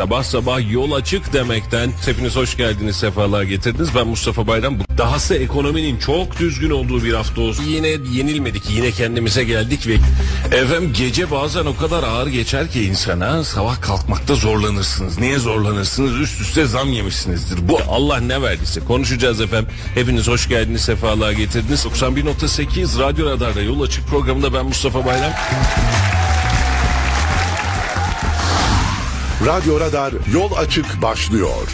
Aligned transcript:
Sabah 0.00 0.22
sabah 0.22 0.72
yol 0.72 0.92
açık 0.92 1.32
demekten 1.32 1.92
hepiniz 2.04 2.36
hoş 2.36 2.56
geldiniz 2.56 2.96
sefalar 2.96 3.42
getirdiniz. 3.42 3.88
Ben 3.94 4.06
Mustafa 4.06 4.46
Bayram. 4.46 4.78
Dahası 4.98 5.34
ekonominin 5.34 5.98
çok 5.98 6.38
düzgün 6.38 6.70
olduğu 6.70 7.04
bir 7.04 7.14
hafta 7.14 7.40
olsun. 7.40 7.64
Yine 7.64 7.88
yenilmedik 7.88 8.70
yine 8.70 8.90
kendimize 8.90 9.44
geldik 9.44 9.86
ve 9.86 9.94
efendim 10.56 10.92
gece 10.98 11.30
bazen 11.30 11.66
o 11.66 11.76
kadar 11.76 12.02
ağır 12.02 12.26
geçer 12.26 12.70
ki 12.70 12.84
insana 12.84 13.44
sabah 13.44 13.80
kalkmakta 13.80 14.34
zorlanırsınız. 14.34 15.18
Niye 15.18 15.38
zorlanırsınız? 15.38 16.20
Üst 16.20 16.40
üste 16.40 16.66
zam 16.66 16.92
yemişsinizdir. 16.92 17.68
Bu 17.68 17.78
Allah 17.88 18.20
ne 18.20 18.42
verdiyse 18.42 18.80
konuşacağız 18.80 19.40
efendim. 19.40 19.70
Hepiniz 19.94 20.28
hoş 20.28 20.48
geldiniz 20.48 20.80
sefalar 20.80 21.32
getirdiniz. 21.32 21.84
91.8 21.84 22.98
Radyo 22.98 23.30
Radar'da 23.30 23.60
yol 23.60 23.82
açık 23.82 24.08
programında 24.08 24.54
ben 24.54 24.66
Mustafa 24.66 25.06
Bayram. 25.06 25.32
Radyo 29.46 29.80
Radar 29.80 30.12
yol 30.32 30.52
açık 30.52 31.02
başlıyor. 31.02 31.68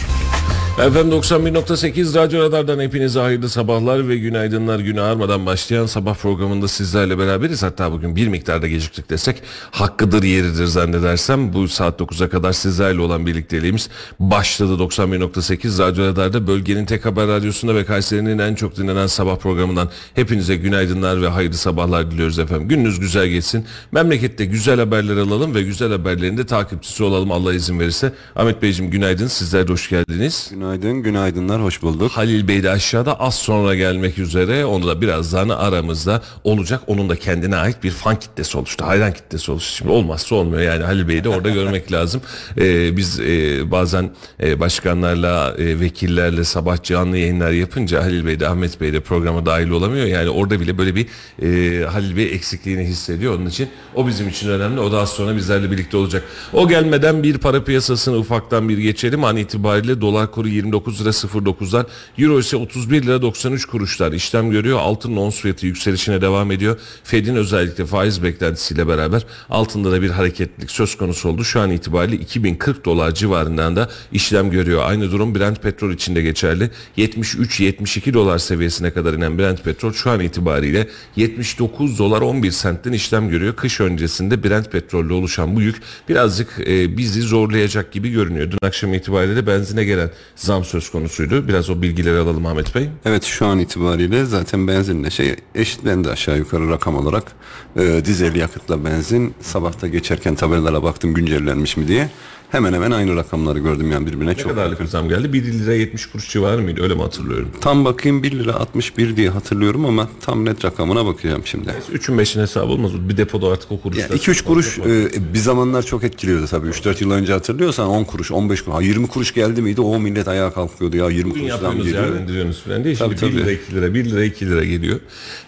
Efendim 0.79 1.11
91.8 1.11 2.15
Radyo 2.15 2.41
Radar'dan 2.41 2.79
hepinize 2.79 3.19
hayırlı 3.19 3.49
sabahlar 3.49 4.09
ve 4.09 4.17
günaydınlar 4.17 4.79
günü 4.79 5.01
ağarmadan 5.01 5.45
başlayan 5.45 5.85
sabah 5.85 6.15
programında 6.15 6.67
sizlerle 6.67 7.17
beraberiz. 7.17 7.63
Hatta 7.63 7.91
bugün 7.91 8.15
bir 8.15 8.27
miktarda 8.27 8.67
geciktik 8.67 9.09
desek 9.09 9.41
hakkıdır 9.71 10.23
yeridir 10.23 10.65
zannedersem. 10.65 11.53
Bu 11.53 11.67
saat 11.67 11.99
9'a 11.99 12.29
kadar 12.29 12.53
sizlerle 12.53 13.01
olan 13.01 13.25
birlikteliğimiz 13.25 13.89
başladı 14.19 14.83
91.8 14.83 15.79
Radyo 15.79 16.05
Radar'da 16.05 16.47
bölgenin 16.47 16.85
tek 16.85 17.05
haber 17.05 17.27
radyosunda 17.27 17.75
ve 17.75 17.85
Kayseri'nin 17.85 18.39
en 18.39 18.55
çok 18.55 18.77
dinlenen 18.77 19.07
sabah 19.07 19.37
programından 19.37 19.89
hepinize 20.13 20.55
günaydınlar 20.55 21.21
ve 21.21 21.27
hayırlı 21.27 21.57
sabahlar 21.57 22.11
diliyoruz 22.11 22.39
efendim. 22.39 22.67
Gününüz 22.67 22.99
güzel 22.99 23.27
geçsin. 23.27 23.65
Memlekette 23.91 24.45
güzel 24.45 24.79
haberler 24.79 25.17
alalım 25.17 25.55
ve 25.55 25.61
güzel 25.61 25.91
haberlerin 25.91 26.37
de 26.37 26.45
takipçisi 26.45 27.03
olalım 27.03 27.31
Allah 27.31 27.53
izin 27.53 27.79
verirse. 27.79 28.13
Ahmet 28.35 28.61
Beyciğim 28.61 28.91
günaydın 28.91 29.27
sizler 29.27 29.67
de 29.67 29.71
hoş 29.71 29.89
geldiniz. 29.89 30.47
Günaydın, 30.51 30.60
günaydınlar, 30.61 31.63
hoş 31.63 31.81
bulduk. 31.81 32.11
Halil 32.11 32.47
Bey 32.47 32.63
de 32.63 32.69
aşağıda 32.69 33.19
az 33.19 33.35
sonra 33.35 33.75
gelmek 33.75 34.17
üzere. 34.17 34.65
Onu 34.65 34.87
da 34.87 35.01
birazdan 35.01 35.49
aramızda 35.49 36.21
olacak. 36.43 36.81
Onun 36.87 37.09
da 37.09 37.15
kendine 37.15 37.55
ait 37.55 37.83
bir 37.83 37.91
fan 37.91 38.19
kitlesi 38.19 38.57
oluştu. 38.57 38.85
Hayran 38.85 39.13
kitlesi 39.13 39.51
oluştu. 39.51 39.75
Şimdi 39.75 39.91
olmazsa 39.91 40.35
olmuyor 40.35 40.61
yani 40.61 40.83
Halil 40.83 41.07
Bey'i 41.07 41.23
de 41.23 41.29
orada 41.29 41.49
görmek 41.59 41.91
lazım. 41.91 42.21
Ee, 42.57 42.97
biz 42.97 43.19
e, 43.19 43.71
bazen 43.71 44.11
e, 44.43 44.59
başkanlarla, 44.59 45.55
e, 45.57 45.79
vekillerle 45.79 46.43
sabah 46.43 46.83
canlı 46.83 47.17
yayınlar 47.17 47.51
yapınca 47.51 48.03
Halil 48.03 48.25
Bey 48.25 48.39
de 48.39 48.47
Ahmet 48.47 48.81
Bey 48.81 48.93
de 48.93 48.99
programa 48.99 49.45
dahil 49.45 49.69
olamıyor. 49.69 50.05
Yani 50.05 50.29
orada 50.29 50.59
bile 50.59 50.77
böyle 50.77 50.95
bir 50.95 51.07
e, 51.41 51.85
Halil 51.85 52.17
Bey 52.17 52.25
eksikliğini 52.25 52.83
hissediyor. 52.83 53.35
Onun 53.35 53.45
için 53.45 53.69
o 53.95 54.07
bizim 54.07 54.29
için 54.29 54.49
önemli. 54.49 54.79
O 54.79 54.91
da 54.91 54.99
az 54.99 55.09
sonra 55.09 55.35
bizlerle 55.35 55.71
birlikte 55.71 55.97
olacak. 55.97 56.23
O 56.53 56.67
gelmeden 56.67 57.23
bir 57.23 57.37
para 57.37 57.63
piyasasını 57.63 58.17
ufaktan 58.17 58.69
bir 58.69 58.77
geçelim. 58.77 59.23
An 59.23 59.37
itibariyle 59.37 60.01
dolar 60.01 60.31
kuru 60.31 60.50
29 60.51 61.01
lira 61.01 61.09
09'dan 61.09 61.87
Euro 62.17 62.39
ise 62.39 62.57
31 62.57 63.03
lira 63.03 63.21
93 63.21 63.65
kuruşlar 63.65 64.11
işlem 64.11 64.51
görüyor. 64.51 64.79
Altın 64.79 65.15
ons 65.15 65.39
fiyatı 65.39 65.65
yükselişine 65.65 66.21
devam 66.21 66.51
ediyor. 66.51 66.79
Fed'in 67.03 67.35
özellikle 67.35 67.85
faiz 67.85 68.23
beklentisiyle 68.23 68.87
beraber 68.87 69.25
altında 69.49 69.91
da 69.91 70.01
bir 70.01 70.09
hareketlilik 70.09 70.71
söz 70.71 70.97
konusu 70.97 71.29
oldu. 71.29 71.43
Şu 71.43 71.59
an 71.59 71.71
itibariyle 71.71 72.15
2040 72.15 72.85
dolar 72.85 73.13
civarından 73.13 73.75
da 73.75 73.89
işlem 74.11 74.51
görüyor. 74.51 74.81
Aynı 74.85 75.11
durum 75.11 75.35
Brent 75.35 75.63
petrol 75.63 75.91
için 75.91 76.15
de 76.15 76.21
geçerli. 76.21 76.71
73-72 76.97 78.13
dolar 78.13 78.37
seviyesine 78.37 78.91
kadar 78.91 79.13
inen 79.13 79.37
Brent 79.39 79.63
petrol 79.63 79.93
şu 79.93 80.11
an 80.11 80.19
itibariyle 80.19 80.87
79 81.15 81.99
dolar 81.99 82.21
11 82.21 82.51
sentten 82.51 82.91
işlem 82.93 83.29
görüyor. 83.29 83.55
Kış 83.55 83.79
öncesinde 83.79 84.43
Brent 84.43 84.71
petrolle 84.71 85.13
oluşan 85.13 85.55
bu 85.55 85.61
yük 85.61 85.75
birazcık 86.09 86.59
e, 86.59 86.97
bizi 86.97 87.21
zorlayacak 87.21 87.91
gibi 87.91 88.11
görünüyor. 88.11 88.51
Dün 88.51 88.67
akşam 88.67 88.93
itibariyle 88.93 89.35
de 89.35 89.47
benzine 89.47 89.83
gelen 89.83 90.11
zam 90.41 90.65
söz 90.65 90.89
konusuydu. 90.89 91.47
Biraz 91.47 91.69
o 91.69 91.81
bilgileri 91.81 92.17
alalım 92.17 92.45
Ahmet 92.45 92.75
Bey. 92.75 92.89
Evet 93.05 93.23
şu 93.23 93.45
an 93.45 93.59
itibariyle 93.59 94.25
zaten 94.25 94.67
benzinle 94.67 95.09
şey 95.09 95.35
eşitlendi 95.55 96.09
aşağı 96.09 96.37
yukarı 96.37 96.69
rakam 96.69 96.95
olarak. 96.95 97.31
Ee, 97.77 98.01
dizel 98.05 98.35
yakıtla 98.35 98.85
benzin 98.85 99.33
sabahta 99.41 99.87
geçerken 99.87 100.35
tabelalara 100.35 100.83
baktım 100.83 101.13
güncellenmiş 101.13 101.77
mi 101.77 101.87
diye. 101.87 102.09
Hemen 102.51 102.73
hemen 102.73 102.91
aynı 102.91 103.15
rakamları 103.15 103.59
gördüm 103.59 103.91
yani 103.91 104.07
birbirine 104.07 104.29
Ne 104.29 104.35
çok 104.35 104.51
kadarlık 104.51 104.71
yakın. 104.79 104.85
zam 104.85 105.09
geldi? 105.09 105.33
1 105.33 105.43
lira 105.43 105.73
70 105.73 106.05
kuruş 106.05 106.29
civarı 106.29 106.61
mıydı? 106.61 106.83
Öyle 106.83 106.93
mi 106.95 107.01
hatırlıyorum? 107.01 107.49
Tam 107.61 107.85
bakayım 107.85 108.23
1 108.23 108.31
lira 108.31 108.53
61 108.55 109.15
diye 109.15 109.29
hatırlıyorum 109.29 109.85
ama 109.85 110.09
tam 110.21 110.45
net 110.45 110.65
rakamına 110.65 111.05
bakacağım 111.05 111.41
şimdi. 111.45 111.69
3'ün 111.93 112.17
5'in 112.17 112.41
hesabı 112.41 112.71
olmaz. 112.71 112.91
Bir 113.09 113.17
depoda 113.17 113.47
artık 113.47 113.71
o 113.71 113.81
kuruşlar. 113.81 114.09
Yani 114.09 114.19
2-3 114.19 114.43
kuruş 114.43 114.79
e, 114.79 115.09
bir 115.33 115.39
zamanlar 115.39 115.83
çok 115.83 116.03
etkiliyordu 116.03 116.47
tabii. 116.47 116.67
3-4 116.67 117.03
yıl 117.03 117.11
önce 117.11 117.33
hatırlıyorsan 117.33 117.87
10 117.87 118.03
kuruş, 118.03 118.31
15 118.31 118.61
kuruş, 118.61 118.75
ha, 118.77 118.81
20 118.81 119.07
kuruş 119.07 119.33
geldi 119.33 119.61
miydi 119.61 119.81
o 119.81 119.99
millet 119.99 120.27
ayağa 120.27 120.53
kalkıyordu 120.53 120.97
ya 120.97 121.09
20 121.09 121.29
Bugün 121.31 121.41
kuruş 121.41 121.51
zam 121.53 121.63
yapıyorsunuz 121.63 121.85
geliyor. 121.93 122.15
ya 122.15 122.21
indiriyorsunuz 122.21 122.61
falan 122.63 122.83
diye. 122.83 122.95
Şimdi 122.95 123.15
Tabii, 123.15 123.31
1 123.31 123.37
lira 123.37 123.43
tabii. 123.43 123.53
2 123.67 123.75
lira 123.75 123.93
1 123.93 124.05
lira 124.05 124.23
2 124.23 124.45
lira 124.49 124.63
geliyor. 124.65 124.99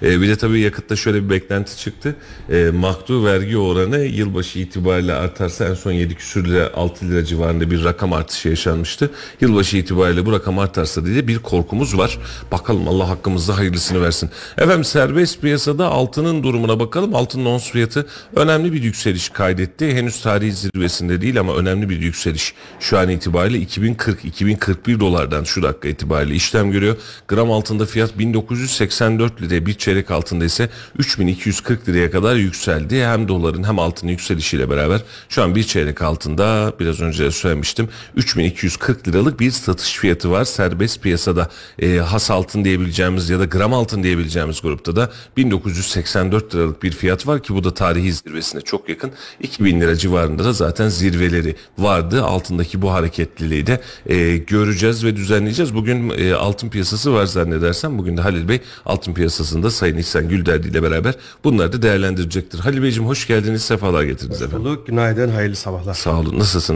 Ee, 0.03 0.21
bir 0.21 0.27
de 0.27 0.35
tabii 0.35 0.59
yakıtta 0.59 0.95
şöyle 0.95 1.23
bir 1.23 1.29
beklenti 1.29 1.77
çıktı. 1.77 2.15
Ee, 2.49 2.69
mahdu 2.73 3.25
vergi 3.25 3.57
oranı 3.57 3.99
yılbaşı 3.99 4.59
itibariyle 4.59 5.13
artarsa 5.13 5.65
en 5.67 5.73
son 5.73 5.91
7 5.91 6.15
küsür 6.15 6.45
lira 6.45 6.71
6 6.73 6.92
lira 7.03 7.25
civarında 7.25 7.71
bir 7.71 7.83
rakam 7.83 8.13
artışı 8.13 8.49
yaşanmıştı. 8.49 9.11
Yılbaşı 9.41 9.77
itibariyle 9.77 10.25
bu 10.25 10.31
rakam 10.31 10.59
artarsa 10.59 11.05
diye 11.05 11.27
bir 11.27 11.39
korkumuz 11.39 11.97
var. 11.97 12.17
Bakalım 12.51 12.87
Allah 12.87 13.09
hakkımızda 13.09 13.57
hayırlısını 13.57 14.01
versin. 14.01 14.29
Efendim 14.57 14.83
serbest 14.83 15.41
piyasada 15.41 15.87
altının 15.87 16.43
durumuna 16.43 16.79
bakalım. 16.79 17.15
Altının 17.15 17.45
ons 17.45 17.71
fiyatı 17.71 18.07
önemli 18.35 18.73
bir 18.73 18.83
yükseliş 18.83 19.29
kaydetti. 19.29 19.93
Henüz 19.93 20.21
tarihi 20.21 20.51
zirvesinde 20.51 21.21
değil 21.21 21.39
ama 21.39 21.55
önemli 21.55 21.89
bir 21.89 21.99
yükseliş. 21.99 22.53
Şu 22.79 22.97
an 22.97 23.09
itibariyle 23.09 23.57
2040-2041 23.65 24.99
dolardan 24.99 25.43
şu 25.43 25.63
dakika 25.63 25.87
itibariyle 25.87 26.35
işlem 26.35 26.71
görüyor. 26.71 26.95
Gram 27.27 27.51
altında 27.51 27.85
fiyat 27.85 28.19
1984 28.19 29.41
liraya 29.41 29.65
bir 29.65 29.73
çeyrek 29.73 30.11
altında 30.11 30.45
ise 30.45 30.69
3240 30.97 31.89
liraya 31.89 32.11
kadar 32.11 32.35
yükseldi. 32.35 33.05
Hem 33.05 33.27
doların 33.27 33.63
hem 33.63 33.79
altının 33.79 34.11
yükselişiyle 34.11 34.69
beraber 34.69 35.01
şu 35.29 35.43
an 35.43 35.55
bir 35.55 35.63
çeyrek 35.63 36.01
altında 36.01 36.73
biraz 36.83 37.01
önce 37.01 37.31
söylemiştim 37.31 37.89
3240 38.15 39.07
liralık 39.07 39.39
bir 39.39 39.51
satış 39.51 39.97
fiyatı 39.97 40.31
var 40.31 40.43
serbest 40.45 41.01
piyasada. 41.01 41.49
E, 41.79 41.97
has 41.97 42.31
altın 42.31 42.63
diyebileceğimiz 42.65 43.29
ya 43.29 43.39
da 43.39 43.45
gram 43.45 43.73
altın 43.73 44.03
diyebileceğimiz 44.03 44.61
grupta 44.61 44.95
da 44.95 45.11
1984 45.37 46.55
liralık 46.55 46.83
bir 46.83 46.91
fiyat 46.91 47.27
var 47.27 47.43
ki 47.43 47.55
bu 47.55 47.63
da 47.63 47.73
tarihi 47.73 48.13
zirvesine 48.13 48.61
çok 48.61 48.89
yakın. 48.89 49.11
2000 49.39 49.81
lira 49.81 49.95
civarında 49.95 50.43
da 50.43 50.53
zaten 50.53 50.89
zirveleri 50.89 51.55
vardı. 51.77 52.23
Altındaki 52.23 52.81
bu 52.81 52.91
hareketliliği 52.91 53.67
de 53.67 53.81
e, 54.05 54.37
göreceğiz 54.37 55.05
ve 55.05 55.15
düzenleyeceğiz. 55.15 55.75
Bugün 55.75 56.09
e, 56.09 56.33
altın 56.33 56.69
piyasası 56.69 57.13
var 57.13 57.25
zannedersem. 57.25 57.97
Bugün 57.97 58.17
de 58.17 58.21
Halil 58.21 58.47
Bey 58.47 58.61
altın 58.85 59.13
piyasasında 59.13 59.71
Sayın 59.71 59.97
İhsan 59.97 60.29
Gülderdi 60.29 60.67
ile 60.67 60.83
beraber 60.83 61.15
bunları 61.43 61.73
da 61.73 61.81
değerlendirecektir. 61.81 62.59
Halil 62.59 62.83
Beyciğim 62.83 63.09
hoş 63.09 63.27
geldiniz. 63.27 63.61
Sefalar 63.61 64.03
getirdiniz 64.03 64.41
efendim. 64.41 64.79
Günaydın, 64.87 65.29
hayırlı 65.29 65.55
sabahlar. 65.55 65.93
Sağ 65.93 66.19
olun. 66.19 66.39
Nasılsınız? 66.39 66.72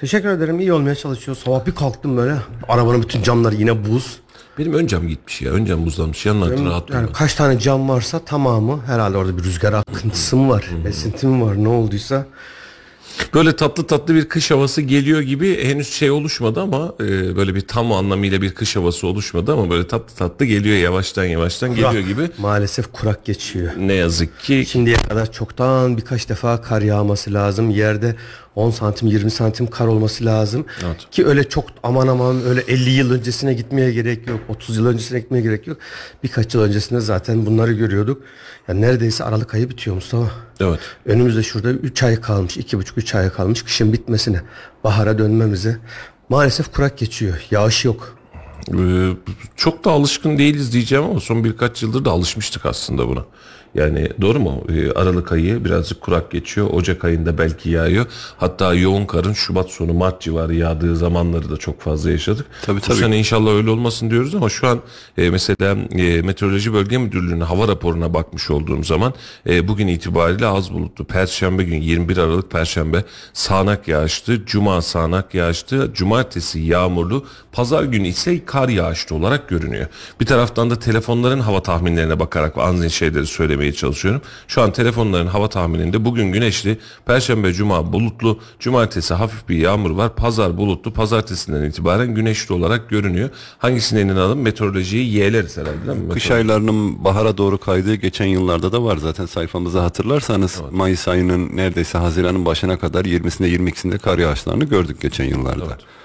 Teşekkür 0.00 0.28
ederim. 0.28 0.60
iyi 0.60 0.72
olmaya 0.72 0.94
çalışıyor. 0.94 1.36
Sabah 1.36 1.66
bir 1.66 1.74
kalktım 1.74 2.16
böyle. 2.16 2.36
Arabanın 2.68 3.02
bütün 3.02 3.22
camları 3.22 3.54
yine 3.54 3.84
buz. 3.84 4.20
Benim 4.58 4.74
ön 4.74 4.86
cam 4.86 5.08
gitmiş 5.08 5.42
ya. 5.42 5.52
Ön 5.52 5.64
cam 5.64 5.86
buzlanmış. 5.86 6.26
Yanlarda 6.26 6.64
rahat 6.64 6.90
Yani 6.90 7.12
kaç 7.12 7.34
tane 7.34 7.58
cam 7.58 7.88
varsa 7.88 8.18
tamamı 8.18 8.80
herhalde 8.86 9.16
orada 9.16 9.38
bir 9.38 9.42
rüzgar 9.42 9.72
akıntısı 9.72 10.36
mı 10.36 10.48
var? 10.48 10.70
Esinti 10.86 11.26
mi 11.26 11.44
var? 11.44 11.64
Ne 11.64 11.68
olduysa. 11.68 12.26
Böyle 13.34 13.56
tatlı 13.56 13.86
tatlı 13.86 14.14
bir 14.14 14.28
kış 14.28 14.50
havası 14.50 14.82
geliyor 14.82 15.20
gibi 15.20 15.64
henüz 15.64 15.92
şey 15.92 16.10
oluşmadı 16.10 16.60
ama 16.60 16.94
e, 17.00 17.36
böyle 17.36 17.54
bir 17.54 17.60
tam 17.60 17.92
anlamıyla 17.92 18.42
bir 18.42 18.54
kış 18.54 18.76
havası 18.76 19.06
oluşmadı 19.06 19.52
ama 19.52 19.70
böyle 19.70 19.86
tatlı 19.86 20.14
tatlı 20.16 20.44
geliyor 20.44 20.76
yavaştan 20.76 21.24
yavaştan 21.24 21.70
geliyor 21.70 21.90
Kurak. 21.92 22.06
gibi. 22.06 22.28
Maalesef 22.38 22.92
kurak 22.92 23.24
geçiyor. 23.24 23.72
Ne 23.78 23.92
yazık 23.92 24.40
ki 24.40 24.64
Şimdiye 24.68 24.96
kadar 24.96 25.32
çoktan 25.32 25.96
birkaç 25.96 26.28
defa 26.28 26.62
kar 26.62 26.82
yağması 26.82 27.34
lazım. 27.34 27.70
Yerde 27.70 28.16
10 28.54 28.70
santim 28.70 29.08
20 29.08 29.30
santim 29.30 29.66
kar 29.66 29.86
olması 29.86 30.24
lazım. 30.24 30.64
Evet. 30.86 31.06
Ki 31.10 31.26
öyle 31.26 31.48
çok 31.48 31.64
aman 31.82 32.08
aman 32.08 32.44
öyle 32.44 32.60
50 32.60 32.90
yıl 32.90 33.12
öncesine 33.12 33.54
gitmeye 33.54 33.92
gerek 33.92 34.28
yok. 34.28 34.40
30 34.48 34.76
yıl 34.76 34.86
öncesine 34.86 35.18
gitmeye 35.20 35.40
gerek 35.40 35.66
yok. 35.66 35.76
Birkaç 36.22 36.54
yıl 36.54 36.62
öncesinde 36.62 37.00
zaten 37.00 37.46
bunları 37.46 37.72
görüyorduk. 37.72 38.22
Yani 38.68 38.80
neredeyse 38.80 39.24
Aralık 39.24 39.54
ayı 39.54 39.70
bitiyor 39.70 39.96
Mustafa. 39.96 40.30
evet. 40.60 40.80
Önümüzde 41.06 41.42
şurada 41.42 41.70
3 41.70 42.02
ay 42.02 42.20
kalmış, 42.20 42.56
2,5-3 42.56 43.18
ay 43.18 43.30
kalmış 43.30 43.62
kışın 43.62 43.92
bitmesine, 43.92 44.42
bahara 44.84 45.18
dönmemize. 45.18 45.78
Maalesef 46.28 46.72
kurak 46.72 46.98
geçiyor, 46.98 47.34
yağış 47.50 47.84
yok. 47.84 48.16
Ee, 48.78 49.10
çok 49.56 49.84
da 49.84 49.90
alışkın 49.90 50.38
değiliz 50.38 50.72
diyeceğim 50.72 51.04
ama 51.04 51.20
son 51.20 51.44
birkaç 51.44 51.82
yıldır 51.82 52.04
da 52.04 52.10
alışmıştık 52.10 52.66
aslında 52.66 53.08
buna. 53.08 53.24
Yani 53.74 54.08
doğru 54.20 54.40
mu? 54.40 54.64
E, 54.68 54.92
Aralık 54.92 55.32
ayı 55.32 55.64
birazcık 55.64 56.00
kurak 56.00 56.30
geçiyor. 56.30 56.70
Ocak 56.72 57.04
ayında 57.04 57.38
belki 57.38 57.70
yağıyor. 57.70 58.06
Hatta 58.36 58.74
yoğun 58.74 59.06
karın 59.06 59.32
Şubat 59.32 59.70
sonu 59.70 59.92
Mart 59.94 60.20
civarı 60.20 60.54
yağdığı 60.54 60.96
zamanları 60.96 61.50
da 61.50 61.56
çok 61.56 61.80
fazla 61.80 62.10
yaşadık. 62.10 62.46
Tabii, 62.62 62.76
Bu 62.76 62.80
tabii. 62.80 62.98
sene 62.98 63.18
inşallah 63.18 63.52
öyle 63.52 63.70
olmasın 63.70 64.10
diyoruz 64.10 64.34
ama 64.34 64.48
şu 64.48 64.68
an 64.68 64.80
e, 65.18 65.30
mesela 65.30 65.76
e, 65.96 66.22
Meteoroloji 66.22 66.72
Bölge 66.72 66.98
Müdürlüğü'nün 66.98 67.40
hava 67.40 67.68
raporuna 67.68 68.14
bakmış 68.14 68.50
olduğum 68.50 68.84
zaman 68.84 69.14
e, 69.48 69.68
bugün 69.68 69.86
itibariyle 69.88 70.46
az 70.46 70.72
bulutlu. 70.72 71.04
Perşembe 71.04 71.64
günü 71.64 71.84
21 71.84 72.16
Aralık 72.16 72.50
Perşembe 72.50 73.04
sağanak 73.32 73.88
yağıştı. 73.88 74.46
Cuma 74.46 74.82
sağanak 74.82 75.34
yağıştı. 75.34 75.90
Cumartesi 75.94 76.58
yağmurlu. 76.60 77.24
Pazar 77.52 77.84
günü 77.84 78.08
ise 78.08 78.44
kar 78.44 78.68
yağışlı 78.68 79.16
olarak 79.16 79.48
görünüyor. 79.48 79.86
Bir 80.20 80.26
taraftan 80.26 80.70
da 80.70 80.78
telefonların 80.78 81.40
hava 81.40 81.62
tahminlerine 81.62 82.20
bakarak 82.20 82.58
aynı 82.58 82.90
şeyleri 82.90 83.26
söylemeye 83.60 83.72
çalışıyorum. 83.72 84.22
Şu 84.48 84.62
an 84.62 84.72
telefonların 84.72 85.26
hava 85.26 85.48
tahmininde 85.48 86.04
bugün 86.04 86.32
güneşli, 86.32 86.78
Perşembe, 87.06 87.52
Cuma 87.52 87.92
bulutlu, 87.92 88.38
Cumartesi 88.58 89.14
hafif 89.14 89.48
bir 89.48 89.56
yağmur 89.56 89.90
var, 89.90 90.16
Pazar 90.16 90.56
bulutlu, 90.56 90.92
Pazartesinden 90.92 91.62
itibaren 91.62 92.14
güneşli 92.14 92.54
olarak 92.54 92.90
görünüyor. 92.90 93.30
Hangisine 93.58 94.00
inanalım? 94.00 94.40
Meteorolojiyi 94.40 95.12
yeğleriz 95.12 95.56
herhalde 95.56 95.86
değil 95.86 95.98
mi? 95.98 96.12
Kış 96.12 96.30
aylarının 96.30 97.04
bahara 97.04 97.36
doğru 97.36 97.58
kaydığı 97.58 97.94
geçen 97.94 98.26
yıllarda 98.26 98.72
da 98.72 98.82
var 98.82 98.96
zaten 98.96 99.26
sayfamızda 99.26 99.82
hatırlarsanız 99.82 100.60
Mayıs 100.70 101.08
ayının 101.08 101.56
neredeyse 101.56 101.98
Haziran'ın 101.98 102.44
başına 102.44 102.78
kadar 102.78 103.04
20'sinde 103.04 103.48
22'sinde 103.48 103.98
kar 103.98 104.18
yağışlarını 104.18 104.64
gördük 104.64 105.00
geçen 105.00 105.24
yıllarda. 105.24 105.64
Ee, 105.64 105.99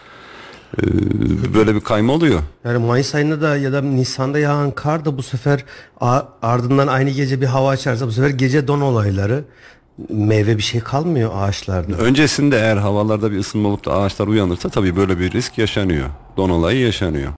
böyle 1.54 1.76
bir 1.76 1.80
kayma 1.80 2.14
oluyor. 2.14 2.40
Yani 2.66 2.78
Mayıs 2.78 3.16
ayında 3.16 3.42
da 3.42 3.58
ya 3.58 3.74
da 3.74 3.82
Nisan'da 3.82 4.40
yağan 4.40 4.72
kar 4.72 5.06
da 5.06 5.18
bu 5.18 5.24
sefer 5.24 5.66
ardından 6.42 6.88
aynı 6.88 7.10
gece 7.10 7.42
bir 7.42 7.46
hava 7.46 7.70
açarsa 7.70 8.08
bu 8.08 8.12
sefer 8.12 8.30
gece 8.30 8.68
don 8.68 8.82
olayları 8.82 9.44
meyve 10.10 10.58
bir 10.58 10.64
şey 10.64 10.82
kalmıyor 10.82 11.32
ağaçlarda. 11.36 11.98
Öncesinde 11.98 12.58
eğer 12.58 12.78
havalarda 12.78 13.32
bir 13.32 13.38
ısınma 13.38 13.70
olup 13.70 13.86
da 13.86 13.94
ağaçlar 13.94 14.28
uyanırsa 14.28 14.70
tabii 14.70 14.96
böyle 14.96 15.20
bir 15.20 15.32
risk 15.32 15.58
yaşanıyor. 15.58 16.10
Don 16.38 16.50
olayı 16.50 16.80
yaşanıyor. 16.80 17.32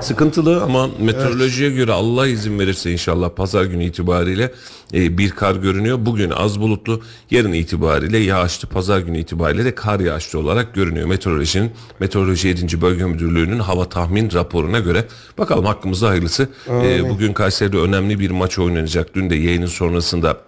Sıkıntılı 0.00 0.62
ama 0.62 0.88
meteorolojiye 1.00 1.70
göre 1.70 1.92
Allah 1.92 2.26
izin 2.26 2.58
verirse 2.58 2.92
inşallah 2.92 3.30
pazar 3.30 3.64
günü 3.64 3.84
itibariyle 3.84 4.52
e, 4.94 5.18
bir 5.18 5.30
kar 5.30 5.54
görünüyor. 5.54 5.98
Bugün 6.00 6.30
az 6.30 6.60
bulutlu, 6.60 7.00
yarın 7.30 7.52
itibariyle 7.52 8.18
yağışlı, 8.18 8.68
pazar 8.68 8.98
günü 8.98 9.18
itibariyle 9.18 9.64
de 9.64 9.74
kar 9.74 10.00
yağışlı 10.00 10.38
olarak 10.38 10.74
görünüyor. 10.74 11.06
Meteorolojinin, 11.06 11.70
Meteoroloji 12.00 12.48
7. 12.48 12.80
Bölge 12.80 13.04
Müdürlüğü'nün 13.04 13.58
hava 13.58 13.88
tahmin 13.88 14.32
raporuna 14.32 14.78
göre. 14.78 15.04
Bakalım 15.38 15.64
hakkımızda 15.64 16.08
hayırlısı. 16.08 16.48
E, 16.68 17.10
bugün 17.10 17.32
Kayseri'de 17.32 17.78
önemli 17.78 18.18
bir 18.18 18.30
maç 18.30 18.58
oynanacak. 18.58 19.14
Dün 19.14 19.30
de 19.30 19.34
yayının 19.34 19.66
sonrasında 19.66 20.47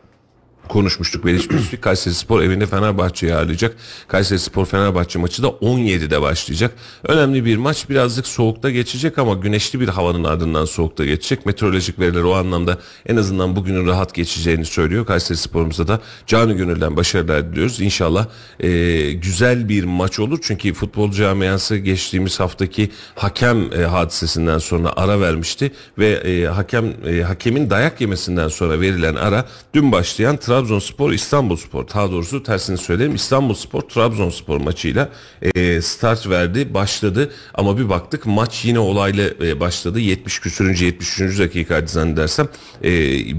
konuşmuştuk. 0.71 1.25
Belirtmiştik. 1.25 1.83
Kayseri 1.91 2.15
Spor 2.15 2.43
evinde 2.43 2.67
Fenerbahçe'yi 2.67 3.35
ağırlayacak. 3.35 3.77
Kayseri 4.09 4.39
Spor 4.39 4.67
Fenerbahçe 4.67 5.19
maçı 5.19 5.43
da 5.43 5.47
17'de 5.47 6.23
başlayacak. 6.23 6.75
Önemli 7.05 7.45
bir 7.45 7.57
maç. 7.57 7.89
Birazcık 7.91 8.27
soğukta 8.27 8.71
geçecek 8.71 9.19
ama 9.19 9.35
güneşli 9.35 9.81
bir 9.81 9.89
havanın 9.89 10.25
ardından 10.25 10.65
soğukta 10.65 11.05
geçecek. 11.05 11.47
Meteorolojik 11.47 11.99
veriler 11.99 12.23
o 12.23 12.35
anlamda 12.35 12.79
en 13.07 13.17
azından 13.17 13.57
bugünün 13.57 13.87
rahat 13.87 14.15
geçeceğini 14.15 14.65
söylüyor. 14.65 15.07
Kayseri 15.07 15.39
Spor'umuza 15.39 15.89
da 15.89 16.01
canı 16.27 16.53
gönülden 16.53 16.97
başarılar 16.97 17.53
diliyoruz. 17.53 17.81
İnşallah 17.81 18.27
e, 18.61 19.13
güzel 19.13 19.69
bir 19.69 19.85
maç 19.85 20.19
olur. 20.19 20.39
Çünkü 20.43 20.73
futbol 20.75 21.13
camiası 21.13 21.77
geçtiğimiz 21.77 22.41
haftaki 22.41 22.91
hakem 23.15 23.73
e, 23.73 23.83
hadisesinden 23.85 24.59
sonra 24.59 24.93
ara 24.97 25.21
vermişti 25.21 25.73
ve 25.99 26.09
e, 26.09 26.47
hakem 26.47 26.95
e, 27.07 27.23
hakemin 27.23 27.71
dayak 27.71 28.01
yemesinden 28.01 28.49
sonra 28.49 28.81
verilen 28.81 29.15
ara 29.15 29.45
dün 29.75 29.93
başlayan 29.93 30.37
Trabzonspor 30.61 31.13
İstanbulspor. 31.13 31.89
Daha 31.95 32.11
doğrusu 32.11 32.43
tersini 32.43 32.79
söyleyeyim. 32.79 33.15
İstanbulspor 33.15 33.81
Trabzonspor 33.81 34.61
maçıyla 34.61 35.09
e, 35.43 35.83
start 35.83 36.29
verdi 36.29 36.75
başladı. 36.75 37.31
Ama 37.55 37.79
bir 37.79 37.89
baktık 37.89 38.27
maç 38.27 38.65
yine 38.65 38.79
olaylı 38.79 39.35
e, 39.43 39.61
başladı. 39.61 40.01
70 40.01 40.39
küsürüncü 40.41 40.85
73. 40.85 41.39
dakika 41.39 41.87
zannedersem 41.87 42.49
e, 42.85 42.91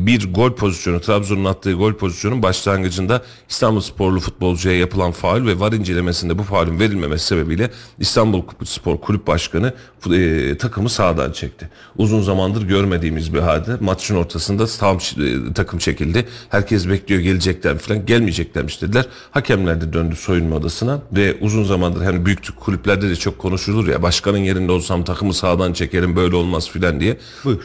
bir 0.05 0.33
gol 0.33 0.51
pozisyonu 0.55 1.01
Trabzon'un 1.01 1.45
attığı 1.45 1.73
gol 1.73 1.93
pozisyonun 1.93 2.43
başlangıcında 2.43 3.21
İstanbulsporlu 3.49 4.19
futbolcuya 4.19 4.77
yapılan 4.77 5.11
faul 5.11 5.45
ve 5.45 5.59
var 5.59 5.71
incelemesinde 5.71 6.37
bu 6.37 6.43
faulün 6.43 6.79
verilmemesi 6.79 7.25
sebebiyle 7.25 7.71
İstanbul 7.99 8.41
Spor 8.65 8.97
Kulüp 8.97 9.27
Başkanı 9.27 9.73
e, 10.09 10.57
takımı 10.57 10.89
sağdan 10.89 11.31
çekti. 11.31 11.69
Uzun 11.97 12.21
zamandır 12.21 12.61
görmediğimiz 12.61 13.33
bir 13.33 13.39
halde 13.39 13.71
maçın 13.79 14.15
ortasında 14.15 14.65
tam 14.65 14.97
e, 14.97 15.53
takım 15.53 15.79
çekildi. 15.79 16.27
Herkes 16.49 16.89
bekliyor 16.89 17.21
gelecekler 17.21 17.77
falan 17.77 18.05
gelmeyeceklermiş 18.05 18.81
dediler. 18.81 19.05
Hakemler 19.31 19.81
de 19.81 19.93
döndü 19.93 20.15
soyunma 20.15 20.55
odasına 20.55 21.01
ve 21.11 21.37
uzun 21.41 21.63
zamandır 21.63 22.03
hani 22.03 22.25
büyük 22.25 22.59
kulüplerde 22.59 23.09
de 23.09 23.15
çok 23.15 23.39
konuşulur 23.39 23.87
ya 23.87 24.01
başkanın 24.01 24.37
yerinde 24.37 24.71
olsam 24.71 25.03
takımı 25.03 25.33
sağdan 25.33 25.73
çekerim 25.73 26.15
böyle 26.15 26.35
olmaz 26.35 26.69
filan 26.69 26.99
diye. 26.99 27.17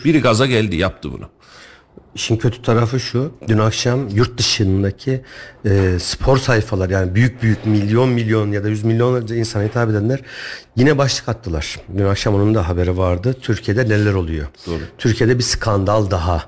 Biri 0.05 0.21
gaza 0.21 0.47
geldi 0.47 0.77
yaptı 0.77 1.13
bunu. 1.13 1.29
İşin 2.17 2.37
kötü 2.37 2.63
tarafı 2.63 3.01
şu. 3.01 3.33
Dün 3.49 3.59
akşam 3.59 4.09
yurt 4.09 4.39
dışındaki 4.39 5.21
e, 5.65 5.99
spor 6.01 6.39
sayfalar 6.39 6.91
yani 6.91 7.15
büyük 7.15 7.43
büyük 7.43 7.67
milyon 7.67 8.09
milyon 8.09 8.53
ya 8.53 8.65
da 8.65 8.69
yüz 8.69 8.85
milyonlarca 8.85 9.37
insana 9.37 9.63
hitap 9.65 9.91
edenler 9.91 10.21
yine 10.77 10.99
başlık 10.99 11.29
attılar. 11.29 11.81
Dün 11.99 12.05
akşam 12.05 12.35
onun 12.35 12.55
da 12.55 12.69
haberi 12.69 12.97
vardı. 12.97 13.35
Türkiye'de 13.43 13.89
neler 13.89 14.15
oluyor? 14.15 14.47
Türkiye'de 14.99 15.39
bir 15.39 15.43
skandal 15.43 16.11
daha. 16.11 16.43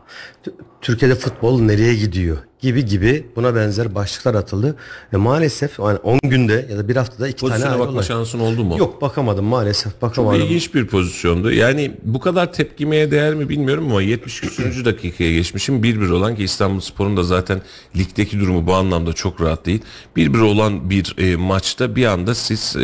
Türkiye'de 0.88 1.14
futbol 1.14 1.60
nereye 1.60 1.94
gidiyor? 1.94 2.38
Gibi 2.60 2.84
gibi 2.84 3.26
buna 3.36 3.54
benzer 3.54 3.94
başlıklar 3.94 4.34
atıldı. 4.34 4.76
Ve 5.12 5.16
maalesef 5.16 5.78
yani 5.78 5.98
10 5.98 6.18
günde 6.22 6.66
ya 6.70 6.78
da 6.78 6.88
bir 6.88 6.96
haftada 6.96 7.28
iki 7.28 7.40
tane 7.40 7.50
Pozisyona 7.50 7.72
ayrı 7.72 7.80
bakma 7.80 7.94
olay. 7.94 8.04
şansın 8.04 8.38
oldu 8.38 8.64
mu? 8.64 8.76
Yok 8.78 9.02
bakamadım 9.02 9.44
maalesef 9.44 10.02
bakamadım. 10.02 10.40
İlginç 10.40 10.74
bir 10.74 10.86
pozisyondu. 10.86 11.52
Yani 11.52 11.92
bu 12.04 12.20
kadar 12.20 12.52
tepkimeye 12.52 13.10
değer 13.10 13.34
mi 13.34 13.48
bilmiyorum 13.48 13.84
ama 13.90 14.02
70 14.02 14.40
küsürüncü 14.40 14.84
dakikaya 14.84 15.32
geçmişim. 15.32 15.82
1-1 15.82 16.12
olan 16.12 16.36
ki 16.36 16.44
İstanbul 16.44 16.80
Spor'un 16.80 17.16
da 17.16 17.22
zaten 17.22 17.62
ligdeki 17.96 18.40
durumu 18.40 18.66
bu 18.66 18.74
anlamda 18.74 19.12
çok 19.12 19.40
rahat 19.40 19.66
değil. 19.66 19.80
1-1 20.16 20.40
olan 20.40 20.90
bir 20.90 21.14
e, 21.18 21.36
maçta 21.36 21.96
bir 21.96 22.04
anda 22.04 22.34
siz 22.34 22.76
e, 22.76 22.82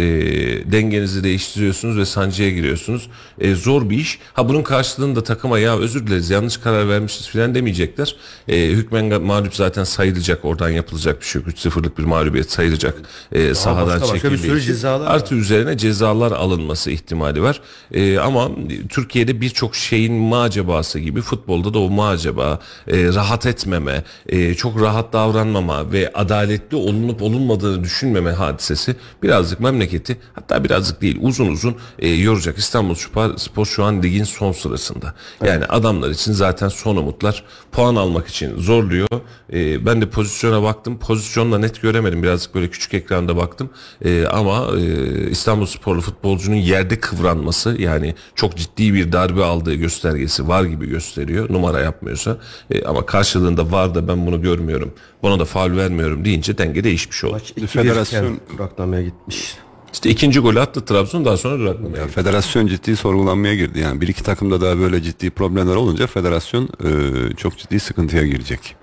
dengenizi 0.72 1.24
değiştiriyorsunuz 1.24 1.98
ve 1.98 2.04
sancıya 2.06 2.50
giriyorsunuz. 2.50 3.10
E, 3.40 3.54
zor 3.54 3.90
bir 3.90 3.98
iş. 3.98 4.18
Ha 4.32 4.48
bunun 4.48 4.62
karşılığında 4.62 5.22
takıma 5.22 5.58
ya 5.58 5.78
özür 5.78 6.06
dileriz 6.06 6.30
yanlış 6.30 6.56
karar 6.56 6.88
vermişiz 6.88 7.28
falan 7.28 7.54
demeyecekler. 7.98 8.16
E, 8.48 8.68
hükmen 8.68 9.22
mağlup 9.22 9.54
zaten 9.54 9.84
sayılacak. 9.84 10.44
Oradan 10.44 10.68
yapılacak 10.68 11.20
bir 11.20 11.26
şey 11.26 11.42
yok. 11.42 11.50
3-0'lık 11.50 11.98
bir 11.98 12.04
mağlubiyet 12.04 12.50
sayılacak. 12.50 12.94
E, 13.32 13.54
sahadan 13.54 13.86
başka 13.86 14.00
başka 14.00 14.14
bir 14.14 14.20
çekildiği 14.20 14.50
sürü 14.50 14.60
için. 14.60 14.72
cezalar 14.72 15.06
var. 15.06 15.14
Artı 15.14 15.34
üzerine 15.34 15.78
cezalar 15.78 16.32
alınması 16.32 16.90
ihtimali 16.90 17.42
var. 17.42 17.60
Ee, 17.92 18.18
ama 18.18 18.50
Türkiye'de 18.88 19.40
birçok 19.40 19.76
şeyin 19.76 20.14
macebası 20.14 20.98
gibi 20.98 21.20
futbolda 21.20 21.74
da 21.74 21.78
o 21.78 21.90
maceba, 21.90 22.58
e, 22.88 23.04
rahat 23.14 23.46
etmeme, 23.46 24.04
e, 24.28 24.54
çok 24.54 24.80
rahat 24.80 25.12
davranmama 25.12 25.92
ve 25.92 26.12
adaletli 26.14 26.76
olunup 26.76 27.22
olunmadığını 27.22 27.84
düşünmeme 27.84 28.30
hadisesi 28.30 28.96
birazcık 29.22 29.60
memleketi 29.60 30.16
hatta 30.34 30.64
birazcık 30.64 31.02
değil 31.02 31.18
uzun 31.20 31.48
uzun 31.48 31.76
e, 31.98 32.08
yoracak. 32.08 32.58
İstanbul 32.58 32.94
Spor, 32.94 33.36
Spor 33.36 33.66
şu 33.66 33.84
an 33.84 34.02
ligin 34.02 34.24
son 34.24 34.52
sırasında. 34.52 35.14
Yani 35.44 35.64
adamlar 35.64 36.10
için 36.10 36.32
zaten 36.32 36.68
son 36.68 36.96
umutlar 36.96 37.44
puan 37.74 37.94
almak 37.96 38.26
için 38.28 38.58
zorluyor. 38.58 39.08
E, 39.52 39.86
ben 39.86 40.00
de 40.02 40.10
pozisyona 40.10 40.62
baktım. 40.62 40.98
Pozisyonla 40.98 41.58
net 41.58 41.82
göremedim. 41.82 42.22
Birazcık 42.22 42.54
böyle 42.54 42.70
küçük 42.70 42.94
ekranda 42.94 43.36
baktım. 43.36 43.70
E, 44.04 44.26
ama 44.26 44.66
e, 44.78 45.30
İstanbul 45.30 45.66
Sporlu 45.66 46.00
futbolcunun 46.00 46.56
yerde 46.56 47.00
kıvranması 47.00 47.76
yani 47.82 48.14
çok 48.34 48.56
ciddi 48.56 48.94
bir 48.94 49.12
darbe 49.12 49.44
aldığı 49.44 49.74
göstergesi 49.74 50.48
var 50.48 50.64
gibi 50.64 50.88
gösteriyor. 50.88 51.52
Numara 51.52 51.80
yapmıyorsa. 51.80 52.38
E, 52.70 52.84
ama 52.84 53.06
karşılığında 53.06 53.70
var 53.72 53.94
da 53.94 54.08
ben 54.08 54.26
bunu 54.26 54.42
görmüyorum. 54.42 54.94
Buna 55.22 55.38
da 55.38 55.44
faul 55.44 55.76
vermiyorum 55.76 56.24
deyince 56.24 56.58
denge 56.58 56.84
değişmiş 56.84 57.24
oldu. 57.24 57.32
Maç 57.32 57.52
2-1 57.56 57.66
Federasyon- 57.66 58.06
iken 58.24 58.40
duraklamaya 58.58 59.02
gitmiş. 59.02 59.56
İşte 59.94 60.10
ikinci 60.10 60.40
golü 60.40 60.60
attı 60.60 60.84
Trabzon 60.84 61.24
daha 61.24 61.36
sonra 61.36 61.58
duraklamaya. 61.58 62.02
Ya 62.02 62.08
federasyon 62.08 62.66
ciddi 62.66 62.96
sorgulanmaya 62.96 63.54
girdi. 63.54 63.78
Yani 63.78 64.00
bir 64.00 64.08
iki 64.08 64.22
takımda 64.22 64.60
daha 64.60 64.78
böyle 64.78 65.02
ciddi 65.02 65.30
problemler 65.30 65.76
olunca 65.76 66.06
federasyon 66.06 66.68
e, 66.84 66.90
çok 67.36 67.58
ciddi 67.58 67.80
sıkıntıya 67.80 68.26
girecek. 68.26 68.76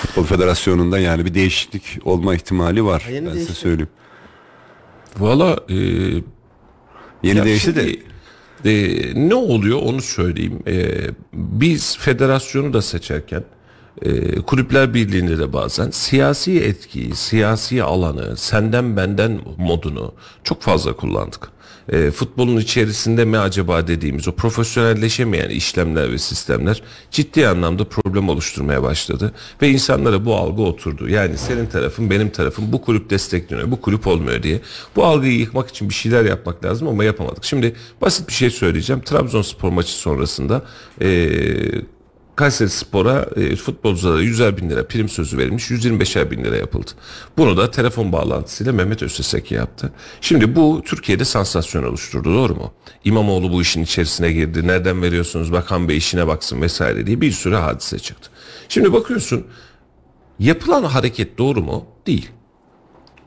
Futbol 0.00 0.24
federasyonunda 0.24 0.98
yani 0.98 1.24
bir 1.24 1.34
değişiklik 1.34 1.98
olma 2.04 2.34
ihtimali 2.34 2.84
var. 2.84 3.06
yeni 3.12 3.26
ben 3.26 3.30
size 3.30 3.36
değişti. 3.36 3.54
söyleyeyim. 3.60 3.88
Valla 5.18 5.60
e, 5.68 5.74
Yeni 7.22 7.38
Ya 7.38 7.44
değişti 7.44 7.76
de 7.76 7.96
e, 8.64 9.12
ne 9.28 9.34
oluyor 9.34 9.78
onu 9.82 10.02
söyleyeyim. 10.02 10.62
E, 10.66 11.00
biz 11.32 11.98
federasyonu 11.98 12.72
da 12.72 12.82
seçerken 12.82 13.44
e, 14.02 14.40
kulüpler 14.40 14.94
birliğinde 14.94 15.38
de 15.38 15.52
bazen 15.52 15.90
siyasi 15.90 16.60
etkiyi, 16.60 17.14
siyasi 17.14 17.82
alanı, 17.82 18.36
senden 18.36 18.96
benden 18.96 19.40
modunu 19.58 20.14
çok 20.44 20.62
fazla 20.62 20.92
kullandık. 20.92 21.58
E, 21.92 22.10
futbolun 22.10 22.56
içerisinde 22.56 23.24
mi 23.24 23.38
acaba 23.38 23.86
dediğimiz 23.86 24.28
o 24.28 24.32
profesyonelleşemeyen 24.32 25.48
işlemler 25.48 26.12
ve 26.12 26.18
sistemler 26.18 26.82
ciddi 27.10 27.48
anlamda 27.48 27.84
problem 27.84 28.28
oluşturmaya 28.28 28.82
başladı 28.82 29.32
ve 29.62 29.68
insanlara 29.68 30.24
bu 30.24 30.36
algı 30.36 30.62
oturdu. 30.62 31.08
Yani 31.08 31.38
senin 31.38 31.66
tarafın 31.66 32.10
benim 32.10 32.30
tarafım 32.30 32.72
bu 32.72 32.82
kulüp 32.82 33.10
destekliyor, 33.10 33.70
bu 33.70 33.80
kulüp 33.80 34.06
olmuyor 34.06 34.42
diye. 34.42 34.60
Bu 34.96 35.04
algıyı 35.04 35.38
yıkmak 35.38 35.68
için 35.68 35.88
bir 35.88 35.94
şeyler 35.94 36.24
yapmak 36.24 36.64
lazım 36.64 36.88
ama 36.88 37.04
yapamadık. 37.04 37.44
Şimdi 37.44 37.74
basit 38.00 38.28
bir 38.28 38.34
şey 38.34 38.50
söyleyeceğim. 38.50 39.02
Trabzonspor 39.02 39.70
maçı 39.70 39.92
sonrasında 39.92 40.62
e, 41.00 41.28
Kayseri 42.38 42.70
Spor'a 42.70 43.26
e, 43.36 43.56
futbolculara 43.56 44.22
100'er 44.22 44.56
bin 44.56 44.70
lira 44.70 44.86
prim 44.86 45.08
sözü 45.08 45.38
verilmiş 45.38 45.70
125'er 45.70 46.30
bin 46.30 46.44
lira 46.44 46.56
yapıldı. 46.56 46.90
Bunu 47.36 47.56
da 47.56 47.70
telefon 47.70 48.12
bağlantısıyla 48.12 48.72
Mehmet 48.72 49.02
Özteseki 49.02 49.54
yaptı. 49.54 49.92
Şimdi 50.20 50.56
bu 50.56 50.82
Türkiye'de 50.84 51.24
sansasyon 51.24 51.84
oluşturdu 51.84 52.34
doğru 52.34 52.54
mu? 52.54 52.72
İmamoğlu 53.04 53.52
bu 53.52 53.62
işin 53.62 53.82
içerisine 53.82 54.32
girdi. 54.32 54.66
Nereden 54.66 55.02
veriyorsunuz 55.02 55.52
Bakan 55.52 55.88
Bey 55.88 55.96
işine 55.96 56.26
baksın 56.26 56.62
vesaire 56.62 57.06
diye 57.06 57.20
bir 57.20 57.32
sürü 57.32 57.54
hadise 57.54 57.98
çıktı. 57.98 58.30
Şimdi 58.68 58.92
bakıyorsun 58.92 59.46
yapılan 60.38 60.82
hareket 60.82 61.38
doğru 61.38 61.62
mu? 61.62 61.86
Değil. 62.06 62.30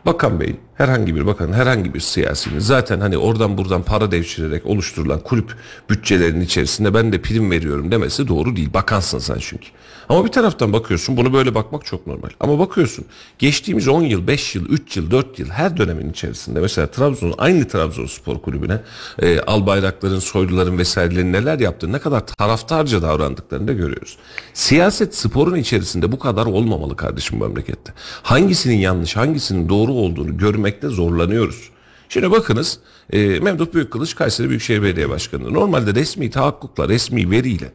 Bakan 0.06 0.39
Bey, 0.39 0.56
herhangi 0.75 1.15
bir 1.15 1.25
bakanın, 1.25 1.53
herhangi 1.53 1.93
bir 1.93 1.99
siyasinin 1.99 2.59
zaten 2.59 2.99
hani 2.99 3.17
oradan 3.17 3.57
buradan 3.57 3.83
para 3.83 4.11
devşirerek 4.11 4.65
oluşturulan 4.65 5.19
kulüp 5.19 5.55
bütçelerinin 5.89 6.41
içerisinde 6.41 6.93
ben 6.93 7.13
de 7.13 7.21
prim 7.21 7.51
veriyorum 7.51 7.91
demesi 7.91 8.27
doğru 8.27 8.55
değil. 8.55 8.73
Bakansın 8.73 9.19
sen 9.19 9.37
çünkü. 9.39 9.67
Ama 10.11 10.25
bir 10.25 10.31
taraftan 10.31 10.73
bakıyorsun 10.73 11.17
bunu 11.17 11.33
böyle 11.33 11.55
bakmak 11.55 11.85
çok 11.85 12.07
normal. 12.07 12.29
Ama 12.39 12.59
bakıyorsun 12.59 13.05
geçtiğimiz 13.39 13.87
10 13.87 14.01
yıl, 14.01 14.27
5 14.27 14.55
yıl, 14.55 14.65
3 14.69 14.97
yıl, 14.97 15.11
4 15.11 15.39
yıl 15.39 15.49
her 15.49 15.77
dönemin 15.77 16.09
içerisinde 16.09 16.59
mesela 16.59 16.87
Trabzon 16.87 17.33
aynı 17.37 17.67
Trabzonspor 17.67 18.41
kulübüne 18.41 18.79
e, 19.19 19.39
albayrakların, 19.39 20.19
soyluların 20.19 20.77
vesairelerin 20.77 21.33
neler 21.33 21.59
yaptığını 21.59 21.93
ne 21.93 21.99
kadar 21.99 22.27
taraftarca 22.27 23.01
davrandıklarını 23.01 23.67
da 23.67 23.73
görüyoruz. 23.73 24.17
Siyaset 24.53 25.15
sporun 25.15 25.55
içerisinde 25.55 26.11
bu 26.11 26.19
kadar 26.19 26.45
olmamalı 26.45 26.95
kardeşim 26.95 27.39
bu 27.39 27.47
memlekette. 27.47 27.93
Hangisinin 28.23 28.77
yanlış, 28.77 29.15
hangisinin 29.15 29.69
doğru 29.69 29.91
olduğunu 29.91 30.37
görmekte 30.62 30.88
zorlanıyoruz. 30.88 31.70
Şimdi 32.10 32.32
bakınız 32.32 32.80
e, 33.13 33.39
Memduh 33.39 33.74
Büyükkılıç 33.74 34.15
Kayseri 34.15 34.50
Büyükşehir 34.50 34.82
Belediye 34.82 35.10
Başkanı. 35.10 35.53
Normalde 35.53 35.96
resmi 35.96 36.30
tahakkukla, 36.30 36.89
resmi 36.89 37.32
veriyle 37.32 37.72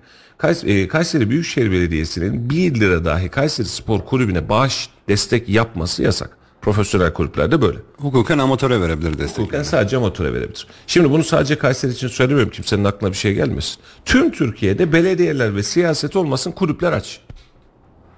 e, 0.64 0.88
Kayseri 0.88 1.31
Büyükşehir 1.31 1.71
Belediyesi'nin 1.71 2.50
1 2.50 2.81
lira 2.81 3.05
dahi 3.05 3.28
Kayseri 3.28 3.66
Spor 3.66 4.00
Kulübü'ne 4.00 4.49
bağış 4.49 4.88
destek 5.09 5.49
yapması 5.49 6.02
yasak. 6.02 6.37
Profesyonel 6.62 7.12
kulüplerde 7.12 7.62
böyle. 7.62 7.78
Hukuken 7.99 8.38
amatöre 8.38 8.81
verebilir 8.81 9.19
destek. 9.19 9.38
Hukuken 9.38 9.62
sadece 9.62 9.97
amatöre 9.97 10.35
verebilir. 10.35 10.66
Şimdi 10.87 11.11
bunu 11.11 11.25
sadece 11.25 11.59
Kayseri 11.59 11.93
için 11.93 12.09
söylemiyorum. 12.09 12.52
Kimsenin 12.52 12.85
aklına 12.85 13.11
bir 13.11 13.16
şey 13.16 13.35
gelmesin. 13.35 13.76
Tüm 14.05 14.33
Türkiye'de 14.33 14.93
belediyeler 14.93 15.57
ve 15.57 15.62
siyaset 15.62 16.16
olmasın 16.16 16.52
kulüpler 16.52 16.93
aç. 16.93 17.21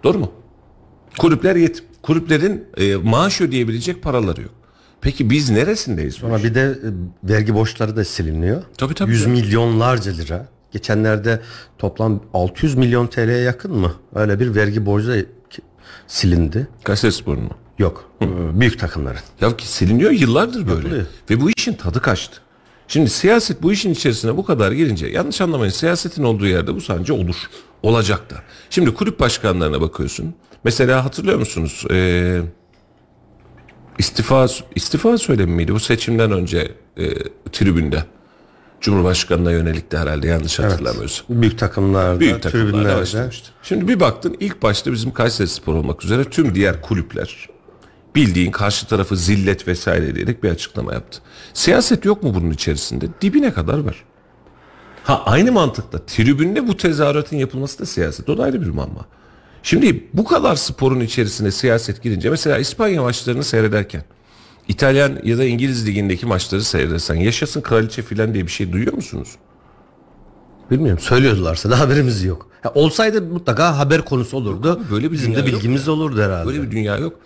Doğru 0.04 0.18
mu? 0.18 0.32
Kulüpler 1.18 1.56
yetim. 1.56 1.84
Kulüplerin 2.02 2.64
e, 2.76 2.96
maaş 2.96 3.40
ödeyebilecek 3.40 4.02
paraları 4.02 4.42
yok. 4.42 4.57
Peki 5.00 5.30
biz 5.30 5.50
neresindeyiz? 5.50 6.24
Ama 6.24 6.42
bir 6.42 6.54
de 6.54 6.60
e, 6.60 6.88
vergi 7.30 7.54
borçları 7.54 7.96
da 7.96 8.04
siliniyor. 8.04 8.62
Tabii, 8.78 8.94
tabii. 8.94 9.10
100 9.10 9.26
milyonlarca 9.26 10.12
lira. 10.12 10.48
Geçenlerde 10.72 11.40
toplam 11.78 12.20
600 12.34 12.74
milyon 12.74 13.06
TL'ye 13.06 13.38
yakın 13.38 13.72
mı? 13.76 13.92
Öyle 14.14 14.40
bir 14.40 14.54
vergi 14.54 14.86
borcu 14.86 15.08
da 15.08 15.16
silindi. 16.06 16.68
Kayseri 16.84 17.12
Spor'un 17.12 17.42
mu? 17.42 17.50
Yok. 17.78 18.10
e, 18.22 18.26
Büyük 18.60 18.78
takımların. 18.78 19.18
Ya 19.40 19.56
ki 19.56 19.68
siliniyor 19.68 20.10
yıllardır 20.10 20.66
böyle. 20.66 20.76
Yapılıyor. 20.76 21.06
Ve 21.30 21.40
bu 21.40 21.50
işin 21.56 21.72
tadı 21.72 22.00
kaçtı. 22.02 22.40
Şimdi 22.88 23.10
siyaset 23.10 23.62
bu 23.62 23.72
işin 23.72 23.90
içerisine 23.90 24.36
bu 24.36 24.44
kadar 24.44 24.72
girince 24.72 25.06
yanlış 25.06 25.40
anlamayın 25.40 25.72
siyasetin 25.72 26.22
olduğu 26.22 26.46
yerde 26.46 26.74
bu 26.74 26.80
sence 26.80 27.12
olur. 27.12 27.36
Olacak 27.82 28.30
da. 28.30 28.34
Şimdi 28.70 28.94
kulüp 28.94 29.20
başkanlarına 29.20 29.80
bakıyorsun. 29.80 30.34
Mesela 30.64 31.04
hatırlıyor 31.04 31.38
musunuz? 31.38 31.84
Ee, 31.90 32.40
istifa 33.98 34.46
istifa 34.74 35.18
söylemi 35.18 35.52
miydi 35.52 35.74
bu 35.74 35.80
seçimden 35.80 36.32
önce 36.32 36.72
e, 36.96 37.14
tribünde? 37.52 38.04
Cumhurbaşkanına 38.80 39.50
yönelikti 39.50 39.98
herhalde 39.98 40.28
yanlış 40.28 40.58
hatırlamıyorsam. 40.58 41.26
Büyük 41.28 41.58
takımlarda, 41.58 42.20
Büyük 42.20 42.42
takımlarda 42.42 42.96
başlamıştı. 42.96 43.50
Şimdi 43.62 43.88
bir 43.88 44.00
baktın 44.00 44.36
ilk 44.40 44.62
başta 44.62 44.92
bizim 44.92 45.10
Kayseri 45.10 45.48
Spor 45.48 45.74
olmak 45.74 46.04
üzere 46.04 46.24
tüm 46.24 46.54
diğer 46.54 46.82
kulüpler 46.82 47.48
bildiğin 48.14 48.50
karşı 48.50 48.86
tarafı 48.86 49.16
zillet 49.16 49.68
vesaire 49.68 50.14
diyerek 50.14 50.42
bir 50.42 50.50
açıklama 50.50 50.92
yaptı. 50.94 51.18
Siyaset 51.54 52.04
yok 52.04 52.22
mu 52.22 52.34
bunun 52.34 52.50
içerisinde? 52.50 53.06
Dibine 53.20 53.52
kadar 53.52 53.78
var. 53.78 54.04
Ha 55.04 55.22
aynı 55.26 55.52
mantıkla 55.52 56.06
tribünde 56.06 56.68
bu 56.68 56.76
tezahüratın 56.76 57.36
yapılması 57.36 57.78
da 57.78 57.86
siyaset. 57.86 58.28
O 58.28 58.38
da 58.38 58.42
ayrı 58.42 58.62
bir 58.62 58.70
muamma. 58.70 59.06
Şimdi 59.68 60.04
bu 60.12 60.24
kadar 60.24 60.56
sporun 60.56 61.00
içerisine 61.00 61.50
siyaset 61.50 62.02
girince 62.02 62.30
mesela 62.30 62.58
İspanya 62.58 63.02
maçlarını 63.02 63.44
seyrederken 63.44 64.04
İtalyan 64.68 65.18
ya 65.24 65.38
da 65.38 65.44
İngiliz 65.44 65.86
ligindeki 65.86 66.26
maçları 66.26 66.62
seyredersen 66.62 67.14
yaşasın 67.14 67.60
kraliçe 67.60 68.02
filan 68.02 68.34
diye 68.34 68.46
bir 68.46 68.50
şey 68.50 68.72
duyuyor 68.72 68.92
musunuz? 68.92 69.28
Bilmiyorum 70.70 70.98
söylüyorlarsa 70.98 71.70
da 71.70 71.80
haberimiz 71.80 72.24
yok. 72.24 72.48
Ha, 72.62 72.72
olsaydı 72.74 73.22
mutlaka 73.22 73.78
haber 73.78 74.04
konusu 74.04 74.36
olurdu. 74.36 74.80
Böyle 74.90 75.06
bir 75.06 75.12
Bizim 75.12 75.36
de 75.36 75.46
bilgimiz 75.46 75.88
olurdu 75.88 76.22
herhalde. 76.22 76.46
Böyle 76.46 76.62
bir 76.62 76.70
dünya 76.70 76.96
yok. 76.96 77.20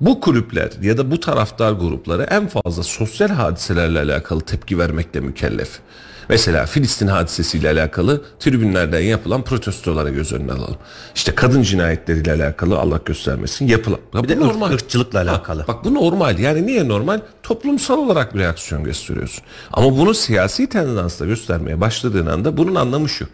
Bu 0.00 0.20
kulüpler 0.20 0.70
ya 0.82 0.98
da 0.98 1.10
bu 1.10 1.20
taraftar 1.20 1.72
grupları 1.72 2.22
en 2.22 2.46
fazla 2.46 2.82
sosyal 2.82 3.28
hadiselerle 3.28 4.00
alakalı 4.00 4.40
tepki 4.40 4.78
vermekle 4.78 5.20
mükellef. 5.20 5.80
Mesela 6.28 6.66
Filistin 6.66 7.06
hadisesiyle 7.06 7.70
alakalı 7.70 8.22
tribünlerden 8.40 9.00
yapılan 9.00 9.42
protestolara 9.42 10.08
göz 10.10 10.32
önüne 10.32 10.52
alalım. 10.52 10.76
İşte 11.14 11.34
kadın 11.34 11.62
cinayetleriyle 11.62 12.32
alakalı 12.32 12.78
Allah 12.78 13.00
göstermesin 13.04 13.66
yapılan. 13.66 13.98
Ya 14.14 14.22
Bir 14.22 14.28
de 14.28 14.32
ırk- 14.34 14.72
ırkçılıkla 14.74 15.20
alakalı. 15.20 15.64
Bak 15.68 15.84
bu 15.84 15.94
normal. 15.94 16.38
Yani 16.38 16.66
niye 16.66 16.88
normal? 16.88 17.20
Toplumsal 17.42 17.98
olarak 17.98 18.34
bir 18.34 18.38
reaksiyon 18.40 18.84
gösteriyorsun. 18.84 19.44
Ama 19.72 19.98
bunu 19.98 20.14
siyasi 20.14 20.68
tendansla 20.68 21.26
göstermeye 21.26 21.80
başladığın 21.80 22.26
anda 22.26 22.56
bunun 22.56 22.74
anlamı 22.74 23.08
şu. 23.08 23.26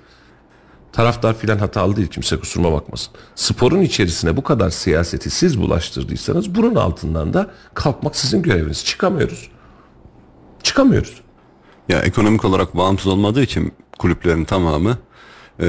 Taraftar 0.93 1.35
filan 1.39 1.59
hatalı 1.59 1.97
değil 1.97 2.09
kimse 2.09 2.37
kusuruma 2.37 2.73
bakmasın. 2.73 3.13
Sporun 3.35 3.81
içerisine 3.81 4.37
bu 4.37 4.43
kadar 4.43 4.71
siyaseti 4.71 5.31
siz 5.31 5.61
bulaştırdıysanız 5.61 6.55
bunun 6.55 6.75
altından 6.75 7.33
da 7.35 7.51
kalkmak 7.75 8.17
sizin 8.17 8.43
göreviniz. 8.43 8.85
Çıkamıyoruz. 8.85 9.49
Çıkamıyoruz. 10.63 11.15
Ya 11.89 12.01
ekonomik 12.03 12.45
olarak 12.45 12.77
bağımsız 12.77 13.07
olmadığı 13.07 13.43
için 13.43 13.73
kulüplerin 13.99 14.45
tamamı 14.45 14.99
e, 15.61 15.67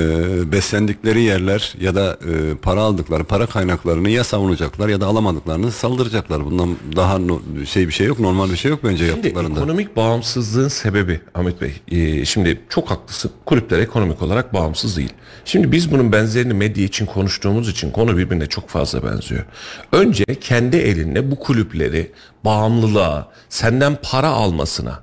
beslendikleri 0.51 1.21
yerler 1.21 1.73
ya 1.79 1.95
da 1.95 2.17
e, 2.29 2.55
para 2.57 2.81
aldıkları 2.81 3.23
para 3.23 3.45
kaynaklarını 3.45 4.09
ya 4.09 4.23
savunacaklar 4.23 4.89
ya 4.89 5.01
da 5.01 5.07
alamadıklarını 5.07 5.71
saldıracaklar. 5.71 6.45
Bundan 6.45 6.75
daha 6.95 7.17
no- 7.19 7.41
şey 7.65 7.87
bir 7.87 7.93
şey 7.93 8.07
yok, 8.07 8.19
normal 8.19 8.49
bir 8.51 8.55
şey 8.55 8.71
yok 8.71 8.79
bence 8.83 8.97
Şimdi 8.97 9.09
yaptıklarında. 9.09 9.59
ekonomik 9.59 9.95
bağımsızlığın 9.95 10.67
sebebi 10.67 11.21
Ahmet 11.35 11.61
Bey. 11.61 11.73
e, 11.91 12.25
şimdi 12.25 12.61
çok 12.69 12.91
haklısın. 12.91 13.31
Kulüpler 13.45 13.79
ekonomik 13.79 14.21
olarak 14.21 14.53
bağımsız 14.53 14.97
değil. 14.97 15.13
Şimdi 15.45 15.71
biz 15.71 15.91
bunun 15.91 16.11
benzerini 16.11 16.53
medya 16.53 16.83
için 16.85 17.05
konuştuğumuz 17.05 17.69
için 17.69 17.91
konu 17.91 18.17
birbirine 18.17 18.45
çok 18.45 18.69
fazla 18.69 19.03
benziyor. 19.03 19.43
Önce 19.91 20.25
kendi 20.41 20.77
elinle 20.77 21.31
bu 21.31 21.39
kulüpleri 21.39 22.11
bağımlılığa, 22.45 23.31
senden 23.49 23.97
para 24.03 24.27
almasına, 24.29 24.99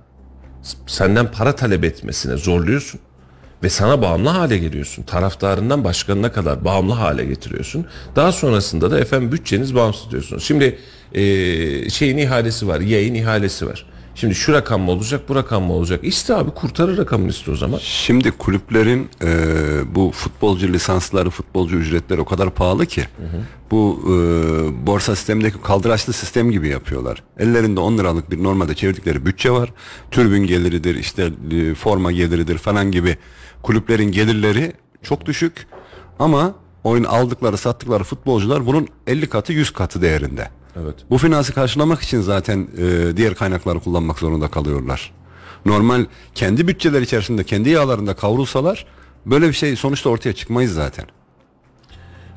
senden 0.87 1.31
para 1.33 1.57
talep 1.57 1.85
etmesine 1.85 2.37
zorluyorsun 2.37 3.01
ve 3.63 3.69
sana 3.69 4.03
bağımlı 4.03 4.29
hale 4.29 4.59
geliyorsun. 4.59 5.03
Taraftarından 5.03 5.85
başkanına 5.85 6.33
kadar 6.33 6.65
bağımlı 6.65 6.93
hale 6.93 7.25
getiriyorsun. 7.25 7.87
Daha 8.17 8.33
sonrasında 8.33 8.91
da 8.91 9.01
efendim 9.01 9.33
bütçeniz 9.33 9.75
bağımsız 9.75 10.11
diyorsunuz. 10.11 10.45
Şimdi 10.45 10.79
eee, 11.15 11.91
şeyin 11.91 12.17
ihalesi 12.19 12.69
var, 12.69 12.81
yayın 12.81 13.15
ihalesi 13.15 13.67
var. 13.67 13.87
Şimdi 14.21 14.35
şu 14.35 14.53
rakam 14.53 14.81
mı 14.81 14.91
olacak, 14.91 15.29
bu 15.29 15.35
rakam 15.35 15.63
mı 15.63 15.73
olacak? 15.73 16.01
İste 16.03 16.35
abi 16.35 16.51
kurtarır 16.51 16.99
rakamını 16.99 17.29
iste 17.29 17.51
o 17.51 17.57
zaman. 17.57 17.79
Şimdi 17.79 18.31
kulüplerin 18.31 19.09
e, 19.23 19.35
bu 19.95 20.11
futbolcu 20.11 20.73
lisansları, 20.73 21.31
futbolcu 21.31 21.77
ücretleri 21.77 22.21
o 22.21 22.25
kadar 22.25 22.51
pahalı 22.51 22.87
ki 22.87 23.05
bu 23.71 24.01
e, 24.05 24.13
borsa 24.87 25.17
sistemindeki 25.17 25.61
kaldıraçlı 25.63 26.13
sistem 26.13 26.51
gibi 26.51 26.69
yapıyorlar. 26.69 27.23
Ellerinde 27.39 27.81
10 27.81 27.99
liralık 27.99 28.31
bir 28.31 28.43
normalde 28.43 28.75
çevirdikleri 28.75 29.27
bütçe 29.27 29.51
var. 29.51 29.73
Türbün 30.11 30.47
geliridir, 30.47 30.95
işte 30.95 31.31
e, 31.51 31.75
forma 31.75 32.13
geliridir 32.13 32.59
falan 32.59 32.93
gibi 32.93 33.17
kulüplerin 33.63 34.13
gelirleri 34.13 34.73
çok 35.03 35.27
düşük 35.27 35.67
ama 36.19 36.55
oyun 36.85 37.05
aldıkları, 37.05 37.57
sattıkları 37.57 38.05
futbolcular 38.05 38.67
bunun 38.67 38.89
50 39.07 39.29
katı, 39.29 39.53
100 39.53 39.71
katı 39.71 40.03
değerinde. 40.03 40.60
Evet. 40.77 40.95
Bu 41.11 41.19
finansı 41.19 41.55
karşılamak 41.55 42.03
için 42.03 42.21
zaten 42.21 42.69
e, 42.79 43.17
diğer 43.17 43.35
kaynakları 43.35 43.81
kullanmak 43.81 44.19
zorunda 44.19 44.49
kalıyorlar. 44.49 45.13
Normal 45.67 46.05
kendi 46.35 46.69
bütçeler 46.69 47.01
içerisinde 47.01 47.45
kendi 47.45 47.69
yağlarında 47.69 48.15
kavrulsalar 48.15 48.87
böyle 49.27 49.49
bir 49.49 49.53
şey 49.53 49.77
sonuçta 49.77 50.11
ortaya 50.11 50.33
çıkmayız 50.33 50.75
zaten. 50.75 51.05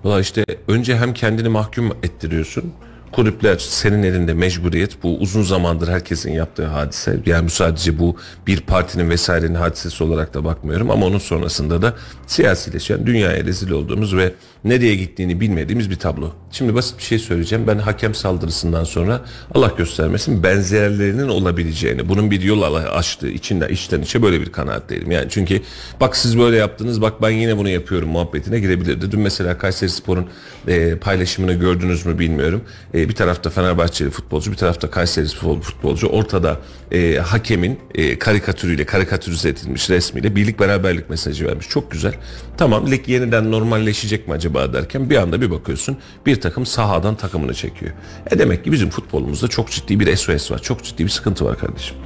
Valla 0.03 0.19
işte 0.19 0.45
önce 0.67 0.97
hem 0.97 1.13
kendini 1.13 1.49
mahkum 1.49 1.91
ettiriyorsun. 2.03 2.73
Kulüpler 3.11 3.57
senin 3.57 4.03
elinde 4.03 4.33
mecburiyet. 4.33 5.03
Bu 5.03 5.17
uzun 5.17 5.41
zamandır 5.41 5.87
herkesin 5.87 6.31
yaptığı 6.31 6.65
hadise. 6.65 7.19
Yani 7.25 7.45
bu 7.45 7.49
sadece 7.49 7.99
bu 7.99 8.17
bir 8.47 8.61
partinin 8.61 9.09
vesairenin 9.09 9.55
hadisesi 9.55 10.03
olarak 10.03 10.33
da 10.33 10.45
bakmıyorum. 10.45 10.91
Ama 10.91 11.05
onun 11.05 11.17
sonrasında 11.17 11.81
da 11.81 11.93
siyasileşen, 12.27 13.05
dünyaya 13.05 13.45
rezil 13.45 13.71
olduğumuz 13.71 14.15
ve 14.15 14.33
nereye 14.65 14.95
gittiğini 14.95 15.39
bilmediğimiz 15.39 15.89
bir 15.89 15.95
tablo. 15.95 16.31
Şimdi 16.51 16.75
basit 16.75 16.97
bir 16.97 17.03
şey 17.03 17.19
söyleyeceğim. 17.19 17.67
Ben 17.67 17.77
hakem 17.77 18.15
saldırısından 18.15 18.83
sonra 18.83 19.21
Allah 19.53 19.71
göstermesin 19.77 20.43
benzerlerinin 20.43 21.27
olabileceğini, 21.27 22.09
bunun 22.09 22.31
bir 22.31 22.41
yol 22.41 22.63
açtığı 22.73 23.29
içinden 23.29 23.69
içten 23.69 24.01
içe 24.01 24.21
böyle 24.21 24.41
bir 24.41 24.51
kanaatteydim. 24.51 25.11
Yani 25.11 25.27
çünkü 25.29 25.61
bak 25.99 26.17
siz 26.17 26.39
böyle 26.39 26.57
yaptınız, 26.57 27.01
bak 27.01 27.21
ben 27.21 27.29
yine 27.29 27.57
bunu 27.57 27.69
yapıyorum 27.69 28.09
muhabbetine 28.09 28.59
girebilirdi. 28.59 29.11
Dün 29.11 29.19
mesela 29.19 29.57
Kayseri 29.57 29.89
Spor'un 29.89 30.27
e, 30.67 30.95
paylaşımını 30.95 31.53
gördünüz 31.53 32.05
mü 32.05 32.19
bilmiyorum. 32.19 32.61
E, 32.93 33.09
bir 33.09 33.15
tarafta 33.15 33.49
Fenerbahçeli 33.49 34.09
futbolcu, 34.09 34.51
bir 34.51 34.57
tarafta 34.57 34.89
Kayseri 34.89 35.27
Spor 35.27 35.61
futbolcu. 35.61 36.07
Ortada 36.07 36.59
e, 36.91 37.15
hakemin 37.15 37.79
e, 37.95 38.19
karikatürüyle, 38.19 38.85
karikatürize 38.85 39.49
edilmiş 39.49 39.89
resmiyle 39.89 40.35
birlik 40.35 40.59
beraberlik 40.59 41.09
mesajı 41.09 41.47
vermiş. 41.47 41.69
Çok 41.69 41.91
güzel. 41.91 42.13
Tamam 42.57 42.91
lig 42.91 43.09
yeniden 43.09 43.51
normalleşecek 43.51 44.27
mi 44.27 44.33
acaba 44.33 44.52
derken 44.53 45.09
bir 45.09 45.17
anda 45.17 45.41
bir 45.41 45.51
bakıyorsun 45.51 45.97
bir 46.25 46.41
takım 46.41 46.65
sahadan 46.65 47.15
takımını 47.15 47.53
çekiyor. 47.53 47.91
E 48.31 48.39
demek 48.39 48.63
ki 48.63 48.71
bizim 48.71 48.89
futbolumuzda 48.89 49.47
çok 49.47 49.71
ciddi 49.71 49.99
bir 49.99 50.15
SOS 50.15 50.51
var. 50.51 50.59
Çok 50.59 50.83
ciddi 50.83 51.03
bir 51.03 51.09
sıkıntı 51.09 51.45
var 51.45 51.57
kardeşim. 51.57 51.97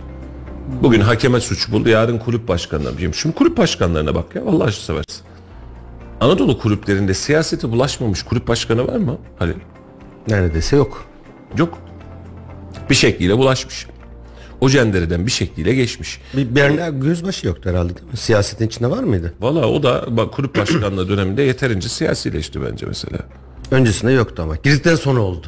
Bugün 0.81 1.01
hakeme 1.01 1.39
suç 1.39 1.71
buldu. 1.71 1.89
Yarın 1.89 2.17
kulüp 2.17 2.47
başkanlarına. 2.47 3.13
Şimdi 3.13 3.35
kulüp 3.35 3.57
başkanlarına 3.57 4.15
bak 4.15 4.35
ya. 4.35 4.41
Allah 4.47 4.63
aşkına 4.63 4.85
seversin. 4.85 5.23
Anadolu 6.21 6.59
kulüplerinde 6.59 7.13
siyasete 7.13 7.71
bulaşmamış 7.71 8.23
kulüp 8.23 8.47
başkanı 8.47 8.87
var 8.87 8.95
mı? 8.95 9.17
Halil? 9.39 9.53
Neredeyse 10.27 10.75
yok. 10.75 11.05
Yok. 11.57 11.77
Bir 12.89 12.95
şekliyle 12.95 13.37
bulaşmış. 13.37 13.87
O 14.61 14.69
cendereden 14.69 15.25
bir 15.25 15.31
şekliyle 15.31 15.73
geçmiş. 15.75 16.21
Bir 16.33 16.55
Berna 16.55 16.89
Gözbaşı 16.89 17.47
yoktu 17.47 17.69
herhalde 17.69 17.95
değil 17.95 18.11
mi? 18.11 18.17
Siyasetin 18.17 18.67
içinde 18.67 18.89
var 18.89 19.03
mıydı? 19.03 19.33
Valla 19.39 19.67
o 19.67 19.83
da 19.83 20.05
bak, 20.17 20.33
kulüp 20.33 20.57
başkanlığı 20.57 21.09
döneminde 21.09 21.41
yeterince 21.41 21.89
siyasileşti 21.89 22.61
bence 22.61 22.85
mesela. 22.85 23.17
Öncesinde 23.71 24.11
yoktu 24.11 24.41
ama. 24.43 24.55
Girdikten 24.55 24.95
sonra 24.95 25.19
oldu. 25.21 25.47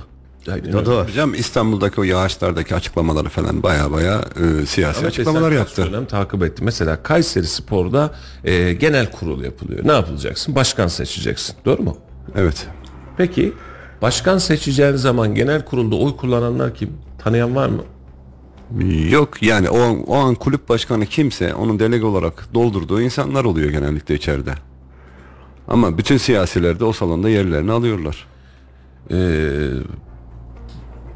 Aynen 0.52 0.74
da 0.74 0.96
var. 0.98 1.08
Hocam 1.08 1.34
İstanbul'daki 1.34 2.02
o 2.02 2.04
yağışlardaki 2.04 2.76
açıklamaları 2.76 3.30
falan 3.30 3.64
baya 3.64 3.92
baya 3.92 4.22
e, 4.62 4.66
siyasi 4.66 5.00
Ama 5.00 5.08
açıklamalar 5.08 5.52
yaptı. 5.52 5.86
dönem 5.86 6.06
takip 6.06 6.44
etti. 6.44 6.64
Mesela 6.64 7.04
Kayseri 7.04 7.48
Spor'da 7.48 8.12
e, 8.44 8.74
genel 8.74 9.12
kurul 9.12 9.44
yapılıyor. 9.44 9.88
Ne 9.88 9.92
yapılacaksın? 9.92 10.56
Başkan 10.56 10.88
seçeceksin. 10.88 11.56
Doğru 11.66 11.82
mu? 11.84 11.98
Evet. 12.36 12.68
Peki 13.18 13.54
başkan 14.02 14.38
seçeceğin 14.38 14.96
zaman 14.96 15.36
genel 15.36 15.66
kurulda 15.66 15.96
oy 15.96 16.18
kullananlar 16.18 16.76
kim? 16.76 16.90
Tanıyan 17.24 17.56
var 17.56 17.70
mı? 17.70 17.84
Yok 19.10 19.44
yani 19.44 19.70
o, 19.70 19.80
o 20.08 20.16
an 20.16 20.36
kulüp 20.36 20.70
başkanı 20.70 21.06
kimse 21.06 21.54
onun 21.54 21.80
delege 21.80 22.06
olarak 22.06 22.54
doldurduğu 22.54 23.02
insanlar 23.02 23.46
oluyor 23.46 23.70
genellikle 23.70 24.16
içeride. 24.16 24.54
Ama 25.68 25.98
bütün 25.98 26.18
siyasiler 26.18 26.80
de 26.80 26.86
o 26.86 26.94
salonda 26.94 27.30
yerlerini 27.30 27.72
alıyorlar. 27.72 28.28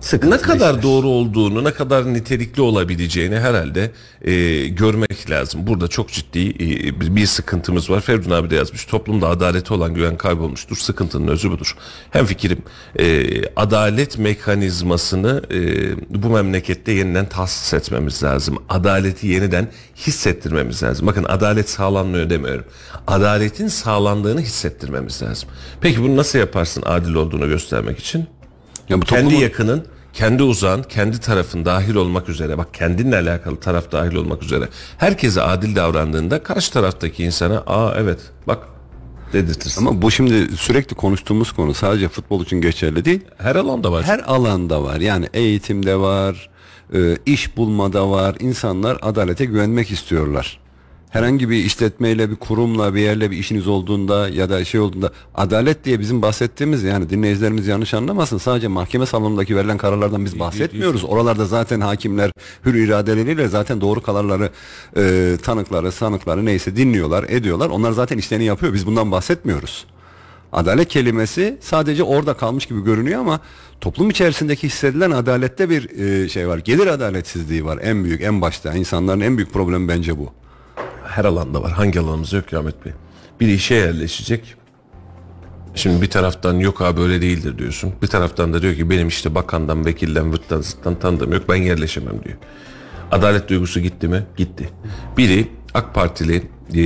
Sıkıntılı 0.04 0.38
ne 0.38 0.42
kadar 0.42 0.70
işler. 0.70 0.84
doğru 0.84 1.08
olduğunu, 1.08 1.64
ne 1.64 1.72
kadar 1.74 2.14
nitelikli 2.14 2.62
olabileceğini 2.62 3.40
herhalde 3.40 3.92
e, 4.22 4.68
görmek 4.68 5.30
lazım. 5.30 5.68
Burada 5.68 5.88
çok 5.88 6.10
ciddi 6.12 6.50
e, 6.50 7.16
bir- 7.16 7.26
sıkıntımız 7.26 7.90
var. 7.90 8.02
Feridun 8.02 8.32
abi 8.32 8.50
de 8.50 8.56
yazmış. 8.56 8.86
Toplumda 8.86 9.28
adalete 9.30 9.74
olan 9.74 9.94
güven 9.94 10.18
kaybolmuştur. 10.18 10.78
Sıkıntının 10.78 11.28
özü 11.28 11.52
budur. 11.52 11.76
Hem 12.12 12.26
fikrim 12.26 12.58
e, 13.00 13.26
adalet 13.56 14.18
mekanizmasını 14.18 15.42
e, 15.52 15.60
bu 16.24 16.30
memlekette 16.30 16.92
yeniden 16.92 17.30
tahsis 17.30 17.74
etmemiz 17.74 18.24
lazım. 18.24 18.58
Adaleti 18.70 19.28
yeniden 19.28 19.68
hissettirmemiz 19.98 20.84
lazım. 20.84 21.08
Bakın 21.08 21.24
adalet 21.30 21.70
sağlanmıyor 21.70 22.30
demiyorum. 22.30 22.66
Adaletin 23.08 23.68
sağlandığını 23.68 24.42
hissettirmemiz 24.42 25.22
lazım. 25.22 25.50
Peki 25.82 26.02
bunu 26.04 26.16
nasıl 26.18 26.40
yaparsın 26.40 26.84
adil 26.86 27.14
olduğunu 27.14 27.48
göstermek 27.48 28.00
için? 28.00 28.26
Ya 28.90 29.02
bu 29.02 29.06
kendi 29.06 29.34
toplumun- 29.34 29.42
yakının, 29.42 29.86
kendi 30.14 30.44
uzağın, 30.44 30.84
kendi 30.84 31.20
tarafın 31.20 31.66
dahil 31.66 31.96
olmak 31.96 32.30
üzere 32.30 32.58
bak 32.58 32.74
kendinle 32.74 33.16
alakalı 33.16 33.60
taraf 33.60 33.92
dahil 33.92 34.16
olmak 34.16 34.44
üzere 34.44 34.70
herkese 34.98 35.42
adil 35.42 35.76
davrandığında 35.76 36.44
karşı 36.44 36.74
taraftaki 36.74 37.24
insana 37.24 37.64
aa 37.68 37.94
evet 37.98 38.20
bak 38.48 38.68
dedirtirsin. 39.34 39.86
Ama 39.86 40.02
bu 40.02 40.12
şimdi 40.12 40.58
sürekli 40.58 40.96
konuştuğumuz 40.96 41.52
konu 41.52 41.74
sadece 41.74 42.08
futbol 42.10 42.44
için 42.44 42.62
geçerli 42.62 43.06
değil. 43.06 43.22
her 43.38 43.56
alanda 43.56 43.92
var. 43.92 44.04
Her 44.04 44.20
alanda 44.20 44.84
var. 44.84 45.00
Yani 45.00 45.30
eğitimde 45.34 45.96
var, 45.96 46.50
e, 46.94 47.18
iş 47.26 47.58
bulmada 47.58 48.10
var. 48.10 48.36
İnsanlar 48.40 48.98
adalete 49.02 49.46
güvenmek 49.46 49.92
istiyorlar. 49.92 50.60
Herhangi 51.14 51.50
bir 51.50 51.56
işletmeyle, 51.56 52.32
bir 52.32 52.36
kurumla, 52.36 52.96
bir 52.96 53.00
yerle 53.00 53.32
bir 53.32 53.38
işiniz 53.38 53.68
olduğunda 53.68 54.30
ya 54.30 54.50
da 54.50 54.66
şey 54.66 54.80
olduğunda 54.80 55.12
adalet 55.36 55.86
diye 55.86 56.00
bizim 56.00 56.22
bahsettiğimiz 56.22 56.84
yani 56.84 57.10
dinleyicilerimiz 57.10 57.68
yanlış 57.68 57.94
anlamasın. 57.94 58.38
Sadece 58.38 58.68
mahkeme 58.68 59.06
salonundaki 59.06 59.56
verilen 59.56 59.78
kararlardan 59.78 60.26
biz 60.26 60.40
bahsetmiyoruz. 60.40 61.04
Oralarda 61.04 61.46
zaten 61.46 61.82
hakimler 61.82 62.32
hür 62.66 62.74
iradeleriyle 62.74 63.48
zaten 63.48 63.82
doğru 63.82 64.02
kararları 64.02 64.50
e, 64.98 65.38
tanıkları, 65.44 65.92
sanıkları 65.92 66.46
neyse 66.46 66.76
dinliyorlar, 66.76 67.26
ediyorlar. 67.30 67.70
Onlar 67.70 67.92
zaten 67.92 68.18
işlerini 68.18 68.46
yapıyor. 68.46 68.74
Biz 68.74 68.86
bundan 68.86 69.12
bahsetmiyoruz. 69.12 69.86
Adalet 70.54 70.88
kelimesi 70.88 71.58
sadece 71.62 72.04
orada 72.04 72.34
kalmış 72.34 72.66
gibi 72.66 72.84
görünüyor 72.84 73.20
ama 73.20 73.40
toplum 73.82 74.10
içerisindeki 74.10 74.68
hissedilen 74.68 75.12
adalette 75.12 75.70
bir 75.70 76.00
e, 76.00 76.30
şey 76.30 76.48
var. 76.48 76.58
Gelir 76.58 76.88
adaletsizliği 76.88 77.66
var 77.66 77.80
en 77.82 78.04
büyük 78.04 78.22
en 78.22 78.42
başta. 78.42 78.74
İnsanların 78.74 79.22
en 79.22 79.38
büyük 79.38 79.54
problemi 79.54 79.88
bence 79.88 80.18
bu. 80.18 80.43
Her 81.16 81.26
alanda 81.26 81.64
var. 81.64 81.72
Hangi 81.72 82.00
alanımız 82.00 82.34
yok 82.34 82.48
ki 82.48 82.58
Ahmet 82.58 82.86
Bey? 82.86 82.94
Bir 83.40 83.48
işe 83.48 83.76
yerleşecek. 83.76 84.56
Şimdi 85.76 86.02
bir 86.02 86.10
taraftan 86.10 86.54
yok 86.54 86.82
abi 86.82 87.02
öyle 87.02 87.22
değildir 87.22 87.58
diyorsun. 87.58 87.94
Bir 88.02 88.08
taraftan 88.08 88.54
da 88.54 88.62
diyor 88.62 88.76
ki 88.76 88.90
benim 88.90 89.08
işte 89.08 89.36
bakandan, 89.36 89.86
vekilden, 89.86 90.34
vırttan, 90.34 90.62
zıttan 90.62 91.00
tanıdığım 91.00 91.34
yok 91.34 91.44
ben 91.50 91.56
yerleşemem 91.56 92.24
diyor. 92.24 92.38
Adalet 93.12 93.50
duygusu 93.50 93.80
gitti 93.80 94.08
mi? 94.08 94.24
Gitti. 94.38 94.70
Biri 95.18 95.48
AK 95.74 95.94
Partili 95.94 96.44
e, 96.74 96.82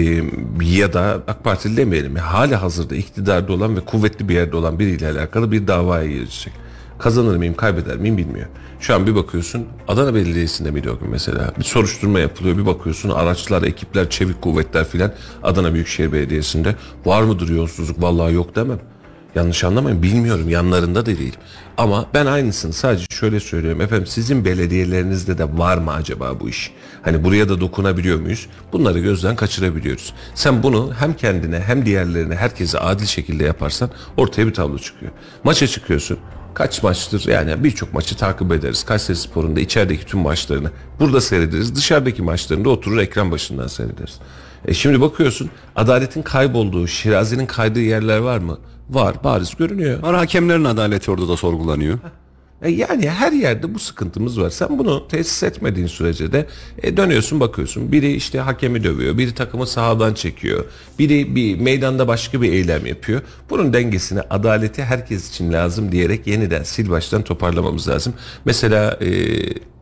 ya 0.62 0.94
da 0.94 1.24
AK 1.28 1.44
Partili 1.44 1.78
demeyelim 1.78 2.16
ya 2.16 2.34
hali 2.34 2.56
hazırda 2.56 2.96
iktidarda 2.96 3.54
olan 3.54 3.76
ve 3.76 3.80
kuvvetli 3.80 4.30
bir 4.30 4.36
yerde 4.36 4.56
olan 4.56 4.80
biriyle 4.80 5.12
alakalı 5.12 5.52
bir 5.52 5.68
davaya 5.68 6.08
girecek. 6.08 6.54
Kazanır 7.00 7.38
mıyım 7.38 7.54
kaybeder 7.54 7.98
miyim 7.98 8.18
bilmiyor. 8.18 8.48
Şu 8.80 8.96
an 8.96 9.08
bir 9.08 9.16
bakıyorsun 9.16 9.66
Adana 9.88 10.14
Belediyesi'nde 10.16 10.72
miydi 10.72 10.90
o 10.90 11.00
gün 11.00 11.10
mesela 11.10 11.52
bir 11.60 11.64
soruşturma 11.64 12.20
yapılıyor 12.20 12.58
bir 12.58 12.66
bakıyorsun 12.66 13.10
araçlar 13.10 13.64
ekipler 13.64 14.10
çevik 14.10 14.42
kuvvetler 14.42 14.88
filan 14.88 15.12
Adana 15.44 15.74
Büyükşehir 15.74 16.12
Belediyesi'nde 16.12 16.76
var 17.06 17.22
mıdır 17.22 17.50
yolsuzluk 17.50 18.02
vallahi 18.02 18.34
yok 18.34 18.56
demem. 18.56 18.80
Yanlış 19.36 19.64
anlamayın 19.64 20.04
bilmiyorum 20.04 20.50
yanlarında 20.50 21.02
da 21.02 21.06
değil. 21.06 21.38
Ama 21.78 22.06
ben 22.14 22.26
aynısını 22.26 22.74
sadece 22.74 23.06
şöyle 23.10 23.40
söylüyorum. 23.40 23.82
Efendim 23.82 24.08
sizin 24.08 24.46
belediyelerinizde 24.46 25.38
de 25.38 25.58
var 25.58 25.78
mı 25.78 25.92
acaba 25.92 26.40
bu 26.40 26.50
iş? 26.50 26.72
Hani 27.02 27.24
buraya 27.24 27.50
da 27.50 27.62
dokunabiliyor 27.62 28.20
muyuz? 28.20 28.48
Bunları 28.74 29.00
gözden 29.00 29.36
kaçırabiliyoruz. 29.36 30.14
Sen 30.36 30.64
bunu 30.64 30.94
hem 31.00 31.14
kendine 31.14 31.60
hem 31.60 31.86
diğerlerine 31.86 32.36
herkese 32.36 32.80
adil 32.80 33.06
şekilde 33.06 33.44
yaparsan 33.44 33.90
ortaya 34.18 34.48
bir 34.48 34.54
tablo 34.54 34.78
çıkıyor. 34.78 35.12
Maça 35.44 35.68
çıkıyorsun. 35.68 36.18
Kaç 36.58 36.84
maçtır 36.84 37.28
yani 37.28 37.64
birçok 37.64 37.94
maçı 37.94 38.18
takip 38.18 38.52
ederiz. 38.52 38.84
Kayseri 38.84 39.18
Spor'un 39.18 39.56
da 39.56 39.60
içerideki 39.60 40.06
tüm 40.06 40.20
maçlarını 40.20 40.72
burada 41.00 41.22
seyrederiz. 41.22 41.76
Dışarıdaki 41.76 42.22
maçlarını 42.22 42.66
da 42.66 42.70
oturur 42.70 42.98
ekran 42.98 43.32
başından 43.32 43.68
seyrederiz. 43.68 44.20
E 44.66 44.74
şimdi 44.74 45.02
bakıyorsun 45.02 45.50
adaletin 45.76 46.22
kaybolduğu, 46.22 46.88
Şirazi'nin 46.88 47.46
kaydığı 47.46 47.80
yerler 47.80 48.18
var 48.18 48.38
mı? 48.38 48.58
Var 48.90 49.16
bariz 49.24 49.56
görünüyor. 49.56 50.02
Var 50.04 50.16
hakemlerin 50.16 50.64
adaleti 50.64 51.12
orada 51.12 51.28
da 51.28 51.38
sorgulanıyor. 51.38 52.00
E 52.62 52.70
yani 52.70 53.10
her 53.10 53.32
yerde 53.32 53.74
bu 53.74 53.80
sıkıntımız 53.80 54.42
var. 54.42 54.50
Sen 54.50 54.80
bunu 54.80 55.08
tesis 55.08 55.44
etmediğin 55.44 55.88
sürece 55.88 56.32
de 56.32 56.46
e, 56.84 56.98
dönüyorsun 56.98 57.40
bakıyorsun. 57.40 57.92
Biri 57.92 58.14
işte 58.14 58.40
hakemi 58.40 58.84
dövüyor, 58.84 59.18
biri 59.18 59.34
takımı 59.34 59.68
sahadan 59.68 60.14
çekiyor, 60.14 60.66
biri 61.00 61.36
bir 61.36 61.60
meydanda 61.60 62.08
başka 62.08 62.42
bir 62.42 62.52
eylem 62.52 62.86
yapıyor. 62.86 63.22
Bunun 63.50 63.74
dengesini, 63.74 64.22
adaleti 64.22 64.84
herkes 64.84 65.30
için 65.30 65.54
lazım 65.54 65.92
diyerek 65.92 66.28
yeniden 66.28 66.64
sil 66.72 66.88
baştan 66.90 67.24
toparlamamız 67.24 67.88
lazım. 67.88 68.14
Mesela 68.46 69.00
e, 69.02 69.10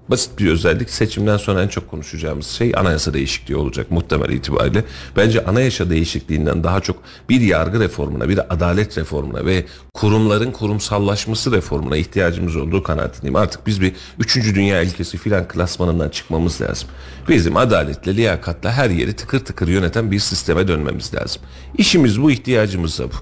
basit 0.10 0.40
bir 0.40 0.52
özellik 0.52 0.90
seçimden 0.90 1.38
sonra 1.38 1.64
en 1.64 1.68
çok 1.68 1.92
konuşacağımız 1.92 2.48
şey 2.48 2.72
anayasa 2.76 3.14
değişikliği 3.14 3.56
olacak 3.56 3.92
muhtemel 3.92 4.30
itibariyle. 4.30 4.84
Bence 5.16 5.46
anayasa 5.46 5.90
değişikliğinden 5.90 6.64
daha 6.64 6.80
çok 6.80 6.98
bir 7.30 7.42
yargı 7.42 7.80
reformuna, 7.80 8.30
bir 8.30 8.54
adalet 8.54 8.98
reformuna 8.98 9.46
ve 9.46 9.66
kurumların 9.94 10.52
kurumsallaşması 10.52 11.52
reformuna 11.52 11.98
ihtiyacımız 11.98 12.56
olduğu 12.56 12.84
kanaatindeyim. 12.84 13.36
Artık 13.36 13.68
biz 13.68 13.82
bir 13.82 13.94
üçüncü 14.20 14.56
dünya 14.56 14.84
ülkesi 14.84 15.18
filan 15.18 15.48
klasmanından 15.48 16.10
çıkmamız 16.10 16.62
lazım. 16.62 16.90
Bizim 17.30 17.58
adaletle, 17.58 18.16
liyakatla 18.16 18.72
her 18.72 18.90
yeri 18.90 19.14
tıkır 19.14 19.40
tıkır 19.40 19.68
yöneten 19.68 20.12
bir 20.12 20.20
sisteme 20.20 20.68
dönmemiz 20.68 21.14
lazım. 21.14 21.42
İşimiz 21.78 22.22
bu, 22.22 22.32
ihtiyacımız 22.32 23.00
da 23.00 23.04
bu. 23.04 23.16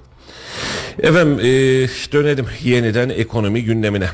Efendim 0.98 1.38
e, 1.38 1.44
dönelim 2.12 2.46
yeniden 2.64 3.08
ekonomi 3.08 3.64
gündemine. 3.64 4.08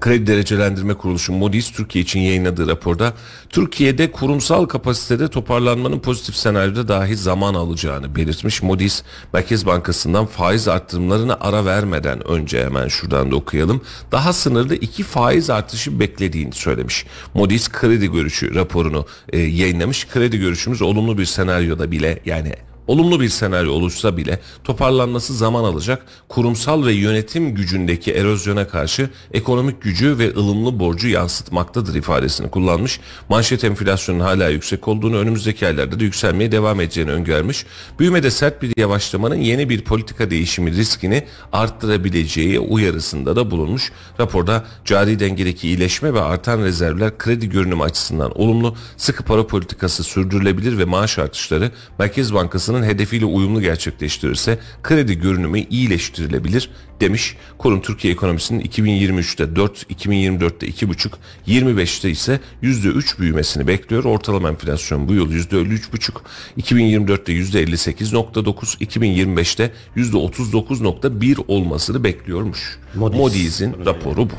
Kredi 0.00 0.26
Derecelendirme 0.26 0.94
Kuruluşu 0.94 1.32
Moody's 1.32 1.70
Türkiye 1.70 2.04
için 2.04 2.20
yayınladığı 2.20 2.68
raporda 2.68 3.12
Türkiye'de 3.48 4.12
kurumsal 4.12 4.64
kapasitede 4.64 5.28
toparlanmanın 5.28 5.98
pozitif 5.98 6.36
senaryoda 6.36 6.88
dahi 6.88 7.16
zaman 7.16 7.54
alacağını 7.54 8.16
belirtmiş. 8.16 8.62
Moody's 8.62 9.02
Merkez 9.32 9.66
Bankası'ndan 9.66 10.26
faiz 10.26 10.68
arttırımlarına 10.68 11.38
ara 11.40 11.64
vermeden 11.64 12.28
önce 12.28 12.64
hemen 12.64 12.88
şuradan 12.88 13.30
da 13.30 13.36
okuyalım. 13.36 13.80
Daha 14.12 14.32
sınırlı 14.32 14.74
iki 14.74 15.02
faiz 15.02 15.50
artışı 15.50 16.00
beklediğini 16.00 16.52
söylemiş. 16.52 17.06
Moody's 17.34 17.68
kredi 17.68 18.12
görüşü 18.12 18.54
raporunu 18.54 19.06
e, 19.32 19.38
yayınlamış. 19.38 20.08
Kredi 20.08 20.38
görüşümüz 20.38 20.82
olumlu 20.82 21.18
bir 21.18 21.24
senaryoda 21.24 21.90
bile 21.90 22.18
yani 22.24 22.52
Olumlu 22.86 23.20
bir 23.20 23.28
senaryo 23.28 23.72
oluşsa 23.72 24.16
bile 24.16 24.40
toparlanması 24.64 25.34
zaman 25.34 25.64
alacak. 25.64 26.06
Kurumsal 26.28 26.86
ve 26.86 26.92
yönetim 26.92 27.54
gücündeki 27.54 28.12
erozyona 28.12 28.68
karşı 28.68 29.10
ekonomik 29.32 29.82
gücü 29.82 30.18
ve 30.18 30.34
ılımlı 30.34 30.80
borcu 30.80 31.08
yansıtmaktadır 31.08 31.94
ifadesini 31.94 32.50
kullanmış. 32.50 33.00
Manşet 33.28 33.64
enflasyonun 33.64 34.20
hala 34.20 34.48
yüksek 34.48 34.88
olduğunu 34.88 35.16
önümüzdeki 35.16 35.66
aylarda 35.66 36.00
da 36.00 36.04
yükselmeye 36.04 36.52
devam 36.52 36.80
edeceğini 36.80 37.10
öngörmüş. 37.10 37.66
Büyümede 37.98 38.30
sert 38.30 38.62
bir 38.62 38.72
yavaşlamanın 38.76 39.36
yeni 39.36 39.68
bir 39.68 39.84
politika 39.84 40.30
değişimi 40.30 40.72
riskini 40.72 41.26
arttırabileceği 41.52 42.58
uyarısında 42.58 43.36
da 43.36 43.50
bulunmuş. 43.50 43.92
Raporda 44.20 44.64
cari 44.84 45.20
dengedeki 45.20 45.68
iyileşme 45.68 46.14
ve 46.14 46.20
artan 46.20 46.62
rezervler 46.62 47.18
kredi 47.18 47.48
görünümü 47.48 47.82
açısından 47.82 48.40
olumlu, 48.40 48.76
sıkı 48.96 49.24
para 49.24 49.46
politikası 49.46 50.04
sürdürülebilir 50.04 50.78
ve 50.78 50.84
maaş 50.84 51.18
artışları 51.18 51.70
Merkez 51.98 52.34
Bankası'nın 52.34 52.71
hedefiyle 52.80 53.24
uyumlu 53.24 53.60
gerçekleştirirse 53.60 54.58
kredi 54.82 55.18
görünümü 55.18 55.60
iyileştirilebilir 55.60 56.70
demiş. 57.00 57.36
Kurum 57.58 57.82
Türkiye 57.82 58.12
ekonomisinin 58.12 58.60
2023'te 58.60 59.56
4, 59.56 59.90
2024'te 59.90 60.66
2,5, 60.66 61.10
25'te 61.48 62.10
ise 62.10 62.40
%3 62.62 63.18
büyümesini 63.18 63.66
bekliyor. 63.66 64.04
Ortalama 64.04 64.48
enflasyon 64.48 65.08
bu 65.08 65.14
yıl 65.14 65.32
%53,5, 65.32 66.12
2024'te 66.58 67.32
%58,9, 67.32 68.78
2025'te 68.84 69.72
%39,1 69.96 71.44
olmasını 71.48 72.04
bekliyormuş. 72.04 72.78
Moody's. 72.94 73.18
Moody's'in 73.18 73.86
raporu 73.86 74.30
bu 74.30 74.34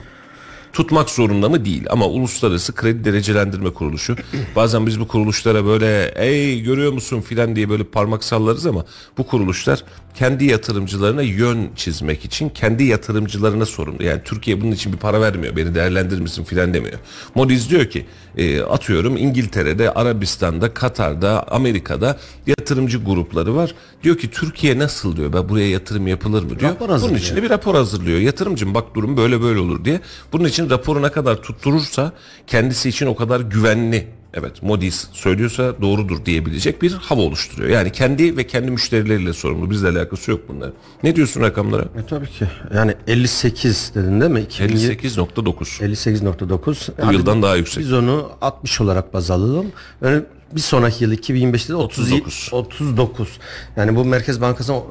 tutmak 0.73 1.09
zorunda 1.09 1.49
mı? 1.49 1.65
Değil. 1.65 1.85
Ama 1.89 2.07
uluslararası 2.07 2.75
kredi 2.75 3.03
derecelendirme 3.05 3.73
kuruluşu. 3.73 4.15
Bazen 4.55 4.87
biz 4.87 4.99
bu 4.99 5.07
kuruluşlara 5.07 5.65
böyle 5.65 6.13
ey 6.15 6.61
görüyor 6.61 6.93
musun? 6.93 7.21
filan 7.21 7.55
diye 7.55 7.69
böyle 7.69 7.83
parmak 7.83 8.23
sallarız 8.23 8.65
ama 8.65 8.85
bu 9.17 9.27
kuruluşlar 9.27 9.83
kendi 10.13 10.45
yatırımcılarına 10.45 11.21
yön 11.21 11.69
çizmek 11.75 12.25
için 12.25 12.49
kendi 12.49 12.83
yatırımcılarına 12.83 13.65
sorumlu. 13.65 14.03
Yani 14.03 14.21
Türkiye 14.25 14.61
bunun 14.61 14.71
için 14.71 14.93
bir 14.93 14.97
para 14.97 15.21
vermiyor. 15.21 15.55
Beni 15.55 15.75
değerlendirir 15.75 16.21
misin 16.21 16.43
filan 16.43 16.73
demiyor. 16.73 16.99
Moody's 17.35 17.69
diyor 17.69 17.85
ki 17.85 18.05
e, 18.37 18.61
atıyorum 18.61 19.17
İngiltere'de, 19.17 19.93
Arabistan'da, 19.93 20.73
Katar'da, 20.73 21.47
Amerika'da 21.51 22.17
yatırımcı 22.47 23.03
grupları 23.03 23.55
var. 23.55 23.75
Diyor 24.03 24.17
ki 24.17 24.31
Türkiye 24.31 24.79
nasıl 24.79 25.15
diyor. 25.15 25.33
Ben 25.33 25.49
buraya 25.49 25.69
yatırım 25.69 26.07
yapılır 26.07 26.43
mı 26.43 26.59
diyor. 26.59 26.71
Rapor 26.71 26.89
Bunun 27.01 27.15
için 27.15 27.35
de 27.35 27.43
bir 27.43 27.49
rapor 27.49 27.75
hazırlıyor. 27.75 28.19
Yatırımcım 28.19 28.73
bak 28.73 28.95
durum 28.95 29.17
böyle 29.17 29.41
böyle 29.41 29.59
olur 29.59 29.85
diye. 29.85 29.99
Bunun 30.31 30.45
için 30.45 30.69
raporu 30.69 31.01
ne 31.01 31.11
kadar 31.11 31.35
tutturursa 31.35 32.11
kendisi 32.47 32.89
için 32.89 33.05
o 33.05 33.15
kadar 33.15 33.39
güvenli 33.39 34.07
Evet 34.33 34.63
Moody's 34.63 35.07
söylüyorsa 35.11 35.81
doğrudur 35.81 36.25
diyebilecek 36.25 36.81
bir 36.81 36.91
hava 36.91 37.21
oluşturuyor. 37.21 37.69
Yani 37.69 37.91
kendi 37.91 38.37
ve 38.37 38.47
kendi 38.47 38.71
müşterileriyle 38.71 39.33
sorumlu. 39.33 39.69
Bizle 39.69 39.87
alakası 39.87 40.31
yok 40.31 40.41
bunların. 40.47 40.73
Ne 41.03 41.15
diyorsun 41.15 41.41
rakamlara? 41.41 41.83
E, 41.83 42.05
tabii 42.09 42.27
ki. 42.27 42.47
Yani 42.75 42.95
58 43.07 43.91
dedin 43.95 44.21
değil 44.21 44.31
mi? 44.31 44.41
2020 44.41 44.93
58.9. 44.93 45.93
58.9. 45.95 47.07
Bu 47.07 47.13
yıldan 47.13 47.41
daha 47.41 47.55
yüksek. 47.55 47.83
Biz 47.83 47.93
onu 47.93 48.29
60 48.41 48.81
olarak 48.81 49.13
baz 49.13 49.31
alalım. 49.31 49.65
Yani 50.03 50.21
bir 50.55 50.61
sonraki 50.61 51.03
yıl 51.03 51.11
2025'te 51.13 51.69
de 51.73 51.75
39. 51.75 52.49
39. 52.51 52.53
39. 52.53 53.29
Yani 53.77 53.95
bu 53.95 54.05
Merkez 54.05 54.41
Bankası'nın 54.41 54.81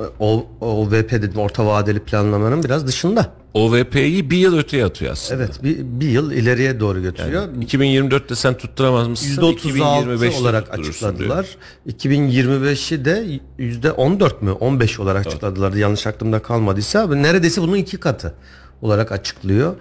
OVP 0.60 1.10
dedim 1.10 1.40
orta 1.40 1.66
vadeli 1.66 2.00
planlamanın 2.00 2.62
biraz 2.62 2.86
dışında. 2.86 3.32
OVP'yi 3.54 4.30
bir 4.30 4.36
yıl 4.36 4.58
öteye 4.58 4.84
atıyor 4.84 5.12
aslında. 5.12 5.42
Evet 5.42 5.62
bir, 5.62 5.78
bir 5.78 6.08
yıl 6.08 6.32
ileriye 6.32 6.80
doğru 6.80 7.02
götürüyor. 7.02 7.48
2024'te 7.60 8.34
sen 8.34 8.54
tutturamaz 8.54 9.08
mısın? 9.08 9.42
%36 9.42 9.54
2025'te 9.54 10.38
olarak 10.38 10.78
açıkladılar. 10.78 11.46
2025'i 11.88 13.04
de 13.04 13.40
%14 13.58 14.44
mü 14.44 14.50
15 14.52 15.00
olarak 15.00 15.26
açıkladılar. 15.26 15.72
Yanlış 15.72 16.06
aklımda 16.06 16.38
kalmadıysa 16.42 17.06
neredeyse 17.06 17.62
bunun 17.62 17.76
iki 17.76 17.96
katı 17.96 18.34
olarak 18.82 19.12
açıklıyor. 19.12 19.74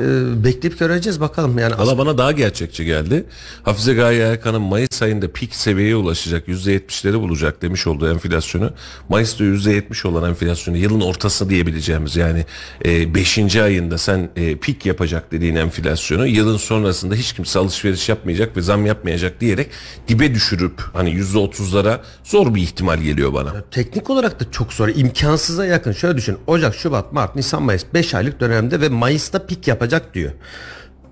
Ee, 0.00 0.44
bekleyip 0.44 0.78
göreceğiz 0.78 1.20
bakalım. 1.20 1.58
Yani 1.58 1.78
Valla 1.78 1.98
bana 1.98 2.18
daha 2.18 2.32
gerçekçi 2.32 2.84
geldi. 2.84 3.24
Hafize 3.62 3.94
Gaye 3.94 4.22
Erkan'ın 4.22 4.62
Mayıs 4.62 5.02
ayında 5.02 5.32
pik 5.32 5.54
seviyeye 5.54 5.96
ulaşacak 5.96 6.48
%70'leri 6.48 7.20
bulacak 7.20 7.62
demiş 7.62 7.86
olduğu 7.86 8.10
enflasyonu. 8.10 8.70
Mayıs'ta 9.08 9.44
%70 9.44 10.08
olan 10.08 10.28
enflasyonu 10.28 10.76
yılın 10.76 11.00
ortası 11.00 11.50
diyebileceğimiz 11.50 12.16
yani 12.16 12.44
5. 12.84 13.56
ayında 13.56 13.98
sen 13.98 14.30
e, 14.36 14.56
pik 14.56 14.86
yapacak 14.86 15.32
dediğin 15.32 15.56
enflasyonu 15.56 16.26
yılın 16.26 16.56
sonrasında 16.56 17.14
hiç 17.14 17.32
kimse 17.32 17.58
alışveriş 17.58 18.08
yapmayacak 18.08 18.56
ve 18.56 18.62
zam 18.62 18.86
yapmayacak 18.86 19.40
diyerek 19.40 19.70
dibe 20.08 20.34
düşürüp 20.34 20.82
hani 20.92 21.10
%30'lara 21.10 21.98
zor 22.24 22.54
bir 22.54 22.62
ihtimal 22.62 22.98
geliyor 22.98 23.34
bana. 23.34 23.54
Teknik 23.70 24.10
olarak 24.10 24.40
da 24.40 24.50
çok 24.50 24.72
zor. 24.72 24.88
imkansıza 24.88 25.66
yakın. 25.66 25.92
Şöyle 25.92 26.16
düşün. 26.16 26.38
Ocak, 26.46 26.74
Şubat, 26.74 27.12
Mart, 27.12 27.36
Nisan, 27.36 27.62
Mayıs 27.62 27.84
5 27.94 28.14
aylık 28.14 28.40
dönemde 28.40 28.80
ve 28.80 28.88
Mayıs'ta 28.88 29.46
pik 29.46 29.68
yapacak 29.76 30.14
diyor. 30.14 30.32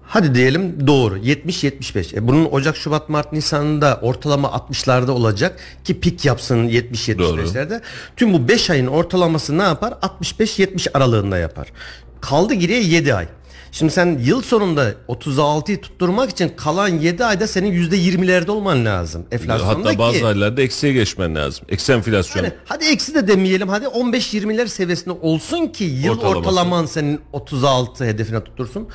Hadi 0.06 0.34
diyelim 0.34 0.86
doğru 0.86 1.18
70-75. 1.18 2.16
E 2.16 2.28
bunun 2.28 2.44
Ocak, 2.44 2.76
Şubat, 2.76 3.08
Mart, 3.08 3.32
Nisan'da 3.32 3.98
ortalama 4.02 4.48
60'larda 4.48 5.10
olacak 5.10 5.58
ki 5.84 6.00
pik 6.00 6.24
yapsın 6.24 6.68
70-75'lerde. 6.68 7.80
Tüm 8.16 8.32
bu 8.32 8.48
5 8.48 8.70
ayın 8.70 8.86
ortalaması 8.86 9.58
ne 9.58 9.62
yapar? 9.62 9.92
65-70 9.92 10.88
aralığında 10.94 11.38
yapar. 11.38 11.72
Kaldı 12.20 12.54
geriye 12.54 12.80
7 12.80 13.14
ay. 13.14 13.26
Şimdi 13.74 13.92
sen 13.92 14.18
yıl 14.24 14.42
sonunda 14.42 14.92
36'yı 15.08 15.80
tutturmak 15.80 16.30
için 16.30 16.48
kalan 16.56 16.88
7 16.88 17.24
ayda 17.24 17.46
senin 17.46 17.72
%20'lerde 17.72 18.50
olman 18.50 18.84
lazım. 18.84 19.26
Enflasyonda 19.32 19.88
Hatta 19.88 19.98
bazı 19.98 20.18
ki- 20.18 20.26
aylarda 20.26 20.62
eksiye 20.62 20.92
geçmen 20.92 21.34
lazım. 21.34 21.64
Eksi 21.68 21.92
enflasyon. 21.92 22.44
yani 22.44 22.54
hadi 22.64 22.84
eksi 22.84 23.14
de 23.14 23.28
demeyelim 23.28 23.68
hadi 23.68 23.86
15-20'ler 23.86 24.66
seviyesinde 24.68 25.10
olsun 25.14 25.66
ki 25.66 25.84
yıl 25.84 26.12
Ortalaması. 26.12 26.38
ortalaman 26.38 26.86
senin 26.86 27.20
36 27.32 28.04
hedefine 28.04 28.44
tuttursun. 28.44 28.88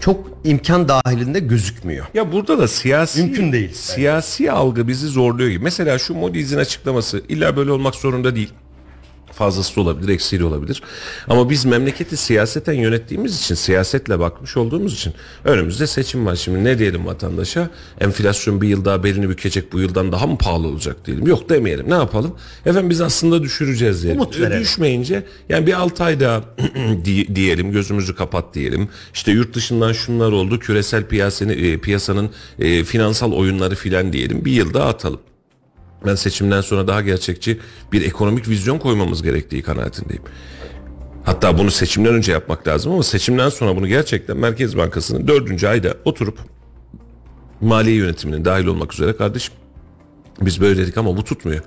Çok 0.00 0.30
imkan 0.44 0.88
dahilinde 0.88 1.40
gözükmüyor. 1.40 2.06
Ya 2.14 2.32
burada 2.32 2.58
da 2.58 2.68
siyasi 2.68 3.22
Mümkün 3.22 3.52
değil. 3.52 3.72
Siyasi 3.72 4.52
algı 4.52 4.88
bizi 4.88 5.06
zorluyor 5.08 5.50
gibi. 5.50 5.64
Mesela 5.64 5.98
şu 5.98 6.14
Moody's'in 6.14 6.58
açıklaması 6.58 7.22
illa 7.28 7.56
böyle 7.56 7.70
olmak 7.72 7.94
zorunda 7.94 8.36
değil. 8.36 8.50
Fazlası 9.34 9.76
da 9.76 9.80
olabilir, 9.80 10.08
eksiği 10.08 10.40
de 10.40 10.44
olabilir. 10.44 10.82
Ama 11.28 11.50
biz 11.50 11.64
memleketi 11.64 12.16
siyaseten 12.16 12.72
yönettiğimiz 12.72 13.40
için, 13.40 13.54
siyasetle 13.54 14.18
bakmış 14.18 14.56
olduğumuz 14.56 14.94
için 14.94 15.14
önümüzde 15.44 15.86
seçim 15.86 16.26
var. 16.26 16.36
Şimdi 16.36 16.64
ne 16.64 16.78
diyelim 16.78 17.06
vatandaşa? 17.06 17.70
Enflasyon 18.00 18.60
bir 18.62 18.68
yıl 18.68 18.84
daha 18.84 19.04
belini 19.04 19.28
bükecek, 19.28 19.72
bu 19.72 19.80
yıldan 19.80 20.12
daha 20.12 20.26
mı 20.26 20.38
pahalı 20.38 20.66
olacak 20.66 20.96
diyelim. 21.06 21.26
Yok 21.26 21.48
demeyelim. 21.48 21.90
Ne 21.90 21.94
yapalım? 21.94 22.34
Efendim 22.66 22.90
biz 22.90 23.00
aslında 23.00 23.42
düşüreceğiz 23.42 24.02
diyelim. 24.02 24.20
Umut 24.20 24.40
verelim. 24.40 24.60
Düşmeyince 24.62 25.22
yani 25.48 25.66
bir 25.66 25.72
6 25.72 26.04
ay 26.04 26.20
daha 26.20 26.44
di- 27.04 27.36
diyelim, 27.36 27.72
gözümüzü 27.72 28.14
kapat 28.14 28.54
diyelim. 28.54 28.88
İşte 29.14 29.32
yurt 29.32 29.54
dışından 29.54 29.92
şunlar 29.92 30.32
oldu, 30.32 30.58
küresel 30.58 31.04
piyasanın, 31.06 31.50
e, 31.50 31.78
piyasanın 31.78 32.30
e, 32.58 32.84
finansal 32.84 33.32
oyunları 33.32 33.74
filan 33.74 34.12
diyelim. 34.12 34.44
Bir 34.44 34.52
yıl 34.52 34.74
daha 34.74 34.88
atalım. 34.88 35.20
Ben 36.06 36.14
seçimden 36.14 36.60
sonra 36.60 36.86
daha 36.88 37.00
gerçekçi 37.00 37.58
bir 37.92 38.06
ekonomik 38.06 38.48
vizyon 38.48 38.78
koymamız 38.78 39.22
gerektiği 39.22 39.62
kanaatindeyim. 39.62 40.22
Hatta 41.24 41.58
bunu 41.58 41.70
seçimden 41.70 42.14
önce 42.14 42.32
yapmak 42.32 42.66
lazım 42.66 42.92
ama 42.92 43.02
seçimden 43.02 43.48
sonra 43.48 43.76
bunu 43.76 43.86
gerçekten 43.86 44.36
Merkez 44.36 44.76
Bankası'nın 44.76 45.28
dördüncü 45.28 45.66
ayda 45.66 45.94
oturup 46.04 46.38
maliye 47.60 47.96
yönetiminin 47.96 48.44
dahil 48.44 48.66
olmak 48.66 48.94
üzere 48.94 49.16
kardeşim 49.16 49.54
biz 50.40 50.60
böyle 50.60 50.82
dedik 50.82 50.98
ama 50.98 51.16
bu 51.16 51.24
tutmuyor. 51.24 51.62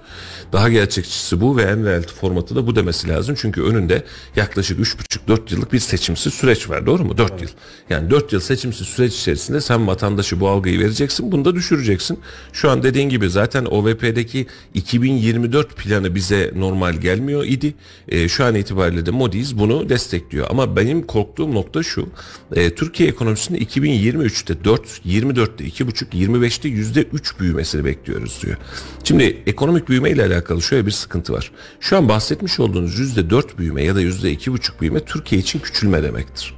Daha 0.53 0.69
gerçekçisi 0.69 1.41
bu 1.41 1.58
ve 1.58 1.62
en 1.62 1.86
real 1.86 2.01
formatı 2.01 2.56
da 2.56 2.67
bu 2.67 2.75
demesi 2.75 3.10
lazım. 3.10 3.36
Çünkü 3.39 3.62
önünde 3.62 4.03
yaklaşık 4.36 4.80
3,5-4 4.80 5.53
yıllık 5.53 5.73
bir 5.73 5.80
seçimsiz 5.80 6.34
süreç 6.34 6.69
var. 6.69 6.86
Doğru 6.86 7.03
mu? 7.03 7.17
4 7.17 7.41
yıl. 7.41 7.49
Yani 7.89 8.10
4 8.10 8.34
yıl 8.34 8.39
seçimsiz 8.39 8.88
süreç 8.88 9.15
içerisinde 9.15 9.62
sen 9.62 9.88
vatandaşı 9.88 10.39
bu 10.39 10.49
algıyı 10.49 10.80
vereceksin. 10.80 11.32
Bunu 11.32 11.45
da 11.45 11.56
düşüreceksin. 11.56 12.19
Şu 12.53 12.69
an 12.69 12.84
dediğin 12.84 13.10
gibi 13.10 13.30
zaten 13.30 13.65
OVP'deki 13.65 14.47
2024 14.73 15.75
planı 15.75 16.15
bize 16.15 16.51
normal 16.56 16.93
gelmiyor 16.93 17.43
idi. 17.43 17.73
E, 18.08 18.30
şu 18.30 18.45
an 18.45 18.56
itibariyle 18.56 19.06
de 19.06 19.12
Moody's 19.12 19.58
bunu 19.58 19.89
destekliyor. 19.89 20.47
Ama 20.49 20.75
benim 20.75 21.08
korktuğum 21.08 21.53
nokta 21.53 21.84
şu. 21.84 22.10
E, 22.56 22.75
Türkiye 22.75 23.10
ekonomisinde 23.10 23.60
2023'te 23.60 24.63
4, 24.63 24.82
24'te 25.06 25.63
2,5, 25.63 26.06
25'te 26.13 26.69
%3 26.69 27.39
büyümesini 27.39 27.86
bekliyoruz 27.86 28.39
diyor. 28.43 28.57
Gösteriyor. 28.60 28.98
Şimdi 29.04 29.43
ekonomik 29.48 29.89
büyüme 29.89 30.10
ile 30.10 30.26
alakalı 30.26 30.62
şöyle 30.62 30.86
bir 30.86 30.91
sıkıntı 30.91 31.34
var. 31.34 31.52
Şu 31.80 31.98
an 31.98 32.10
bahsetmiş 32.10 32.60
olduğunuz 32.60 33.00
yüzde 33.00 33.30
dört 33.30 33.58
büyüme 33.58 33.84
ya 33.84 33.96
da 33.96 34.02
yüzde 34.02 34.32
iki 34.32 34.52
buçuk 34.52 34.82
büyüme 34.82 35.00
Türkiye 35.00 35.41
için 35.41 35.60
küçülme 35.60 36.04
demektir. 36.04 36.58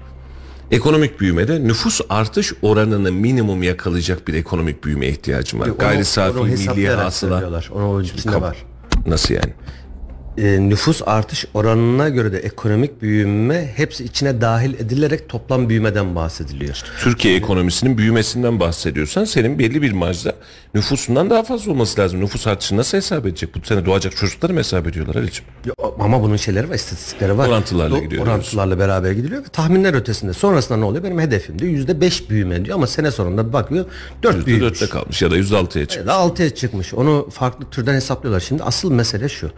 Ekonomik 0.72 1.20
büyümede 1.20 1.64
nüfus 1.64 2.02
artış 2.10 2.54
oranını 2.62 3.12
minimum 3.12 3.64
yakalayacak 3.64 4.28
bir 4.28 4.34
ekonomik 4.34 4.84
büyümeye 4.84 5.12
ihtiyacım 5.12 5.60
var. 5.60 5.68
Gayri 5.68 6.06
safi 6.06 6.40
milli 6.40 6.90
hasıla 6.90 7.30
söylüyorlar. 7.30 7.70
Onun 7.74 7.96
o 7.96 8.04
cümlesinde 8.04 8.42
var. 8.42 8.58
nasıl 9.08 9.34
yani? 9.34 9.54
E, 10.44 10.70
nüfus 10.70 11.02
artış 11.06 11.46
oranına 11.54 12.10
göre 12.10 12.32
de 12.32 12.38
ekonomik 12.40 13.02
büyüme 13.02 13.74
hepsi 13.76 14.04
içine 14.04 14.42
dahil 14.42 14.74
edilerek 14.74 15.30
toplam 15.30 15.70
büyümeden 15.70 16.16
bahsediliyor. 16.16 16.82
Türkiye 17.04 17.36
ekonomisinin 17.36 17.98
büyümesinden 17.98 18.60
bahsediyorsan 18.60 19.26
senin 19.26 19.60
belli 19.60 19.82
bir 19.82 19.92
marjda 19.92 20.34
nüfusundan 20.76 21.30
daha 21.30 21.44
fazla 21.44 21.72
olması 21.72 22.02
lazım. 22.02 22.20
Nüfus 22.22 22.48
artışını 22.48 22.80
nasıl 22.80 22.98
hesap 22.98 23.26
edecek? 23.26 23.56
Bu 23.56 23.66
sene 23.66 23.86
doğacak 23.86 24.16
çocukları 24.16 24.54
mı 24.54 24.60
hesap 24.60 24.88
ediyorlar 24.88 25.16
Ali'ciğim? 25.16 25.52
Ama 26.00 26.22
bunun 26.24 26.36
şeyleri 26.36 26.70
var, 26.70 26.76
istatistikleri 26.76 27.38
var. 27.38 27.48
Orantılarla 27.48 27.98
Do- 27.98 28.04
gidiyor 28.04 28.24
Orantılarla 28.24 28.80
beraber 28.80 29.12
gidiliyor 29.12 29.44
ve 29.44 29.48
tahminler 29.48 29.94
ötesinde. 29.94 30.34
Sonrasında 30.34 30.78
ne 30.78 30.86
oluyor? 30.86 31.04
Benim 31.04 31.20
hedefim 31.20 31.60
diyor 31.60 31.72
yüzde 31.72 32.02
beş 32.02 32.30
büyüme 32.30 32.66
diyor 32.66 32.76
ama 32.76 32.88
sene 32.88 33.12
sonunda 33.12 33.54
bakıyor 33.54 33.86
dört 34.24 34.48
büyümüş. 34.48 34.82
%4'te 34.82 34.90
kalmış 34.90 35.22
ya 35.22 35.32
da 35.32 35.38
%6'ya 35.38 35.86
çıkmış. 35.86 35.98
Ya 35.98 36.08
da 36.08 36.14
6'ya 36.14 36.50
çıkmış. 36.56 36.94
Onu 36.94 37.28
farklı 37.32 37.66
türden 37.72 37.94
hesaplıyorlar. 37.94 38.40
Şimdi 38.40 38.64
asıl 38.64 38.92
mesele 38.92 39.30
şu. 39.30 39.52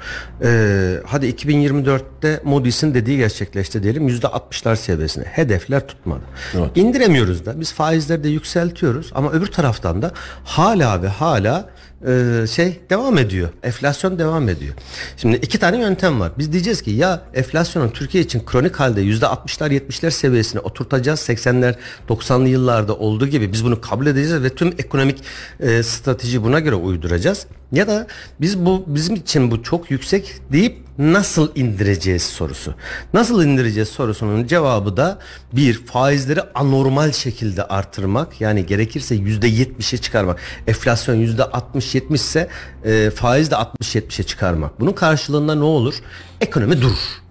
Ee, 0.43 0.70
hadi 1.05 1.25
2024'te 1.25 2.39
Moody's'in 2.43 2.93
dediği 2.93 3.17
gerçekleşti 3.17 3.83
diyelim. 3.83 4.09
%60'lar 4.09 4.75
seviyesine. 4.75 5.23
Hedefler 5.23 5.87
tutmadı. 5.87 6.21
Evet. 6.57 6.69
İndiremiyoruz 6.75 7.45
da. 7.45 7.59
Biz 7.59 7.73
faizleri 7.73 8.23
de 8.23 8.29
yükseltiyoruz 8.29 9.11
ama 9.15 9.31
öbür 9.31 9.47
taraftan 9.47 10.01
da 10.01 10.11
hala 10.43 11.01
ve 11.01 11.07
hala 11.07 11.69
e, 12.07 12.47
şey 12.47 12.79
devam 12.89 13.17
ediyor. 13.17 13.49
Enflasyon 13.63 14.19
devam 14.19 14.49
ediyor. 14.49 14.73
Şimdi 15.17 15.35
iki 15.35 15.59
tane 15.59 15.79
yöntem 15.79 16.19
var. 16.19 16.31
Biz 16.37 16.51
diyeceğiz 16.51 16.81
ki 16.81 16.91
ya 16.91 17.21
enflasyonun 17.33 17.89
Türkiye 17.89 18.23
için 18.23 18.45
kronik 18.45 18.75
halde 18.75 19.01
%60'lar 19.01 19.71
70'ler 19.71 20.11
seviyesine 20.11 20.61
oturtacağız. 20.61 21.19
80'ler 21.19 21.75
90'lı 22.09 22.47
yıllarda 22.47 22.95
olduğu 22.95 23.27
gibi 23.27 23.53
biz 23.53 23.65
bunu 23.65 23.81
kabul 23.81 24.07
edeceğiz 24.07 24.43
ve 24.43 24.49
tüm 24.49 24.67
ekonomik 24.67 25.23
e, 25.59 25.83
strateji 25.83 26.43
buna 26.43 26.59
göre 26.59 26.75
uyduracağız. 26.75 27.45
Ya 27.71 27.87
da 27.87 28.07
biz 28.41 28.65
bu 28.65 28.83
bizim 28.87 29.15
için 29.15 29.51
bu 29.51 29.63
çok 29.63 29.91
yüksek 29.91 30.35
deyip 30.51 30.77
nasıl 31.01 31.51
indireceğiz 31.55 32.23
sorusu. 32.23 32.73
Nasıl 33.13 33.43
indireceğiz 33.43 33.89
sorusunun 33.89 34.47
cevabı 34.47 34.97
da 34.97 35.19
bir 35.53 35.85
faizleri 35.85 36.41
anormal 36.55 37.11
şekilde 37.11 37.63
artırmak 37.63 38.41
yani 38.41 38.65
gerekirse 38.65 39.15
yüzde 39.15 39.47
yetmişe 39.47 39.97
çıkarmak. 39.97 40.39
Enflasyon 40.67 41.15
yüzde 41.15 41.41
60-70 41.41 42.13
ise 42.13 42.47
e, 42.85 43.09
faiz 43.09 43.51
de 43.51 43.55
60-70'e 43.55 44.23
çıkarmak. 44.23 44.79
Bunun 44.79 44.93
karşılığında 44.93 45.55
ne 45.55 45.63
olur? 45.63 45.95
Ekonomi 46.41 46.81
durur. 46.81 47.21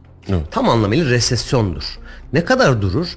Tam 0.50 0.68
anlamıyla 0.68 1.10
resesyondur. 1.10 1.84
Ne 2.32 2.44
kadar 2.44 2.82
durur? 2.82 3.08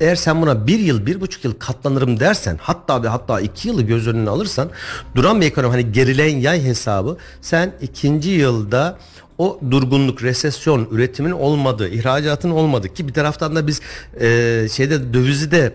Eğer 0.00 0.16
sen 0.16 0.42
buna 0.42 0.66
bir 0.66 0.78
yıl, 0.78 1.06
bir 1.06 1.20
buçuk 1.20 1.44
yıl 1.44 1.54
katlanırım 1.54 2.20
dersen 2.20 2.58
hatta 2.62 3.02
ve 3.02 3.08
hatta 3.08 3.40
iki 3.40 3.68
yılı 3.68 3.82
göz 3.82 4.08
önüne 4.08 4.30
alırsan 4.30 4.70
duran 5.14 5.40
bir 5.40 5.46
ekonomi 5.46 5.70
hani 5.70 5.92
gerileyen 5.92 6.38
yay 6.38 6.64
hesabı 6.64 7.16
sen 7.40 7.72
ikinci 7.80 8.30
yılda 8.30 8.98
o 9.42 9.60
durgunluk, 9.70 10.22
resesyon, 10.22 10.88
üretimin 10.90 11.30
olmadığı, 11.30 11.88
ihracatın 11.88 12.50
olmadığı 12.50 12.88
ki 12.88 13.08
bir 13.08 13.12
taraftan 13.12 13.56
da 13.56 13.66
biz 13.66 13.80
e, 14.20 14.68
şeyde 14.72 15.14
dövizi 15.14 15.50
de 15.50 15.72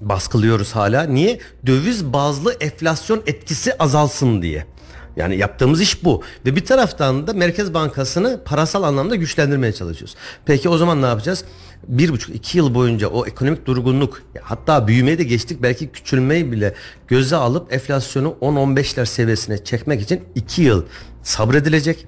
baskılıyoruz 0.00 0.72
hala. 0.72 1.02
Niye? 1.02 1.38
Döviz 1.66 2.04
bazlı 2.12 2.52
enflasyon 2.52 3.22
etkisi 3.26 3.78
azalsın 3.78 4.42
diye. 4.42 4.66
Yani 5.16 5.36
yaptığımız 5.36 5.80
iş 5.80 6.04
bu. 6.04 6.22
Ve 6.46 6.56
bir 6.56 6.64
taraftan 6.64 7.26
da 7.26 7.32
Merkez 7.32 7.74
Bankası'nı 7.74 8.40
parasal 8.44 8.82
anlamda 8.82 9.16
güçlendirmeye 9.16 9.72
çalışıyoruz. 9.72 10.16
Peki 10.46 10.68
o 10.68 10.78
zaman 10.78 11.02
ne 11.02 11.06
yapacağız? 11.06 11.44
Bir 11.88 12.10
buçuk 12.10 12.34
iki 12.34 12.58
yıl 12.58 12.74
boyunca 12.74 13.08
o 13.08 13.26
ekonomik 13.26 13.66
durgunluk 13.66 14.22
hatta 14.42 14.88
büyümeyi 14.88 15.18
de 15.18 15.24
geçtik 15.24 15.62
belki 15.62 15.88
küçülmeyi 15.88 16.52
bile 16.52 16.74
göze 17.08 17.36
alıp 17.36 17.72
enflasyonu 17.72 18.36
10-15'ler 18.40 19.06
seviyesine 19.06 19.64
çekmek 19.64 20.02
için 20.02 20.20
iki 20.34 20.62
yıl 20.62 20.84
sabredilecek. 21.22 22.06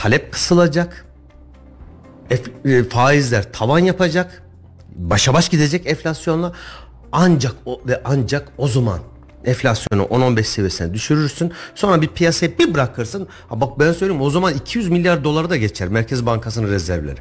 Talep 0.00 0.32
kısılacak. 0.32 1.06
Ef- 2.30 2.78
e, 2.80 2.88
faizler 2.88 3.52
tavan 3.52 3.78
yapacak. 3.78 4.42
Başa 4.96 5.34
baş 5.34 5.48
gidecek 5.48 5.86
enflasyonla. 5.86 6.52
Ancak 7.12 7.54
o 7.66 7.80
ve 7.86 8.02
ancak 8.04 8.48
o 8.58 8.68
zaman 8.68 8.98
enflasyonu 9.44 10.02
10-15 10.02 10.42
seviyesine 10.42 10.94
düşürürsün. 10.94 11.52
Sonra 11.74 12.02
bir 12.02 12.08
piyasaya 12.08 12.58
bir 12.58 12.74
bırakırsın. 12.74 13.28
Ha 13.48 13.60
bak 13.60 13.78
ben 13.78 13.92
söyleyeyim 13.92 14.22
o 14.22 14.30
zaman 14.30 14.54
200 14.54 14.88
milyar 14.88 15.24
doları 15.24 15.50
da 15.50 15.56
geçer 15.56 15.88
Merkez 15.88 16.26
Bankası'nın 16.26 16.68
rezervleri. 16.70 17.16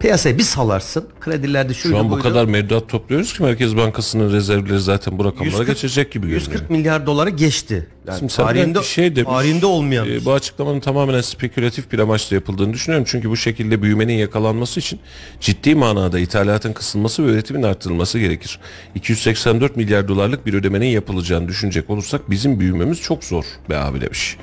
Piyasaya 0.00 0.38
bir 0.38 0.42
salarsın. 0.42 1.08
Kredilerde 1.20 1.74
şuydu 1.74 1.94
Şu 1.94 2.00
an 2.00 2.06
bu 2.08 2.12
buydu. 2.12 2.22
kadar 2.22 2.44
mevduat 2.44 2.88
topluyoruz 2.88 3.32
ki 3.32 3.42
Merkez 3.42 3.76
Bankası'nın 3.76 4.32
rezervleri 4.32 4.80
zaten 4.80 5.18
bu 5.18 5.24
rakamlara 5.24 5.46
140 5.50 5.66
geçecek 5.68 6.12
gibi 6.12 6.26
görünüyor. 6.26 6.50
140 6.52 6.70
milyar 6.70 7.06
doları 7.06 7.30
geçti. 7.30 7.88
Yani 8.08 8.18
Şimdi 8.18 8.32
tarihinde, 8.32 8.82
şey 8.82 9.16
demiş, 9.16 9.30
tarihinde 9.32 9.66
olmayan. 9.66 10.06
e, 10.06 10.08
şey. 10.08 10.24
bu 10.24 10.32
açıklamanın 10.32 10.80
tamamen 10.80 11.20
spekülatif 11.20 11.92
bir 11.92 11.98
amaçla 11.98 12.36
yapıldığını 12.36 12.72
düşünüyorum. 12.72 13.06
Çünkü 13.10 13.30
bu 13.30 13.36
şekilde 13.36 13.82
büyümenin 13.82 14.12
yakalanması 14.12 14.80
için 14.80 15.00
ciddi 15.40 15.74
manada 15.74 16.18
ithalatın 16.18 16.72
kısılması 16.72 17.26
ve 17.26 17.30
üretimin 17.30 17.62
artırılması 17.62 18.18
gerekir. 18.18 18.60
284 18.94 19.76
milyar 19.76 20.08
dolarlık 20.08 20.46
bir 20.46 20.54
ödemenin 20.54 20.86
yapılacağını 20.86 21.48
düşünecek 21.64 21.90
olursak 21.90 22.30
bizim 22.30 22.60
büyümemiz 22.60 23.00
çok 23.00 23.24
zor 23.24 23.44
be 23.70 23.76
abi 23.76 24.00
demiş. 24.00 24.36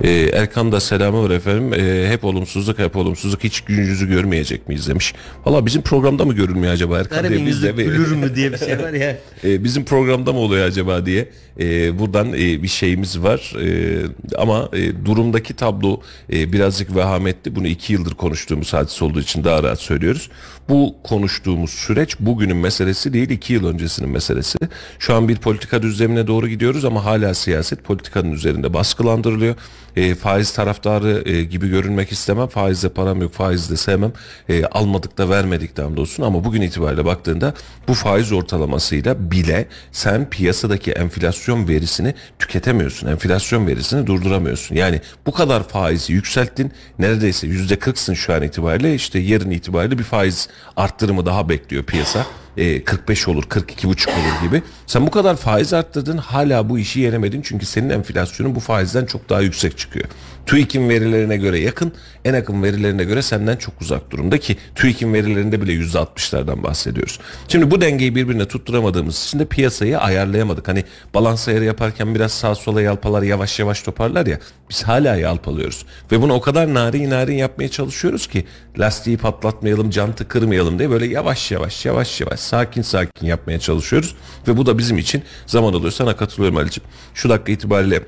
E, 0.00 0.10
Erkan 0.10 0.72
da 0.72 0.80
selamı 0.80 1.24
var 1.24 1.30
efendim. 1.30 1.74
E, 1.74 2.08
hep 2.08 2.24
olumsuzluk 2.24 2.78
hep 2.78 2.96
olumsuzluk 2.96 3.44
hiç 3.44 3.60
gün 3.60 3.84
yüzü 3.84 4.08
görmeyecek 4.08 4.68
miyiz 4.68 4.88
demiş. 4.88 5.14
Valla 5.44 5.66
bizim 5.66 5.82
programda 5.82 6.24
mı 6.24 6.34
görünmüyor 6.34 6.72
acaba 6.72 6.98
Erkan 6.98 7.18
diye 7.18 7.28
Garibin 7.28 7.46
biz 7.46 7.56
yüzü 7.56 7.76
de 7.76 7.82
gülür 7.82 8.12
mü 8.12 8.34
diye 8.34 8.52
bir 8.52 8.58
şey 8.58 8.78
var 8.78 8.92
ya. 8.92 9.16
e, 9.44 9.64
bizim 9.64 9.84
programda 9.84 10.32
mı 10.32 10.38
oluyor 10.38 10.66
acaba 10.66 11.06
diye 11.06 11.28
e, 11.60 11.98
buradan 11.98 12.32
e, 12.32 12.62
bir 12.62 12.68
şeyimiz 12.68 13.22
var 13.22 13.54
E, 13.64 14.02
ama 14.38 14.68
e, 14.72 15.04
durumdaki 15.04 15.54
tablo 15.54 16.00
e, 16.32 16.52
birazcık 16.52 16.96
vehametli 16.96 17.56
bunu 17.56 17.66
iki 17.66 17.92
yıldır 17.92 18.14
konuştuğumuz 18.14 18.72
hadise 18.72 19.04
olduğu 19.04 19.20
için 19.20 19.44
daha 19.44 19.62
rahat 19.62 19.80
söylüyoruz 19.80 20.30
bu 20.68 20.96
konuştuğumuz 21.04 21.70
süreç 21.70 22.20
bugünün 22.20 22.56
meselesi 22.56 23.12
değil 23.12 23.30
iki 23.30 23.52
yıl 23.52 23.66
öncesinin 23.66 24.10
meselesi 24.10 24.58
şu 24.98 25.14
an 25.14 25.28
bir 25.28 25.36
politika 25.36 25.82
düzlemine 25.82 26.26
doğru 26.26 26.48
gidiyoruz 26.64 26.84
ama 26.84 27.04
hala 27.04 27.34
siyaset 27.34 27.84
politikanın 27.84 28.32
üzerinde 28.32 28.74
baskılandırılıyor 28.74 29.54
e, 29.96 30.14
faiz 30.14 30.52
taraftarı 30.52 31.22
e, 31.26 31.44
gibi 31.44 31.68
görünmek 31.68 32.12
istemem 32.12 32.46
faizde 32.46 32.88
param 32.88 33.22
yok 33.22 33.32
faizde 33.32 33.76
sevmem 33.76 34.12
e, 34.48 34.64
almadık 34.64 35.18
da 35.18 35.30
vermedik 35.30 35.76
de 35.76 35.82
hamdolsun 35.82 36.22
ama 36.22 36.44
bugün 36.44 36.62
itibariyle 36.62 37.04
baktığında 37.04 37.54
bu 37.88 37.94
faiz 37.94 38.32
ortalamasıyla 38.32 39.30
bile 39.30 39.66
sen 39.92 40.30
piyasadaki 40.30 40.92
enflasyon 40.92 41.68
verisini 41.68 42.14
tüketemiyorsun. 42.38 43.06
Enflasyon 43.06 43.66
verisini 43.66 44.06
durduramıyorsun. 44.06 44.76
Yani 44.76 45.00
bu 45.26 45.32
kadar 45.32 45.68
faizi 45.68 46.12
yükselttin. 46.12 46.72
Neredeyse 46.98 47.46
yüzde 47.46 47.78
kırksın 47.78 48.14
şu 48.14 48.34
an 48.34 48.42
itibariyle. 48.42 48.94
işte 48.94 49.18
yarın 49.18 49.50
itibariyle 49.50 49.98
bir 49.98 50.04
faiz 50.04 50.48
arttırımı 50.76 51.26
daha 51.26 51.48
bekliyor 51.48 51.84
piyasa. 51.84 52.26
E, 52.56 52.84
45 52.84 53.28
olur 53.28 53.44
42 53.48 53.88
buçuk 53.88 54.12
olur 54.12 54.48
gibi. 54.48 54.62
Sen 54.86 55.06
bu 55.06 55.10
kadar 55.10 55.36
faiz 55.36 55.72
arttırdın 55.72 56.18
hala 56.18 56.68
bu 56.68 56.78
işi 56.78 57.00
yenemedin. 57.00 57.42
Çünkü 57.42 57.66
senin 57.66 57.90
enflasyonun 57.90 58.54
bu 58.54 58.60
faizden 58.60 59.06
çok 59.06 59.28
daha 59.28 59.40
yüksek 59.40 59.78
çıkıyor. 59.78 60.06
TÜİK'in 60.46 60.88
verilerine 60.88 61.36
göre 61.36 61.58
yakın, 61.58 61.92
en 62.24 62.34
yakın 62.34 62.62
verilerine 62.62 63.04
göre 63.04 63.22
senden 63.22 63.56
çok 63.56 63.80
uzak 63.80 64.10
durumda 64.10 64.38
ki 64.38 64.56
TÜİK'in 64.74 65.14
verilerinde 65.14 65.62
bile 65.62 65.72
%60'lardan 65.72 66.62
bahsediyoruz. 66.62 67.20
Şimdi 67.48 67.70
bu 67.70 67.80
dengeyi 67.80 68.14
birbirine 68.14 68.48
tutturamadığımız 68.48 69.24
için 69.24 69.38
de 69.38 69.44
piyasayı 69.44 69.98
ayarlayamadık. 69.98 70.68
Hani 70.68 70.84
balans 71.14 71.48
ayarı 71.48 71.64
yaparken 71.64 72.14
biraz 72.14 72.32
sağ 72.32 72.54
sola 72.54 72.82
yalpalar 72.82 73.22
yavaş 73.22 73.58
yavaş 73.58 73.82
toparlar 73.82 74.26
ya 74.26 74.38
biz 74.70 74.82
hala 74.82 75.16
yalpalıyoruz. 75.16 75.86
Ve 76.12 76.22
bunu 76.22 76.32
o 76.32 76.40
kadar 76.40 76.74
narin 76.74 77.10
narin 77.10 77.36
yapmaya 77.36 77.68
çalışıyoruz 77.68 78.26
ki 78.26 78.44
lastiği 78.78 79.16
patlatmayalım, 79.16 79.92
jantı 79.92 80.28
kırmayalım 80.28 80.78
diye 80.78 80.90
böyle 80.90 81.06
yavaş 81.06 81.50
yavaş 81.50 81.86
yavaş 81.86 82.20
yavaş 82.20 82.40
sakin 82.44 82.82
sakin 82.82 83.26
yapmaya 83.26 83.58
çalışıyoruz. 83.60 84.14
Ve 84.48 84.56
bu 84.56 84.66
da 84.66 84.78
bizim 84.78 84.98
için 84.98 85.22
zaman 85.46 85.72
alıyor. 85.72 85.92
Sana 85.92 86.16
katılıyorum 86.16 86.56
Ali'ciğim. 86.56 86.90
Şu 87.14 87.28
dakika 87.28 87.52
itibariyle 87.52 88.02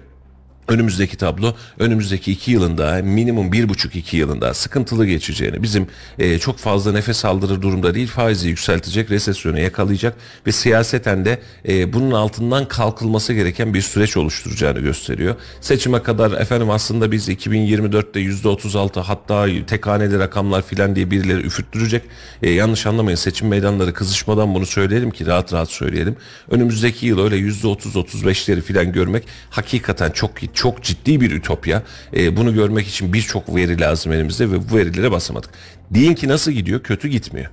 önümüzdeki 0.69 1.17
tablo 1.17 1.55
önümüzdeki 1.79 2.33
iki 2.33 2.51
yılında 2.51 3.01
minimum 3.03 3.53
bir 3.53 3.69
buçuk 3.69 3.97
iki 3.97 4.17
yılında 4.17 4.55
sıkıntılı 4.55 5.07
geçeceğini 5.07 5.63
bizim 5.63 5.87
e, 6.19 6.39
çok 6.39 6.59
fazla 6.59 6.93
nefes 6.93 7.25
aldırır 7.25 7.63
durumda 7.63 7.95
değil 7.95 8.09
faizi 8.09 8.49
yükseltecek 8.49 9.11
resesyonu 9.11 9.59
yakalayacak 9.59 10.17
ve 10.47 10.53
siyaseten 10.53 11.25
de 11.25 11.39
e, 11.69 11.93
bunun 11.93 12.11
altından 12.11 12.69
kalkılması 12.69 13.33
gereken 13.33 13.75
bir 13.75 13.83
süreç 13.83 14.17
oluşturacağını 14.17 14.81
gösteriyor. 14.81 15.35
Seçime 15.61 16.03
kadar 16.03 16.41
efendim 16.41 16.71
aslında 16.71 17.13
biz 17.13 17.29
2024'te 17.29 18.21
yüzde 18.21 18.49
36 18.49 19.01
hatta 19.01 19.47
tek 19.67 19.87
rakamlar 19.87 20.63
filan 20.63 20.97
diye 20.97 21.11
birileri 21.11 21.41
üfürttürecek. 21.41 22.03
E, 22.43 22.51
yanlış 22.51 22.87
anlamayın 22.87 23.17
seçim 23.17 23.49
meydanları 23.49 23.93
kızışmadan 23.93 24.55
bunu 24.55 24.67
söyleyelim 24.67 25.11
ki 25.11 25.27
rahat 25.27 25.53
rahat 25.53 25.71
söyleyelim. 25.71 26.17
Önümüzdeki 26.51 27.07
yıl 27.07 27.25
öyle 27.25 27.37
yüzde 27.37 27.67
30-35'leri 27.67 28.61
filan 28.61 28.93
görmek 28.93 29.25
hakikaten 29.51 30.11
çok 30.11 30.37
çok 30.57 30.83
ciddi 30.83 31.21
bir 31.21 31.31
ütopya. 31.31 31.83
E, 32.17 32.37
bunu 32.37 32.55
görmek 32.55 32.89
için 32.89 33.13
birçok 33.13 33.55
veri 33.57 33.81
lazım 33.81 34.13
elimizde 34.13 34.51
ve 34.51 34.71
bu 34.71 34.77
verilere 34.77 35.11
basamadık. 35.11 35.51
Deyin 35.91 36.15
ki 36.15 36.29
nasıl 36.29 36.53
gidiyor? 36.53 36.83
Kötü 36.83 37.09
gitmiyor. 37.09 37.51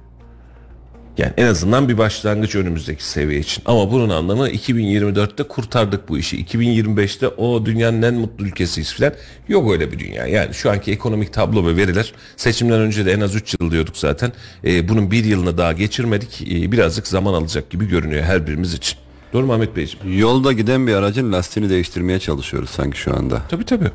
Yani 1.18 1.34
en 1.38 1.46
azından 1.46 1.90
bir 1.90 1.98
başlangıç 1.98 2.56
önümüzdeki 2.56 3.04
seviye 3.04 3.40
için. 3.40 3.64
Ama 3.66 3.92
bunun 3.92 4.10
anlamı 4.10 4.50
2024'te 4.50 5.44
kurtardık 5.44 6.10
bu 6.10 6.18
işi. 6.18 6.46
2025'te 6.46 7.28
o 7.28 7.66
dünyanın 7.66 8.02
en 8.02 8.14
mutlu 8.14 8.46
ülkesiyiz 8.46 8.94
falan. 8.94 9.14
Yok 9.48 9.72
öyle 9.72 9.92
bir 9.92 10.00
dünya. 10.00 10.28
Yani 10.28 10.54
şu 10.54 10.72
anki 10.72 10.92
ekonomik 10.92 11.34
tablo 11.34 11.68
ve 11.68 11.78
veriler 11.78 12.14
seçimden 12.38 12.80
önce 12.80 13.06
de 13.06 13.12
en 13.12 13.22
az 13.22 13.36
3 13.36 13.56
yıl 13.62 13.72
diyorduk 13.72 13.98
zaten. 13.98 14.32
Ee, 14.66 14.90
bunun 14.90 15.12
bir 15.12 15.26
yılını 15.26 15.58
daha 15.58 15.74
geçirmedik. 15.74 16.42
Ee, 16.42 16.72
birazcık 16.72 17.08
zaman 17.08 17.34
alacak 17.34 17.70
gibi 17.70 17.88
görünüyor 17.88 18.24
her 18.24 18.48
birimiz 18.48 18.74
için. 18.74 18.98
Doğru 19.34 19.46
mu 19.46 19.54
Ahmet 19.54 19.76
Beyciğim? 19.76 20.20
Yolda 20.20 20.52
giden 20.54 20.88
bir 20.88 20.94
aracın 20.94 21.32
lastiğini 21.32 21.70
değiştirmeye 21.70 22.20
çalışıyoruz 22.20 22.70
sanki 22.70 22.98
şu 22.98 23.16
anda. 23.18 23.42
Tabii 23.50 23.66
tabii. 23.66 23.92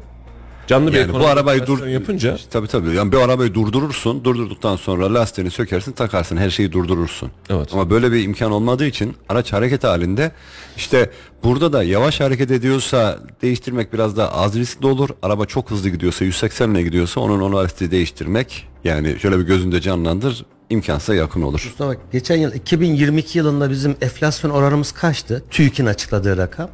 Canlı 0.68 0.92
bir 0.92 0.98
Yani 0.98 1.12
bu 1.12 1.26
arabayı 1.26 1.66
dur 1.66 1.86
yapınca 1.86 2.36
tabii 2.50 2.66
tabii. 2.66 2.94
Yani 2.94 3.12
bir 3.12 3.16
arabayı 3.16 3.54
durdurursun. 3.54 4.24
Durdurduktan 4.24 4.76
sonra 4.76 5.14
lastiğini 5.14 5.50
sökersin, 5.50 5.92
takarsın. 5.92 6.36
Her 6.36 6.50
şeyi 6.50 6.72
durdurursun. 6.72 7.30
Evet. 7.50 7.68
Ama 7.72 7.90
böyle 7.90 8.12
bir 8.12 8.24
imkan 8.24 8.52
olmadığı 8.52 8.86
için 8.86 9.16
araç 9.28 9.52
hareket 9.52 9.84
halinde 9.84 10.32
işte 10.76 11.10
burada 11.44 11.72
da 11.72 11.82
yavaş 11.82 12.20
hareket 12.20 12.50
ediyorsa 12.50 13.18
değiştirmek 13.42 13.92
biraz 13.92 14.16
daha 14.16 14.32
az 14.32 14.56
riskli 14.56 14.86
olur. 14.86 15.08
Araba 15.22 15.46
çok 15.46 15.70
hızlı 15.70 15.88
gidiyorsa 15.88 16.24
180 16.24 16.70
ile 16.70 16.82
gidiyorsa 16.82 17.20
onun 17.20 17.40
onu 17.40 17.56
lastiği 17.56 17.90
değiştirmek 17.90 18.68
yani 18.84 19.16
şöyle 19.20 19.38
bir 19.38 19.44
gözünde 19.44 19.80
canlandır 19.80 20.44
imkansa 20.70 21.14
yakın 21.14 21.42
olur. 21.42 21.62
Mustafa 21.64 21.90
bak, 21.90 21.98
geçen 22.12 22.36
yıl 22.36 22.52
2022 22.52 23.38
yılında 23.38 23.70
bizim 23.70 23.96
enflasyon 24.00 24.50
oranımız 24.50 24.92
kaçtı? 24.92 25.44
TÜİK'in 25.50 25.86
açıkladığı 25.86 26.36
rakam. 26.36 26.70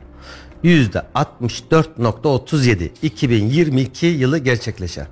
%64.37 0.65 2.91
2022 3.03 4.07
yılı 4.07 4.39
gerçekleşen. 4.39 5.07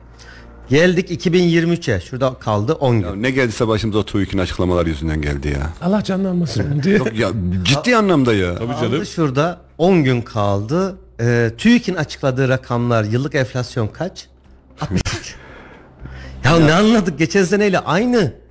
Geldik 0.69 1.27
2023'e. 1.27 2.01
Şurada 2.01 2.35
kaldı 2.35 2.73
10 2.73 3.01
gün. 3.01 3.07
Ya 3.09 3.15
ne 3.15 3.31
geldiyse 3.31 3.69
başımıza 3.69 4.03
TÜİK'in 4.03 4.39
açıklamalar 4.39 4.87
yüzünden 4.87 5.23
geldi 5.23 5.49
ya. 5.49 5.71
Allah 5.83 6.05
canlanmasın 6.05 6.83
diye. 6.83 6.97
Yok 6.97 7.19
ya 7.19 7.29
ciddi 7.63 7.97
anlamda 7.97 8.35
ya. 8.35 8.55
Tabii 8.55 8.73
Kaldı 8.73 8.91
canım. 8.91 9.07
şurada 9.07 9.61
10 9.79 10.05
gün 10.05 10.23
kaldı. 10.23 10.99
Ee, 11.21 11.51
TÜİK'in 11.59 11.95
açıkladığı 11.95 12.49
rakamlar 12.49 13.05
yıllık 13.05 13.35
enflasyon 13.35 13.89
kaç? 13.89 14.27
63. 14.81 15.35
ya, 16.45 16.59
ne 16.59 16.73
anladık? 16.73 17.19
Geçen 17.19 17.45
seneyle 17.45 17.79
aynı. 17.79 18.42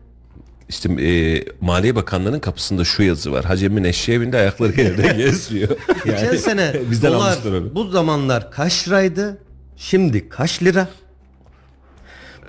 İşte 0.72 0.90
e, 0.94 1.44
Maliye 1.62 1.96
Bakanlığı'nın 1.96 2.40
kapısında 2.40 2.84
şu 2.84 3.04
yazı 3.04 3.32
var. 3.32 3.46
Hacem'in 3.46 3.84
eşeğinde 3.84 4.38
ayakları 4.38 4.82
yerde 4.82 5.14
geziyor. 5.18 5.70
Geçen 6.06 6.36
sene 6.36 6.74
bizden 6.92 7.14
dolar 7.14 7.38
bu 7.76 7.90
zamanlar 7.90 8.52
kaç 8.52 8.88
liraydı? 8.88 9.38
Şimdi 9.78 10.30
kaç 10.30 10.64
lira? 10.64 10.88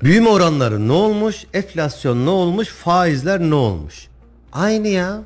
Büyüme 0.02 0.28
oranları 0.28 0.88
ne 0.88 0.92
olmuş? 0.92 1.36
Enflasyon 1.54 2.26
ne 2.26 2.30
olmuş? 2.30 2.68
Faizler 2.68 3.40
ne 3.40 3.54
olmuş? 3.54 4.06
Aynı 4.52 4.88
ya. 4.88 5.22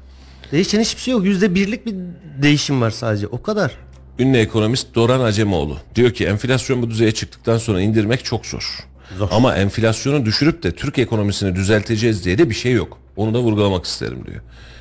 Değişen 0.52 0.80
hiçbir 0.80 1.00
şey 1.00 1.12
yok. 1.12 1.24
Yüzde 1.24 1.54
birlik 1.54 1.86
bir 1.86 1.94
değişim 2.42 2.80
var 2.80 2.90
sadece. 2.90 3.26
O 3.26 3.42
kadar. 3.42 3.72
Ünlü 4.18 4.38
ekonomist 4.38 4.94
Doran 4.94 5.20
Acemoğlu 5.20 5.76
diyor 5.94 6.10
ki 6.10 6.26
enflasyon 6.26 6.82
bu 6.82 6.90
düzeye 6.90 7.12
çıktıktan 7.12 7.58
sonra 7.58 7.80
indirmek 7.80 8.24
çok 8.24 8.46
zor. 8.46 8.86
Zor. 9.18 9.28
Ama 9.30 9.56
enflasyonu 9.56 10.24
düşürüp 10.24 10.62
de 10.62 10.72
Türk 10.72 10.98
ekonomisini 10.98 11.56
düzelteceğiz 11.56 12.24
diye 12.24 12.38
de 12.38 12.50
bir 12.50 12.54
şey 12.54 12.72
yok. 12.72 12.98
Onu 13.16 13.34
da 13.34 13.38
vurgulamak 13.38 13.84
isterim 13.84 14.26
diyor. 14.26 14.40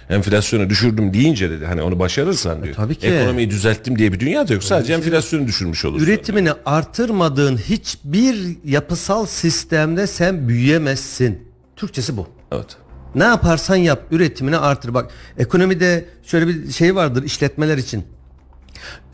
Enflasyonu 0.09 0.69
düşürdüm 0.69 1.13
deyince 1.13 1.49
dedi 1.49 1.65
hani 1.65 1.81
onu 1.81 1.99
başarırsan 1.99 2.63
diyor. 2.63 2.75
tabii 2.75 2.95
ki. 2.95 3.07
Ekonomiyi 3.07 3.49
düzelttim 3.49 3.97
diye 3.99 4.13
bir 4.13 4.19
dünya 4.19 4.47
da 4.47 4.53
yok. 4.53 4.63
Sadece 4.63 4.93
enflasyonu 4.93 5.47
düşürmüş 5.47 5.85
olursun. 5.85 6.05
Üretimini 6.05 6.51
artırmadığın 6.65 7.57
hiçbir 7.57 8.57
yapısal 8.65 9.25
sistemde 9.25 10.07
sen 10.07 10.47
büyüyemezsin. 10.47 11.39
Türkçesi 11.75 12.17
bu. 12.17 12.27
Evet. 12.51 12.77
Ne 13.15 13.23
yaparsan 13.23 13.75
yap 13.75 14.03
üretimini 14.11 14.57
artır. 14.57 14.93
Bak 14.93 15.11
ekonomide 15.38 16.05
şöyle 16.23 16.47
bir 16.47 16.71
şey 16.71 16.95
vardır 16.95 17.23
işletmeler 17.23 17.77
için. 17.77 18.03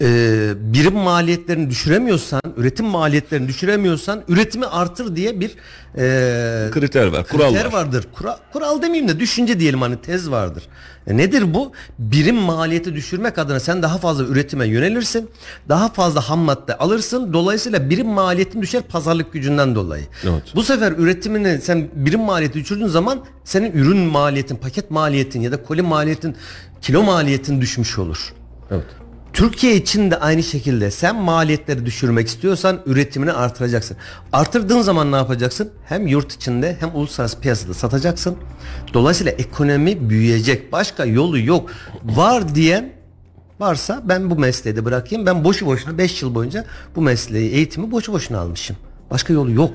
Ee, 0.02 0.52
birim 0.56 0.94
maliyetlerini 0.96 1.70
düşüremiyorsan, 1.70 2.42
üretim 2.58 2.86
maliyetlerini 2.86 3.48
düşüremiyorsan 3.48 4.24
üretimi 4.28 4.66
artır 4.66 5.16
diye 5.16 5.40
bir 5.40 5.56
e, 5.98 6.72
Kriter 6.72 7.08
var, 7.08 7.28
kural 7.28 7.50
kriter 7.50 7.66
var. 7.66 7.72
vardır. 7.74 8.08
Kural, 8.14 8.36
kural 8.54 8.82
demeyeyim 8.82 9.08
de 9.08 9.20
düşünce 9.20 9.60
diyelim 9.60 9.82
hani 9.82 10.02
tez 10.02 10.32
vardır. 10.32 10.64
E 11.08 11.18
nedir 11.18 11.54
bu? 11.54 11.72
Birim 12.00 12.36
maliyeti 12.36 12.96
düşürmek 12.96 13.38
adına 13.38 13.60
sen 13.60 13.84
daha 13.84 13.98
fazla 13.98 14.24
üretime 14.24 14.68
yönelirsin. 14.68 15.30
Daha 15.70 15.90
fazla 15.90 16.30
ham 16.30 16.40
madde 16.40 16.78
alırsın. 16.78 17.34
Dolayısıyla 17.34 17.90
birim 17.90 18.08
maliyetin 18.08 18.62
düşer 18.62 18.82
pazarlık 18.82 19.34
gücünden 19.34 19.76
dolayı. 19.76 20.04
Evet. 20.24 20.44
Bu 20.56 20.64
sefer 20.64 20.92
üretimini 20.92 21.62
sen 21.62 21.90
birim 21.96 22.22
maliyeti 22.22 22.60
düşürdüğün 22.60 22.88
zaman 22.88 23.26
senin 23.44 23.72
ürün 23.72 23.98
maliyetin, 23.98 24.56
paket 24.56 24.92
maliyetin 24.92 25.42
ya 25.42 25.52
da 25.52 25.64
koli 25.64 25.82
maliyetin, 25.82 26.36
kilo 26.82 27.04
maliyetin 27.04 27.62
düşmüş 27.62 28.00
olur. 28.00 28.34
Evet. 28.72 28.86
Türkiye 29.34 29.76
için 29.76 30.12
de 30.12 30.20
aynı 30.20 30.44
şekilde 30.44 30.92
sen 30.92 31.16
maliyetleri 31.16 31.86
düşürmek 31.86 32.28
istiyorsan 32.28 32.80
üretimini 32.86 33.32
artıracaksın. 33.32 33.98
Artırdığın 34.34 34.82
zaman 34.82 35.12
ne 35.12 35.16
yapacaksın? 35.16 35.72
Hem 35.86 36.08
yurt 36.08 36.34
içinde 36.34 36.78
hem 36.80 36.96
uluslararası 36.96 37.40
piyasada 37.40 37.74
satacaksın. 37.74 38.38
Dolayısıyla 38.94 39.32
ekonomi 39.32 40.10
büyüyecek. 40.10 40.72
Başka 40.72 41.06
yolu 41.06 41.40
yok. 41.40 41.72
Var 42.04 42.56
diyen 42.56 42.94
varsa 43.60 44.02
ben 44.06 44.30
bu 44.30 44.36
mesleği 44.36 44.76
de 44.76 44.86
bırakayım. 44.86 45.26
Ben 45.26 45.44
boşu 45.44 45.66
boşuna 45.66 45.98
5 45.98 46.22
yıl 46.22 46.36
boyunca 46.36 46.66
bu 46.96 47.02
mesleği 47.02 47.52
eğitimi 47.52 47.92
boşu 47.92 48.14
boşuna 48.14 48.40
almışım. 48.40 48.76
Başka 49.12 49.34
yolu 49.34 49.52
yok. 49.52 49.72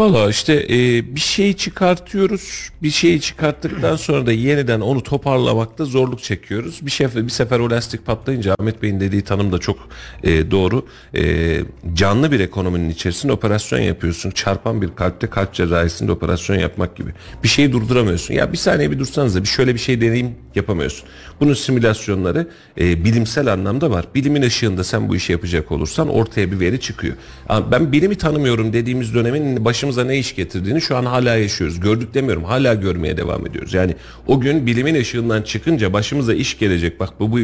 Valla 0.00 0.30
işte 0.30 0.66
e, 0.70 1.14
bir 1.14 1.20
şey 1.20 1.52
çıkartıyoruz. 1.52 2.68
Bir 2.82 2.90
şeyi 2.90 3.20
çıkarttıktan 3.20 3.96
sonra 3.96 4.26
da 4.26 4.32
yeniden 4.32 4.80
onu 4.80 5.02
toparlamakta 5.02 5.84
zorluk 5.84 6.22
çekiyoruz. 6.22 6.78
Bir, 6.82 6.90
şef, 6.90 7.16
bir 7.16 7.28
sefer 7.28 7.58
o 7.58 7.70
lastik 7.70 8.06
patlayınca 8.06 8.54
Ahmet 8.58 8.82
Bey'in 8.82 9.00
dediği 9.00 9.22
tanım 9.22 9.52
da 9.52 9.58
çok 9.58 9.78
e, 10.22 10.50
doğru. 10.50 10.86
E, 11.14 11.60
canlı 11.94 12.32
bir 12.32 12.40
ekonominin 12.40 12.90
içerisinde 12.90 13.32
operasyon 13.32 13.80
yapıyorsun. 13.80 14.30
Çarpan 14.30 14.82
bir 14.82 14.94
kalpte 14.96 15.26
kalp 15.26 15.54
cerrahisinde 15.54 16.12
operasyon 16.12 16.56
yapmak 16.56 16.96
gibi. 16.96 17.10
Bir 17.42 17.48
şeyi 17.48 17.72
durduramıyorsun. 17.72 18.34
Ya 18.34 18.52
bir 18.52 18.58
saniye 18.58 18.90
bir 18.90 18.98
dursanız 18.98 19.36
da 19.36 19.42
bir 19.42 19.48
şöyle 19.48 19.74
bir 19.74 19.80
şey 19.80 20.00
deneyim 20.00 20.34
yapamıyorsun. 20.54 21.08
Bunun 21.40 21.54
simülasyonları 21.54 22.48
e, 22.80 23.04
bilimsel 23.04 23.52
anlamda 23.52 23.90
var. 23.90 24.04
Bilimin 24.14 24.42
ışığında 24.42 24.84
sen 24.84 25.08
bu 25.08 25.16
işi 25.16 25.32
yapacak 25.32 25.72
olursan 25.72 26.08
ortaya 26.08 26.52
bir 26.52 26.60
veri 26.60 26.80
çıkıyor. 26.80 27.14
Ben 27.70 27.92
bilimi 27.92 28.18
tanımıyorum 28.18 28.72
dediğimiz 28.72 29.14
dönemin 29.14 29.64
başımıza 29.90 30.04
ne 30.04 30.18
iş 30.18 30.36
getirdiğini 30.36 30.80
şu 30.80 30.96
an 30.96 31.04
hala 31.04 31.36
yaşıyoruz. 31.36 31.80
Gördük 31.80 32.14
demiyorum 32.14 32.44
hala 32.44 32.74
görmeye 32.74 33.16
devam 33.16 33.46
ediyoruz. 33.46 33.74
Yani 33.74 33.94
o 34.26 34.40
gün 34.40 34.66
bilimin 34.66 34.94
ışığından 34.94 35.42
çıkınca 35.42 35.92
başımıza 35.92 36.34
iş 36.34 36.58
gelecek. 36.58 37.00
Bak 37.00 37.20
bu, 37.20 37.32
bu 37.32 37.38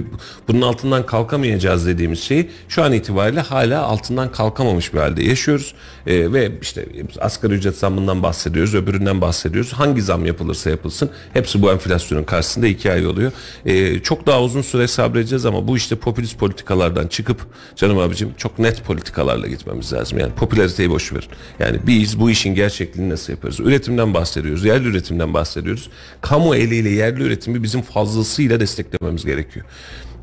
bunun 0.49 0.63
altından 0.63 1.07
kalkamayacağız 1.07 1.87
dediğimiz 1.87 2.21
şeyi 2.21 2.51
şu 2.69 2.83
an 2.83 2.93
itibariyle 2.93 3.41
hala 3.41 3.83
altından 3.83 4.33
kalkamamış 4.33 4.95
bir 4.95 4.99
halde 4.99 5.25
yaşıyoruz. 5.25 5.75
E, 6.07 6.33
ve 6.33 6.53
işte 6.63 6.87
asgari 7.21 7.55
ücret 7.55 7.77
zammından 7.79 8.23
bahsediyoruz, 8.23 8.75
öbüründen 8.75 9.21
bahsediyoruz. 9.21 9.73
Hangi 9.73 10.03
zam 10.03 10.27
yapılırsa 10.27 10.71
yapılsın 10.71 11.11
hepsi 11.33 11.63
bu 11.63 11.73
enflasyonun 11.73 12.25
karşısında 12.25 12.67
iki 12.67 12.93
ay 12.93 13.07
oluyor. 13.07 13.33
E, 13.65 13.99
çok 13.99 14.27
daha 14.27 14.43
uzun 14.43 14.63
süre 14.63 14.89
sabredeceğiz 14.89 15.47
ama 15.47 15.69
bu 15.69 15.77
işte 15.77 15.97
popülist 15.97 16.39
politikalardan 16.39 17.07
çıkıp 17.07 17.47
canım 17.77 17.99
abicim 17.99 18.35
çok 18.37 18.59
net 18.59 18.85
politikalarla 18.85 19.47
gitmemiz 19.47 19.93
lazım. 19.93 20.19
Yani 20.19 20.33
popülariteyi 20.33 20.91
boş 20.91 21.13
verin. 21.13 21.29
Yani 21.59 21.79
biz 21.87 22.21
bu 22.21 22.31
işin 22.37 22.55
gerçekliğini 22.55 23.13
nasıl 23.13 23.33
yaparız? 23.33 23.61
Üretimden 23.61 24.15
bahsediyoruz, 24.15 24.65
yerli 24.65 24.89
üretimden 24.89 25.35
bahsediyoruz. 25.35 25.91
Kamu 26.21 26.57
eliyle 26.57 26.89
yerli 26.89 27.23
üretimi 27.23 27.63
bizim 27.63 27.83
fazlasıyla 27.83 28.61
desteklememiz 28.61 29.25
gerekiyor. 29.25 29.67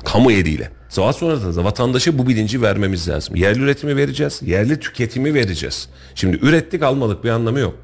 Kamu 0.04 0.32
eliyle. 0.32 0.70
Daha 0.96 1.12
sonra 1.12 1.56
da 1.56 1.64
vatandaşa 1.64 2.18
bu 2.18 2.26
bilinci 2.26 2.62
vermemiz 2.62 3.08
lazım. 3.08 3.36
Yerli 3.36 3.60
üretimi 3.60 3.96
vereceğiz, 3.96 4.40
yerli 4.42 4.80
tüketimi 4.80 5.34
vereceğiz. 5.34 5.88
Şimdi 6.14 6.38
ürettik 6.42 6.82
almadık 6.82 7.24
bir 7.24 7.30
anlamı 7.30 7.58
yok. 7.58 7.74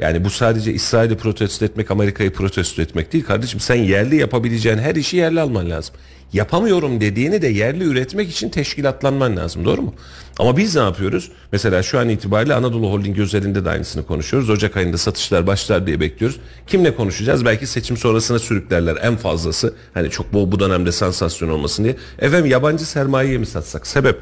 Yani 0.00 0.24
bu 0.24 0.30
sadece 0.30 0.72
İsrail'i 0.72 1.16
protesto 1.16 1.64
etmek, 1.64 1.90
Amerika'yı 1.90 2.32
protesto 2.32 2.82
etmek 2.82 3.12
değil 3.12 3.24
kardeşim. 3.24 3.60
Sen 3.60 3.74
yerli 3.74 4.16
yapabileceğin 4.16 4.78
her 4.78 4.94
işi 4.94 5.16
yerli 5.16 5.40
alman 5.40 5.70
lazım. 5.70 5.94
Yapamıyorum 6.32 7.00
dediğini 7.00 7.42
de 7.42 7.48
yerli 7.48 7.84
üretmek 7.84 8.30
için 8.30 8.48
teşkilatlanman 8.48 9.36
lazım 9.36 9.64
doğru 9.64 9.82
mu? 9.82 9.94
Ama 10.38 10.56
biz 10.56 10.76
ne 10.76 10.82
yapıyoruz? 10.82 11.30
Mesela 11.52 11.82
şu 11.82 11.98
an 11.98 12.08
itibariyle 12.08 12.54
Anadolu 12.54 12.90
Holding 12.90 13.18
özelinde 13.18 13.64
de 13.64 13.70
aynısını 13.70 14.06
konuşuyoruz. 14.06 14.50
Ocak 14.50 14.76
ayında 14.76 14.98
satışlar 14.98 15.46
başlar 15.46 15.86
diye 15.86 16.00
bekliyoruz. 16.00 16.40
Kimle 16.66 16.96
konuşacağız? 16.96 17.44
Belki 17.44 17.66
seçim 17.66 17.96
sonrasına 17.96 18.38
sürüklerler 18.38 18.96
en 19.02 19.16
fazlası. 19.16 19.74
Hani 19.94 20.10
çok 20.10 20.32
bu, 20.32 20.52
bu 20.52 20.60
dönemde 20.60 20.92
sansasyon 20.92 21.48
olmasın 21.48 21.84
diye. 21.84 21.96
Efendim 22.18 22.50
yabancı 22.50 22.86
sermayeye 22.86 23.38
mi 23.38 23.46
satsak? 23.46 23.86
Sebep? 23.86 24.18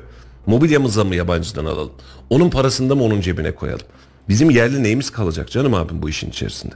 Mobilyamızı 0.47 1.05
mı 1.05 1.15
yabancıdan 1.15 1.65
alalım? 1.65 1.93
Onun 2.31 2.51
parasını 2.51 2.91
da 2.91 2.95
mı 2.95 3.03
onun 3.03 3.21
cebine 3.21 3.55
koyalım? 3.55 3.87
Bizim 4.29 4.51
yerli 4.51 4.83
neyimiz 4.83 5.11
kalacak 5.11 5.51
canım 5.51 5.75
abim 5.75 6.03
bu 6.03 6.09
işin 6.09 6.31
içerisinde? 6.31 6.75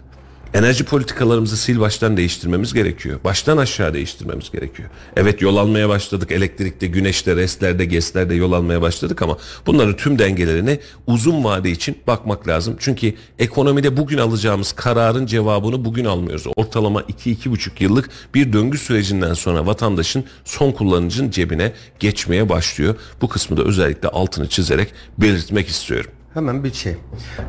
Enerji 0.54 0.84
politikalarımızı 0.84 1.56
sil 1.64 1.78
baştan 1.80 2.16
değiştirmemiz 2.16 2.72
gerekiyor. 2.72 3.20
Baştan 3.24 3.56
aşağı 3.56 3.94
değiştirmemiz 3.94 4.50
gerekiyor. 4.50 4.88
Evet 5.16 5.42
yol 5.42 5.56
almaya 5.56 5.88
başladık. 5.88 6.32
Elektrikte, 6.32 6.86
güneşte, 6.86 7.36
restlerde, 7.36 7.84
geslerde 7.84 8.34
yol 8.34 8.52
almaya 8.52 8.82
başladık 8.82 9.22
ama 9.22 9.38
bunların 9.66 9.96
tüm 9.96 10.18
dengelerine 10.18 10.78
uzun 11.06 11.44
vade 11.44 11.70
için 11.70 11.98
bakmak 12.06 12.48
lazım. 12.48 12.76
Çünkü 12.78 13.14
ekonomide 13.38 13.96
bugün 13.96 14.18
alacağımız 14.18 14.72
kararın 14.72 15.26
cevabını 15.26 15.84
bugün 15.84 16.04
almıyoruz. 16.04 16.46
Ortalama 16.56 17.00
2-2,5 17.00 17.82
yıllık 17.82 18.10
bir 18.34 18.52
döngü 18.52 18.78
sürecinden 18.78 19.34
sonra 19.34 19.66
vatandaşın 19.66 20.24
son 20.44 20.72
kullanıcının 20.72 21.30
cebine 21.30 21.72
geçmeye 22.00 22.48
başlıyor. 22.48 22.94
Bu 23.20 23.28
kısmı 23.28 23.56
da 23.56 23.62
özellikle 23.62 24.08
altını 24.08 24.48
çizerek 24.48 24.88
belirtmek 25.18 25.68
istiyorum. 25.68 26.10
Hemen 26.34 26.64
bir 26.64 26.72
şey. 26.72 26.96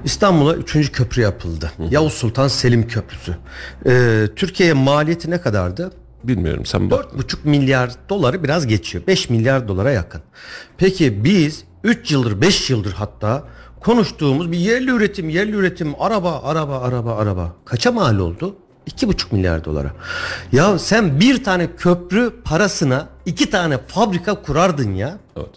İstanbul'a 0.04 0.56
3. 0.56 0.92
köprü 0.92 1.22
yapıldı. 1.22 1.72
Yavuz 1.90 2.14
Sultan 2.14 2.48
Selim 2.48 2.88
Köprüsü. 2.88 3.36
Ee, 3.86 4.28
Türkiye'ye 4.36 4.74
maliyeti 4.74 5.32
ne 5.32 5.42
kadardı? 5.42 5.92
Bilmiyorum 6.24 6.66
sen 6.66 6.92
bak. 6.92 7.06
4,5 7.18 7.38
milyar 7.44 7.92
doları 8.10 8.44
biraz 8.44 8.68
geçiyor. 8.68 9.08
5 9.08 9.30
milyar 9.30 9.68
dolara 9.68 9.92
yakın. 9.92 10.22
Peki 10.78 11.24
biz 11.24 11.64
3 11.84 12.12
yıldır 12.12 12.42
5 12.42 12.70
yıldır 12.70 12.94
hatta 12.94 13.44
konuştuğumuz 13.80 14.52
bir 14.52 14.58
yerli 14.58 14.92
üretim 14.92 15.30
yerli 15.30 15.52
üretim 15.52 15.94
araba 16.00 16.42
araba 16.44 16.80
araba 16.80 17.16
araba 17.16 17.56
kaça 17.66 17.92
mal 17.92 18.18
oldu? 18.20 18.56
2,5 18.88 19.36
milyar 19.36 19.66
dolara. 19.66 19.92
Ya 20.52 20.80
sen 20.80 21.20
bir 21.20 21.44
tane 21.44 21.76
köprü 21.76 22.34
parasına 22.44 23.08
iki 23.26 23.50
tane 23.50 23.78
fabrika 23.78 24.42
kurardın 24.42 24.94
ya. 24.94 25.18
Evet. 25.38 25.50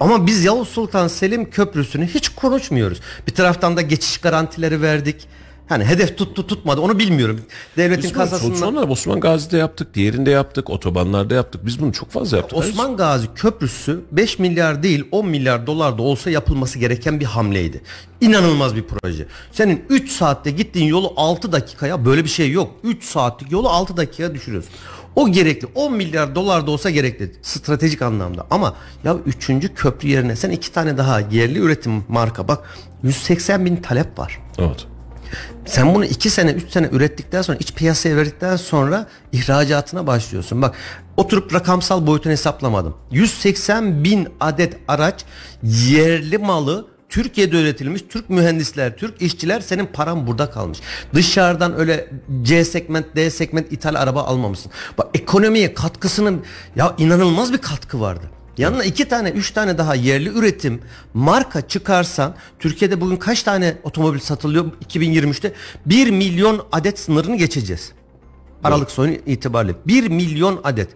Ama 0.00 0.26
biz 0.26 0.44
Yavuz 0.44 0.68
Sultan 0.68 1.08
Selim 1.08 1.50
Köprüsü'nü 1.50 2.06
hiç 2.06 2.28
konuşmuyoruz. 2.28 3.00
Bir 3.26 3.34
taraftan 3.34 3.76
da 3.76 3.82
geçiş 3.82 4.18
garantileri 4.18 4.82
verdik. 4.82 5.28
Hani 5.68 5.84
hedef 5.84 6.18
tuttu 6.18 6.46
tutmadı 6.46 6.80
onu 6.80 6.98
bilmiyorum. 6.98 7.40
Devletin 7.76 8.10
bunu 8.10 8.18
kasasından 8.18 8.54
sonra 8.54 8.82
Osman 8.84 9.20
Gazi'de 9.20 9.56
yaptık, 9.56 9.94
diğerinde 9.94 10.30
yaptık, 10.30 10.70
otobanlarda 10.70 11.34
yaptık. 11.34 11.66
Biz 11.66 11.80
bunu 11.80 11.92
çok 11.92 12.10
fazla 12.10 12.36
yaptık. 12.36 12.58
Osman 12.58 12.96
Gazi 12.96 13.26
Köprüsü 13.34 14.00
5 14.12 14.38
milyar 14.38 14.82
değil 14.82 15.04
10 15.10 15.26
milyar 15.26 15.66
dolar 15.66 15.98
da 15.98 16.02
olsa 16.02 16.30
yapılması 16.30 16.78
gereken 16.78 17.20
bir 17.20 17.24
hamleydi. 17.24 17.82
İnanılmaz 18.20 18.76
bir 18.76 18.84
proje. 18.84 19.26
Senin 19.52 19.84
3 19.88 20.10
saatte 20.10 20.50
gittiğin 20.50 20.86
yolu 20.86 21.12
6 21.16 21.52
dakikaya 21.52 22.04
böyle 22.04 22.24
bir 22.24 22.28
şey 22.30 22.50
yok. 22.50 22.70
3 22.84 23.04
saatlik 23.04 23.52
yolu 23.52 23.68
6 23.68 23.96
dakikaya 23.96 24.34
düşürüyorsun. 24.34 24.70
O 25.16 25.28
gerekli. 25.28 25.68
10 25.74 25.92
milyar 25.92 26.34
dolar 26.34 26.66
da 26.66 26.70
olsa 26.70 26.90
gerekli. 26.90 27.32
Stratejik 27.42 28.02
anlamda. 28.02 28.46
Ama 28.50 28.74
ya 29.04 29.16
3. 29.26 29.50
köprü 29.74 30.08
yerine 30.08 30.36
sen 30.36 30.50
iki 30.50 30.72
tane 30.72 30.98
daha 30.98 31.20
yerli 31.20 31.58
üretim 31.58 32.04
marka 32.08 32.48
bak 32.48 32.58
180 33.02 33.64
bin 33.64 33.76
talep 33.76 34.18
var. 34.18 34.38
Evet. 34.58 34.86
Sen 35.66 35.94
bunu 35.94 36.04
2 36.04 36.30
sene 36.30 36.50
3 36.50 36.70
sene 36.70 36.88
ürettikten 36.92 37.42
sonra 37.42 37.58
iç 37.60 37.74
piyasaya 37.74 38.16
verdikten 38.16 38.56
sonra 38.56 39.06
ihracatına 39.32 40.06
başlıyorsun. 40.06 40.62
Bak 40.62 40.74
oturup 41.16 41.54
rakamsal 41.54 42.06
boyutunu 42.06 42.32
hesaplamadım. 42.32 42.96
180 43.10 44.04
bin 44.04 44.28
adet 44.40 44.76
araç 44.88 45.24
yerli 45.62 46.38
malı 46.38 46.91
Türkiye'de 47.12 47.62
üretilmiş 47.62 48.02
Türk 48.08 48.30
mühendisler, 48.30 48.96
Türk 48.96 49.22
işçiler 49.22 49.60
senin 49.60 49.86
paran 49.86 50.26
burada 50.26 50.50
kalmış. 50.50 50.78
Dışarıdan 51.14 51.78
öyle 51.78 52.10
C 52.42 52.64
segment, 52.64 53.16
D 53.16 53.30
segment 53.30 53.72
ithal 53.72 53.94
araba 53.94 54.22
almamışsın. 54.22 54.72
Bak 54.98 55.06
ekonomiye 55.14 55.74
katkısının 55.74 56.42
ya 56.76 56.94
inanılmaz 56.98 57.52
bir 57.52 57.58
katkı 57.58 58.00
vardı. 58.00 58.30
Yanına 58.58 58.84
iki 58.84 59.08
tane, 59.08 59.30
üç 59.30 59.50
tane 59.50 59.78
daha 59.78 59.94
yerli 59.94 60.28
üretim 60.28 60.80
marka 61.14 61.68
çıkarsan 61.68 62.34
Türkiye'de 62.58 63.00
bugün 63.00 63.16
kaç 63.16 63.42
tane 63.42 63.76
otomobil 63.82 64.18
satılıyor 64.18 64.64
2023'te? 64.88 65.52
1 65.86 66.10
milyon 66.10 66.66
adet 66.72 66.98
sınırını 66.98 67.36
geçeceğiz. 67.36 67.92
Aralık 68.64 68.90
sonu 68.90 69.10
itibariyle 69.10 69.74
1 69.86 70.08
milyon 70.08 70.60
adet. 70.64 70.88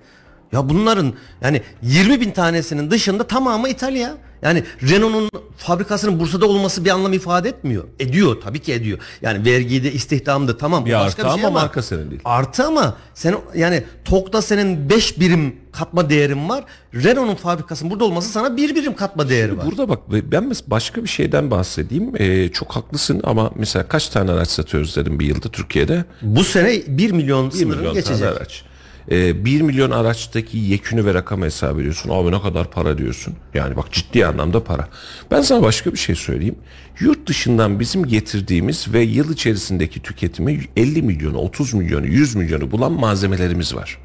Ya 0.53 0.69
bunların 0.69 1.15
yani 1.41 1.63
20 1.83 2.21
bin 2.21 2.31
tanesinin 2.31 2.91
dışında 2.91 3.27
tamamı 3.27 3.69
İtalya. 3.69 4.26
Yani 4.43 4.65
Renault'un 4.83 5.31
fabrikasının 5.57 6.21
Bursa'da 6.21 6.47
olması 6.47 6.85
bir 6.85 6.91
anlam 6.91 7.13
ifade 7.13 7.49
etmiyor. 7.49 7.85
Ediyor 7.99 8.37
tabii 8.45 8.59
ki 8.59 8.73
ediyor. 8.73 8.99
Yani 9.23 9.45
vergide 9.45 9.93
istihdamda 9.93 10.59
tamam. 10.59 10.83
bu 10.83 10.87
Bir 10.87 10.95
başka 10.95 11.23
artı 11.29 11.39
şey 11.39 11.45
ama 11.47 11.61
marka 11.61 11.83
senin 11.83 12.11
değil. 12.11 12.21
Artı 12.25 12.65
ama 12.65 12.97
sen 13.15 13.35
yani 13.55 13.85
TOG'da 14.05 14.43
senin 14.43 14.91
5 14.91 15.21
birim 15.21 15.57
katma 15.73 16.11
değerin 16.11 16.49
var. 16.49 16.65
Renault'un 16.95 17.35
fabrikasının 17.35 17.91
burada 17.91 18.05
olması 18.05 18.29
sana 18.29 18.57
bir 18.57 18.75
birim 18.75 18.97
katma 18.97 19.29
değeri 19.29 19.59
var. 19.59 19.67
Burada 19.67 19.89
bak 19.89 19.99
ben 20.09 20.53
başka 20.67 21.03
bir 21.03 21.09
şeyden 21.09 21.51
bahsedeyim. 21.51 22.13
Ee, 22.19 22.49
çok 22.49 22.73
haklısın 22.73 23.21
ama 23.25 23.51
mesela 23.55 23.89
kaç 23.89 24.09
tane 24.09 24.31
araç 24.31 24.49
satıyoruz 24.49 24.97
dedim 24.97 25.21
bir 25.21 25.27
yılda 25.27 25.49
Türkiye'de? 25.49 26.05
Bu 26.23 26.45
sene 26.45 26.83
1 26.87 27.11
milyon 27.11 27.47
1 27.51 27.53
sınırını 27.53 27.77
milyon 27.77 27.95
geçecek. 27.95 28.19
tane 28.19 28.31
araç. 28.31 28.65
Ee, 29.11 29.45
1 29.45 29.61
milyon 29.61 29.91
araçtaki 29.91 30.59
yekünü 30.59 31.05
ve 31.05 31.15
rakam 31.15 31.43
hesap 31.43 31.79
ediyorsun. 31.79 32.11
Abi 32.11 32.33
ne 32.33 32.43
kadar 32.43 32.71
para 32.71 32.99
diyorsun. 32.99 33.35
Yani 33.55 33.77
bak 33.77 33.93
ciddi 33.93 34.27
anlamda 34.27 34.65
para. 34.65 34.89
Ben 35.31 35.43
sana 35.43 35.63
başka 35.63 35.93
bir 35.93 35.99
şey 35.99 36.15
söyleyeyim. 36.15 36.57
Yurt 37.01 37.29
dışından 37.29 37.81
bizim 37.81 38.07
getirdiğimiz 38.07 38.93
ve 38.93 39.01
yıl 39.01 39.33
içerisindeki 39.33 40.03
tüketimi 40.03 40.61
50 40.77 41.03
milyonu, 41.03 41.39
30 41.39 41.75
milyonu, 41.75 42.07
100 42.07 42.37
milyonu 42.37 42.71
bulan 42.71 42.93
malzemelerimiz 42.93 43.75
var. 43.75 43.99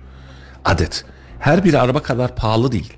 Adet. 0.65 1.05
Her 1.39 1.63
biri 1.63 1.79
araba 1.79 2.01
kadar 2.03 2.35
pahalı 2.35 2.71
değil. 2.71 2.93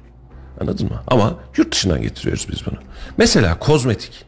Anladın 0.62 0.88
mı? 0.89 1.04
Ama 1.08 1.39
yurt 1.58 1.72
dışından 1.72 2.01
getiriyoruz 2.01 2.47
biz 2.51 2.66
bunu. 2.66 2.78
Mesela 3.18 3.60
kozmetik. 3.60 4.26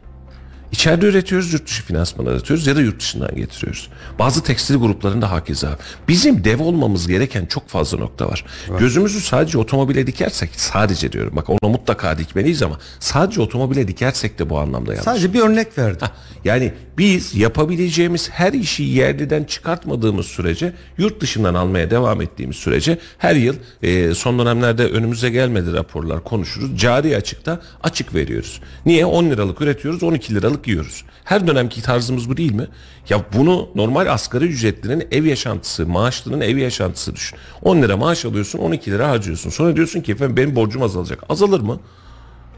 İçeride 0.76 1.05
üretiyoruz, 1.05 1.53
yurt 1.53 1.67
dışı 1.67 1.84
finansman 1.84 2.26
aratıyoruz 2.26 2.67
ya 2.67 2.76
da 2.76 2.82
yurt 2.82 2.99
dışından 2.99 3.36
getiriyoruz. 3.36 3.89
Bazı 4.19 4.43
tekstil 4.43 4.76
gruplarında 4.76 5.32
hakeza. 5.32 5.78
Bizim 6.07 6.43
dev 6.43 6.61
olmamız 6.63 7.07
gereken 7.07 7.45
çok 7.45 7.69
fazla 7.69 7.97
nokta 7.97 8.28
var. 8.28 8.45
Gözümüzü 8.80 9.21
sadece 9.21 9.57
otomobile 9.57 10.07
dikersek, 10.07 10.49
sadece 10.55 11.11
diyorum 11.11 11.34
bak 11.36 11.49
ona 11.49 11.71
mutlaka 11.71 12.17
dikmeliyiz 12.17 12.61
ama 12.63 12.80
sadece 12.99 13.41
otomobile 13.41 13.88
dikersek 13.88 14.39
de 14.39 14.49
bu 14.49 14.59
anlamda 14.59 14.91
yanlış. 14.91 15.05
Sadece 15.05 15.34
bir 15.34 15.39
örnek 15.39 15.78
verdim. 15.78 15.97
Hah, 16.01 16.11
Yani 16.45 16.73
biz 16.97 17.36
yapabileceğimiz 17.36 18.30
her 18.30 18.53
işi 18.53 18.84
yerliden 18.84 19.43
çıkartmadığımız 19.43 20.26
sürece 20.26 20.73
yurt 20.97 21.21
dışından 21.21 21.53
almaya 21.53 21.91
devam 21.91 22.21
ettiğimiz 22.21 22.55
sürece 22.55 22.97
her 23.17 23.36
yıl 23.36 23.55
e, 23.84 24.13
son 24.13 24.39
dönemlerde 24.39 24.86
önümüze 24.86 25.30
gelmedi 25.30 25.73
raporlar 25.73 26.23
konuşuruz. 26.23 26.78
Cari 26.80 27.17
açıkta 27.17 27.61
açık 27.84 28.15
veriyoruz. 28.15 28.61
Niye? 28.86 29.05
10 29.05 29.26
liralık 29.26 29.61
üretiyoruz 29.61 30.03
12 30.03 30.36
liralık 30.36 30.64
yiyoruz. 30.68 31.05
Her 31.24 31.47
dönemki 31.47 31.82
tarzımız 31.82 32.30
bu 32.30 32.38
değil 32.38 32.51
mi? 32.53 32.68
Ya 33.09 33.26
bunu 33.34 33.70
normal 33.76 34.07
asgari 34.13 34.45
ücretlinin 34.45 35.07
ev 35.11 35.26
yaşantısı, 35.26 35.88
maaşlının 35.88 36.41
ev 36.41 36.57
yaşantısı 36.57 37.16
düşün. 37.16 37.38
10 37.61 37.82
lira 37.82 37.97
maaş 37.97 38.26
alıyorsun 38.26 38.59
12 38.59 38.91
lira 38.91 39.09
harcıyorsun. 39.09 39.49
Sonra 39.49 39.76
diyorsun 39.76 40.01
ki 40.01 40.11
efendim 40.11 40.38
benim 40.38 40.55
borcum 40.55 40.82
azalacak. 40.84 41.24
Azalır 41.30 41.59
mı? 41.59 41.80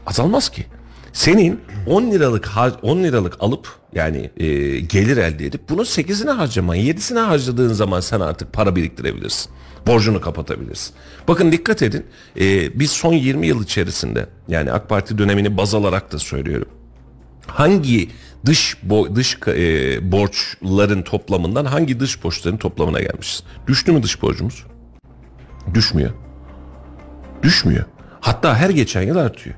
Azalmaz 0.06 0.48
ki. 0.48 0.66
Senin 1.12 1.60
10 1.86 2.10
liralık 2.10 2.44
har- 2.46 2.80
10 2.82 3.02
liralık 3.02 3.36
alıp 3.40 3.68
yani 3.94 4.30
e, 4.36 4.46
gelir 4.80 5.16
elde 5.16 5.46
edip 5.46 5.68
bunu 5.68 5.80
8'ine 5.84 6.30
harcaman, 6.30 6.76
7'sine 6.76 7.18
harcadığın 7.20 7.72
zaman 7.72 8.00
sen 8.00 8.20
artık 8.20 8.52
para 8.52 8.76
biriktirebilirsin. 8.76 9.52
Borcunu 9.86 10.20
kapatabilirsin. 10.20 10.94
Bakın 11.28 11.52
dikkat 11.52 11.82
edin. 11.82 12.04
e, 12.40 12.78
biz 12.78 12.90
son 12.90 13.12
20 13.12 13.46
yıl 13.46 13.64
içerisinde 13.64 14.26
yani 14.48 14.72
AK 14.72 14.88
Parti 14.88 15.18
dönemini 15.18 15.56
baz 15.56 15.74
alarak 15.74 16.12
da 16.12 16.18
söylüyorum. 16.18 16.68
Hangi 17.48 18.08
dış 18.46 18.76
bo- 18.88 19.16
dış 19.16 19.38
e, 19.46 20.12
borçların 20.12 21.02
toplamından 21.02 21.64
hangi 21.64 22.00
dış 22.00 22.24
borçların 22.24 22.56
toplamına 22.56 23.00
gelmişiz? 23.00 23.42
Düştü 23.66 23.92
mü 23.92 24.02
dış 24.02 24.22
borcumuz? 24.22 24.64
Düşmüyor. 25.74 26.10
Düşmüyor. 27.42 27.84
Hatta 28.20 28.56
her 28.56 28.70
geçen 28.70 29.02
yıl 29.02 29.16
artıyor. 29.16 29.56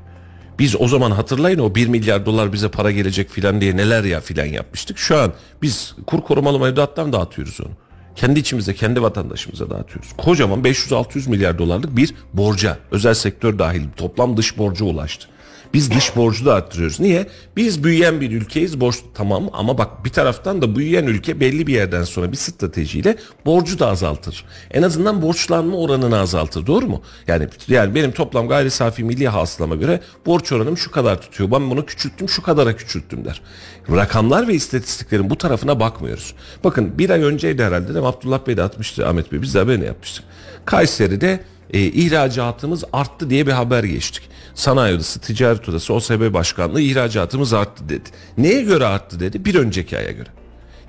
Biz 0.58 0.80
o 0.80 0.88
zaman 0.88 1.10
hatırlayın 1.10 1.58
o 1.58 1.74
1 1.74 1.86
milyar 1.86 2.26
dolar 2.26 2.52
bize 2.52 2.68
para 2.68 2.90
gelecek 2.90 3.30
filan 3.30 3.60
diye 3.60 3.76
neler 3.76 4.04
ya 4.04 4.20
filan 4.20 4.44
yapmıştık. 4.46 4.98
Şu 4.98 5.18
an 5.18 5.32
biz 5.62 5.94
kur 6.06 6.20
korumalı 6.20 6.60
mevduattan 6.60 7.12
dağıtıyoruz 7.12 7.60
onu. 7.60 7.70
Kendi 8.16 8.40
içimizde 8.40 8.74
kendi 8.74 9.02
vatandaşımıza 9.02 9.70
dağıtıyoruz. 9.70 10.12
Kocaman 10.16 10.60
500-600 10.62 11.30
milyar 11.30 11.58
dolarlık 11.58 11.96
bir 11.96 12.14
borca 12.34 12.78
özel 12.90 13.14
sektör 13.14 13.58
dahil 13.58 13.82
toplam 13.96 14.36
dış 14.36 14.58
borcu 14.58 14.84
ulaştı. 14.84 15.26
Biz 15.74 15.90
dış 15.90 16.16
borcu 16.16 16.46
da 16.46 16.54
arttırıyoruz. 16.54 17.00
Niye? 17.00 17.26
Biz 17.56 17.84
büyüyen 17.84 18.20
bir 18.20 18.30
ülkeyiz. 18.30 18.80
Borç 18.80 18.96
tamam 19.14 19.50
ama 19.52 19.78
bak 19.78 20.04
bir 20.04 20.10
taraftan 20.10 20.62
da 20.62 20.76
büyüyen 20.76 21.04
ülke 21.04 21.40
belli 21.40 21.66
bir 21.66 21.74
yerden 21.74 22.02
sonra 22.02 22.32
bir 22.32 22.36
stratejiyle 22.36 23.16
borcu 23.46 23.78
da 23.78 23.88
azaltır. 23.88 24.44
En 24.70 24.82
azından 24.82 25.22
borçlanma 25.22 25.76
oranını 25.76 26.18
azaltır. 26.18 26.66
Doğru 26.66 26.86
mu? 26.86 27.02
Yani 27.26 27.48
yani 27.68 27.94
benim 27.94 28.12
toplam 28.12 28.48
gayri 28.48 28.70
safi 28.70 29.04
milli 29.04 29.28
hasılama 29.28 29.76
göre 29.76 30.00
borç 30.26 30.52
oranım 30.52 30.78
şu 30.78 30.90
kadar 30.90 31.20
tutuyor. 31.20 31.50
Ben 31.50 31.70
bunu 31.70 31.86
küçülttüm 31.86 32.28
şu 32.28 32.42
kadara 32.42 32.76
küçülttüm 32.76 33.24
der. 33.24 33.42
Rakamlar 33.90 34.48
ve 34.48 34.54
istatistiklerin 34.54 35.30
bu 35.30 35.38
tarafına 35.38 35.80
bakmıyoruz. 35.80 36.34
Bakın 36.64 36.98
bir 36.98 37.10
ay 37.10 37.22
önceydi 37.22 37.64
herhalde 37.64 37.92
mi? 37.92 38.06
Abdullah 38.06 38.46
Bey 38.46 38.56
de 38.56 38.62
atmıştı 38.62 39.08
Ahmet 39.08 39.32
Bey. 39.32 39.42
Biz 39.42 39.54
de 39.54 39.58
haberini 39.58 39.84
yapmıştık. 39.84 40.24
Kayseri'de 40.64 41.40
e, 41.72 41.80
ihracatımız 41.80 42.84
arttı 42.92 43.30
diye 43.30 43.46
bir 43.46 43.52
haber 43.52 43.84
geçtik. 43.84 44.22
Sanayi 44.60 44.94
Odası, 44.94 45.20
Ticaret 45.20 45.68
Odası, 45.68 45.94
OSB 45.94 46.32
Başkanlığı 46.32 46.80
ihracatımız 46.80 47.52
arttı 47.52 47.88
dedi. 47.88 48.08
Neye 48.38 48.62
göre 48.62 48.84
arttı 48.86 49.20
dedi? 49.20 49.44
Bir 49.44 49.54
önceki 49.54 49.98
aya 49.98 50.10
göre. 50.10 50.28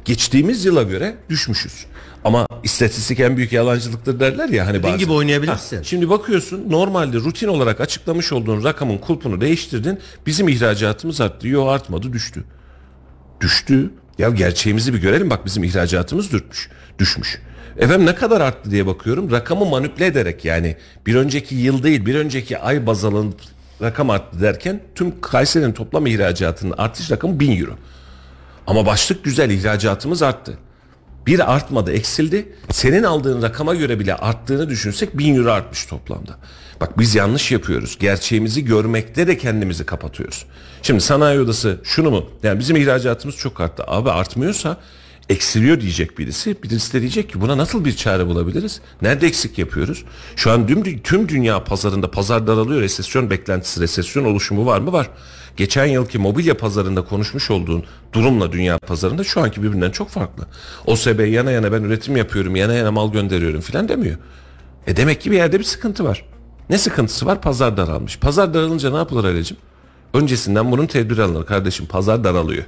Geçtiğimiz 0.05 0.65
yıla 0.65 0.83
göre 0.83 1.15
düşmüşüz. 1.29 1.85
Ama 2.23 2.47
istatistik 2.63 3.19
en 3.19 3.37
büyük 3.37 3.51
yalancılıktır 3.51 4.19
derler 4.19 4.49
ya 4.49 4.67
hani 4.67 4.83
bazen. 4.83 4.97
gibi 4.97 5.11
oynayabilirsin. 5.11 5.77
Ha, 5.77 5.83
şimdi 5.83 6.09
bakıyorsun 6.09 6.65
normalde 6.69 7.17
rutin 7.17 7.47
olarak 7.47 7.81
açıklamış 7.81 8.31
olduğun 8.31 8.63
rakamın 8.63 8.97
kulpunu 8.97 9.41
değiştirdin. 9.41 9.99
Bizim 10.25 10.47
ihracatımız 10.47 11.21
arttı. 11.21 11.47
Yok 11.47 11.69
artmadı 11.69 12.13
düştü. 12.13 12.43
Düştü. 13.41 13.89
Ya 14.17 14.29
gerçeğimizi 14.29 14.93
bir 14.93 15.01
görelim 15.01 15.29
bak 15.29 15.45
bizim 15.45 15.63
ihracatımız 15.63 16.31
düşmüş. 16.31 16.69
Düşmüş. 16.99 17.41
Efendim 17.77 18.05
ne 18.05 18.15
kadar 18.15 18.41
arttı 18.41 18.71
diye 18.71 18.87
bakıyorum. 18.87 19.31
Rakamı 19.31 19.65
manipüle 19.65 20.05
ederek 20.05 20.45
yani 20.45 20.75
bir 21.05 21.15
önceki 21.15 21.55
yıl 21.55 21.83
değil 21.83 22.05
bir 22.05 22.15
önceki 22.15 22.57
ay 22.57 22.85
baz 22.85 23.05
alınıp 23.05 23.41
rakam 23.81 24.09
arttı 24.09 24.41
derken 24.41 24.81
tüm 24.95 25.21
Kayseri'nin 25.21 25.73
toplam 25.73 26.05
ihracatının 26.05 26.73
artış 26.77 27.11
rakamı 27.11 27.39
1000 27.39 27.61
euro. 27.61 27.71
Ama 28.67 28.85
başlık 28.85 29.23
güzel 29.23 29.49
ihracatımız 29.49 30.21
arttı. 30.21 30.57
Bir 31.27 31.53
artmadı 31.55 31.91
eksildi. 31.91 32.55
Senin 32.71 33.03
aldığın 33.03 33.41
rakama 33.41 33.75
göre 33.75 33.99
bile 33.99 34.15
arttığını 34.15 34.69
düşünsek 34.69 35.17
1000 35.17 35.35
euro 35.35 35.51
artmış 35.51 35.85
toplamda. 35.85 36.37
Bak 36.81 36.99
biz 36.99 37.15
yanlış 37.15 37.51
yapıyoruz. 37.51 37.97
Gerçeğimizi 37.99 38.65
görmekte 38.65 39.27
de 39.27 39.37
kendimizi 39.37 39.85
kapatıyoruz. 39.85 40.45
Şimdi 40.81 41.01
sanayi 41.01 41.39
odası 41.39 41.79
şunu 41.83 42.11
mu? 42.11 42.25
Yani 42.43 42.59
bizim 42.59 42.75
ihracatımız 42.75 43.35
çok 43.37 43.61
arttı. 43.61 43.83
Abi 43.87 44.11
artmıyorsa 44.11 44.77
eksiliyor 45.29 45.81
diyecek 45.81 46.19
birisi. 46.19 46.63
Birisi 46.63 46.93
de 46.93 47.01
diyecek 47.01 47.29
ki 47.29 47.41
buna 47.41 47.57
nasıl 47.57 47.85
bir 47.85 47.95
çare 47.95 48.27
bulabiliriz? 48.27 48.81
Nerede 49.01 49.27
eksik 49.27 49.57
yapıyoruz? 49.57 50.03
Şu 50.35 50.51
an 50.51 50.67
tüm, 50.67 51.01
tüm 51.01 51.29
dünya 51.29 51.63
pazarında 51.63 52.11
pazar 52.11 52.47
daralıyor. 52.47 52.81
Resesyon 52.81 53.29
beklentisi, 53.29 53.81
resesyon 53.81 54.25
oluşumu 54.25 54.65
var 54.65 54.79
mı? 54.79 54.91
Var. 54.91 55.09
Geçen 55.57 55.85
yılki 55.85 56.17
mobilya 56.17 56.57
pazarında 56.57 57.01
konuşmuş 57.05 57.51
olduğun 57.51 57.83
durumla 58.13 58.51
dünya 58.51 58.77
pazarında 58.77 59.23
şu 59.23 59.41
anki 59.41 59.63
birbirinden 59.63 59.91
çok 59.91 60.09
farklı. 60.09 60.47
OSB 60.85 61.27
yana 61.27 61.51
yana 61.51 61.71
ben 61.71 61.83
üretim 61.83 62.17
yapıyorum, 62.17 62.55
yana 62.55 62.73
yana 62.73 62.91
mal 62.91 63.11
gönderiyorum 63.11 63.61
filan 63.61 63.89
demiyor. 63.89 64.17
E 64.87 64.97
demek 64.97 65.21
ki 65.21 65.31
bir 65.31 65.35
yerde 65.35 65.59
bir 65.59 65.63
sıkıntı 65.63 66.03
var. 66.03 66.25
Ne 66.69 66.77
sıkıntısı 66.77 67.25
var? 67.25 67.41
Pazar 67.41 67.77
daralmış. 67.77 68.19
Pazar 68.19 68.53
daralınca 68.53 68.91
ne 68.91 68.97
yapılır 68.97 69.23
Ali'cim? 69.23 69.57
Öncesinden 70.13 70.71
bunun 70.71 70.87
tedbiri 70.87 71.23
alınır 71.23 71.45
kardeşim. 71.45 71.85
Pazar 71.85 72.23
daralıyor. 72.23 72.63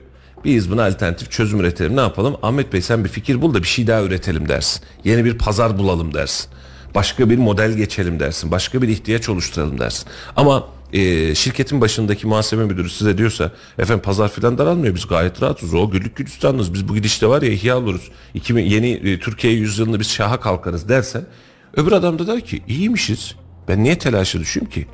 Biz 0.45 0.71
buna 0.71 0.85
alternatif 0.85 1.31
çözüm 1.31 1.59
üretelim. 1.59 1.95
Ne 1.95 2.01
yapalım? 2.01 2.35
Ahmet 2.41 2.73
Bey 2.73 2.81
sen 2.81 3.03
bir 3.03 3.09
fikir 3.09 3.41
bul 3.41 3.53
da 3.53 3.63
bir 3.63 3.67
şey 3.67 3.87
daha 3.87 4.03
üretelim 4.03 4.49
dersin. 4.49 4.83
Yeni 5.03 5.25
bir 5.25 5.37
pazar 5.37 5.77
bulalım 5.77 6.13
dersin. 6.13 6.49
Başka 6.95 7.29
bir 7.29 7.37
model 7.37 7.71
geçelim 7.71 8.19
dersin. 8.19 8.51
Başka 8.51 8.81
bir 8.81 8.87
ihtiyaç 8.87 9.29
oluşturalım 9.29 9.79
dersin. 9.79 10.09
Ama 10.35 10.67
e, 10.93 11.35
şirketin 11.35 11.81
başındaki 11.81 12.27
muhasebe 12.27 12.65
müdürü 12.65 12.89
size 12.89 13.17
diyorsa 13.17 13.51
efendim 13.79 14.03
pazar 14.03 14.31
filan 14.31 14.57
daralmıyor 14.57 14.95
biz 14.95 15.07
gayet 15.07 15.41
rahatız 15.41 15.73
o 15.73 15.89
güllük 15.89 16.15
gülistanız 16.15 16.73
biz 16.73 16.87
bu 16.87 16.95
gidişte 16.95 17.27
var 17.27 17.41
ya 17.41 17.49
ihya 17.49 17.77
oluruz 17.77 18.11
2000, 18.33 18.63
yeni 18.63 18.91
e, 18.91 19.19
Türkiye 19.19 19.53
yüzyılında 19.53 19.99
biz 19.99 20.09
şaha 20.09 20.39
kalkarız 20.39 20.89
dersen 20.89 21.25
öbür 21.75 21.91
adam 21.91 22.19
da 22.19 22.27
der 22.27 22.41
ki 22.41 22.63
iyiymişiz 22.67 23.35
ben 23.67 23.83
niye 23.83 23.97
telaşa 23.97 24.39
düşeyim 24.39 24.69
ki 24.69 24.87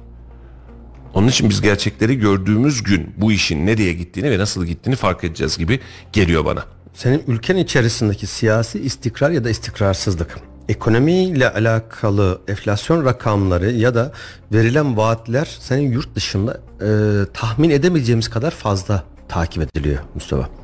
onun 1.13 1.27
için 1.27 1.49
biz 1.49 1.61
gerçekleri 1.61 2.19
gördüğümüz 2.19 2.83
gün 2.83 3.13
bu 3.17 3.31
işin 3.31 3.65
nereye 3.65 3.93
gittiğini 3.93 4.31
ve 4.31 4.39
nasıl 4.39 4.65
gittiğini 4.65 4.95
fark 4.95 5.23
edeceğiz 5.23 5.57
gibi 5.57 5.79
geliyor 6.13 6.45
bana. 6.45 6.65
Senin 6.93 7.23
ülken 7.27 7.57
içerisindeki 7.57 8.27
siyasi 8.27 8.79
istikrar 8.79 9.31
ya 9.31 9.43
da 9.43 9.49
istikrarsızlık, 9.49 10.37
ekonomiyle 10.69 11.53
alakalı 11.53 12.41
enflasyon 12.47 13.05
rakamları 13.05 13.71
ya 13.71 13.95
da 13.95 14.11
verilen 14.53 14.97
vaatler 14.97 15.57
senin 15.59 15.91
yurt 15.91 16.15
dışında 16.15 16.61
e, 16.81 16.89
tahmin 17.33 17.69
edemeyeceğimiz 17.69 18.29
kadar 18.29 18.51
fazla 18.51 19.03
takip 19.29 19.63
ediliyor 19.63 19.99
Mustafa. 20.15 20.58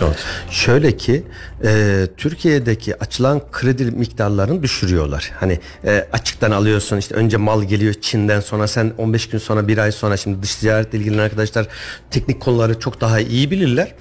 Evet. 0.00 0.24
Şöyle 0.50 0.96
ki 0.96 1.22
e, 1.64 2.06
Türkiye'deki 2.16 2.98
açılan 3.00 3.42
kredi 3.52 3.84
miktarlarını 3.84 4.62
düşürüyorlar. 4.62 5.32
Hani 5.40 5.60
e, 5.84 6.06
açıktan 6.12 6.50
alıyorsun 6.50 6.96
işte 6.96 7.14
önce 7.14 7.36
mal 7.36 7.62
geliyor 7.62 7.94
Çin'den 8.00 8.40
sonra 8.40 8.68
sen 8.68 8.92
15 8.98 9.28
gün 9.28 9.38
sonra 9.38 9.68
bir 9.68 9.78
ay 9.78 9.92
sonra 9.92 10.16
şimdi 10.16 10.42
dış 10.42 10.56
ticaretle 10.56 10.98
ilgilenen 10.98 11.22
arkadaşlar 11.22 11.66
teknik 12.10 12.40
konuları 12.40 12.80
çok 12.80 13.00
daha 13.00 13.20
iyi 13.20 13.50
bilirler. 13.50 13.94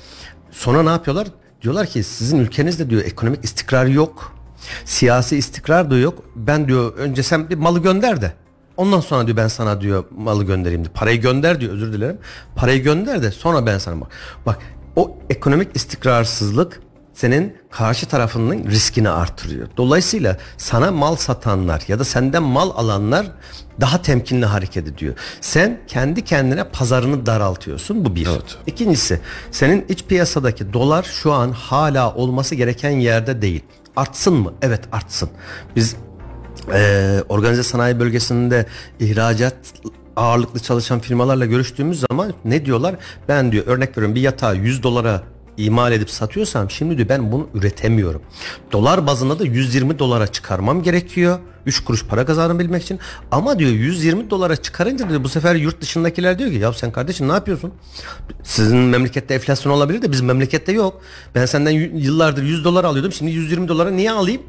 Sonra 0.51 0.83
ne 0.83 0.89
yapıyorlar? 0.89 1.27
Diyorlar 1.61 1.87
ki 1.87 2.03
sizin 2.03 2.39
ülkenizde 2.39 2.89
diyor 2.89 3.01
ekonomik 3.05 3.43
istikrar 3.45 3.85
yok. 3.85 4.35
Siyasi 4.85 5.37
istikrar 5.37 5.91
da 5.91 5.97
yok. 5.97 6.23
Ben 6.35 6.67
diyor 6.67 6.93
önce 6.97 7.23
sen 7.23 7.49
bir 7.49 7.55
malı 7.55 7.79
gönder 7.79 8.21
de 8.21 8.33
Ondan 8.77 8.99
sonra 8.99 9.27
diyor 9.27 9.37
ben 9.37 9.47
sana 9.47 9.81
diyor 9.81 10.03
malı 10.17 10.43
göndereyim 10.43 10.83
diyor. 10.83 10.93
Parayı 10.93 11.21
gönder 11.21 11.59
diyor 11.59 11.73
özür 11.73 11.93
dilerim. 11.93 12.17
Parayı 12.55 12.83
gönder 12.83 13.23
de 13.23 13.31
sonra 13.31 13.65
ben 13.65 13.77
sana 13.77 14.01
bak. 14.01 14.11
Bak 14.45 14.59
o 14.95 15.17
ekonomik 15.29 15.75
istikrarsızlık 15.75 16.81
senin 17.13 17.57
karşı 17.71 18.05
tarafının 18.05 18.63
riskini 18.63 19.09
artırıyor. 19.09 19.67
Dolayısıyla 19.77 20.37
sana 20.57 20.91
mal 20.91 21.15
satanlar 21.15 21.83
ya 21.87 21.99
da 21.99 22.03
senden 22.03 22.43
mal 22.43 22.69
alanlar 22.69 23.31
daha 23.81 24.01
temkinli 24.01 24.45
hareket 24.45 24.87
ediyor. 24.87 25.15
Sen 25.41 25.79
kendi 25.87 26.23
kendine 26.23 26.63
pazarını 26.63 27.25
daraltıyorsun. 27.25 28.05
Bu 28.05 28.15
bir. 28.15 28.27
Evet. 28.27 28.57
İkincisi 28.67 29.19
senin 29.51 29.85
iç 29.89 30.03
piyasadaki 30.05 30.73
dolar 30.73 31.03
şu 31.03 31.33
an 31.33 31.51
hala 31.51 32.13
olması 32.13 32.55
gereken 32.55 32.91
yerde 32.91 33.41
değil. 33.41 33.63
Artsın 33.95 34.33
mı? 34.33 34.53
Evet 34.61 34.81
artsın. 34.91 35.29
Biz 35.75 35.95
e, 36.73 37.23
organize 37.29 37.63
sanayi 37.63 37.99
bölgesinde 37.99 38.65
ihracat 38.99 39.55
ağırlıklı 40.15 40.59
çalışan 40.59 40.99
firmalarla 40.99 41.45
görüştüğümüz 41.45 42.03
zaman 42.09 42.33
ne 42.45 42.65
diyorlar? 42.65 42.95
Ben 43.27 43.51
diyor 43.51 43.67
örnek 43.67 43.89
veriyorum 43.89 44.15
bir 44.15 44.21
yatağı 44.21 44.55
100 44.55 44.83
dolara 44.83 45.23
imal 45.57 45.91
edip 45.91 46.09
satıyorsam 46.09 46.71
şimdi 46.71 46.97
diyor 46.97 47.09
ben 47.09 47.31
bunu 47.31 47.47
üretemiyorum. 47.53 48.21
Dolar 48.71 49.07
bazında 49.07 49.39
da 49.39 49.45
120 49.45 49.99
dolara 49.99 50.27
çıkarmam 50.27 50.83
gerekiyor. 50.83 51.39
3 51.65 51.83
kuruş 51.83 52.05
para 52.05 52.25
kazanabilmek 52.25 52.83
için. 52.83 52.99
Ama 53.31 53.59
diyor 53.59 53.71
120 53.71 54.29
dolara 54.29 54.55
çıkarınca 54.55 55.09
diyor 55.09 55.23
bu 55.23 55.29
sefer 55.29 55.55
yurt 55.55 55.81
dışındakiler 55.81 56.39
diyor 56.39 56.51
ki 56.51 56.55
ya 56.55 56.73
sen 56.73 56.91
kardeşim 56.91 57.27
ne 57.27 57.31
yapıyorsun? 57.31 57.73
Sizin 58.43 58.77
memlekette 58.77 59.33
enflasyon 59.33 59.73
olabilir 59.73 60.01
de 60.01 60.11
bizim 60.11 60.25
memlekette 60.25 60.71
yok. 60.71 61.01
Ben 61.35 61.45
senden 61.45 61.71
yıllardır 61.71 62.43
100 62.43 62.63
dolar 62.63 62.83
alıyordum. 62.83 63.11
Şimdi 63.11 63.31
120 63.31 63.67
dolara 63.67 63.91
niye 63.91 64.11
alayım? 64.11 64.41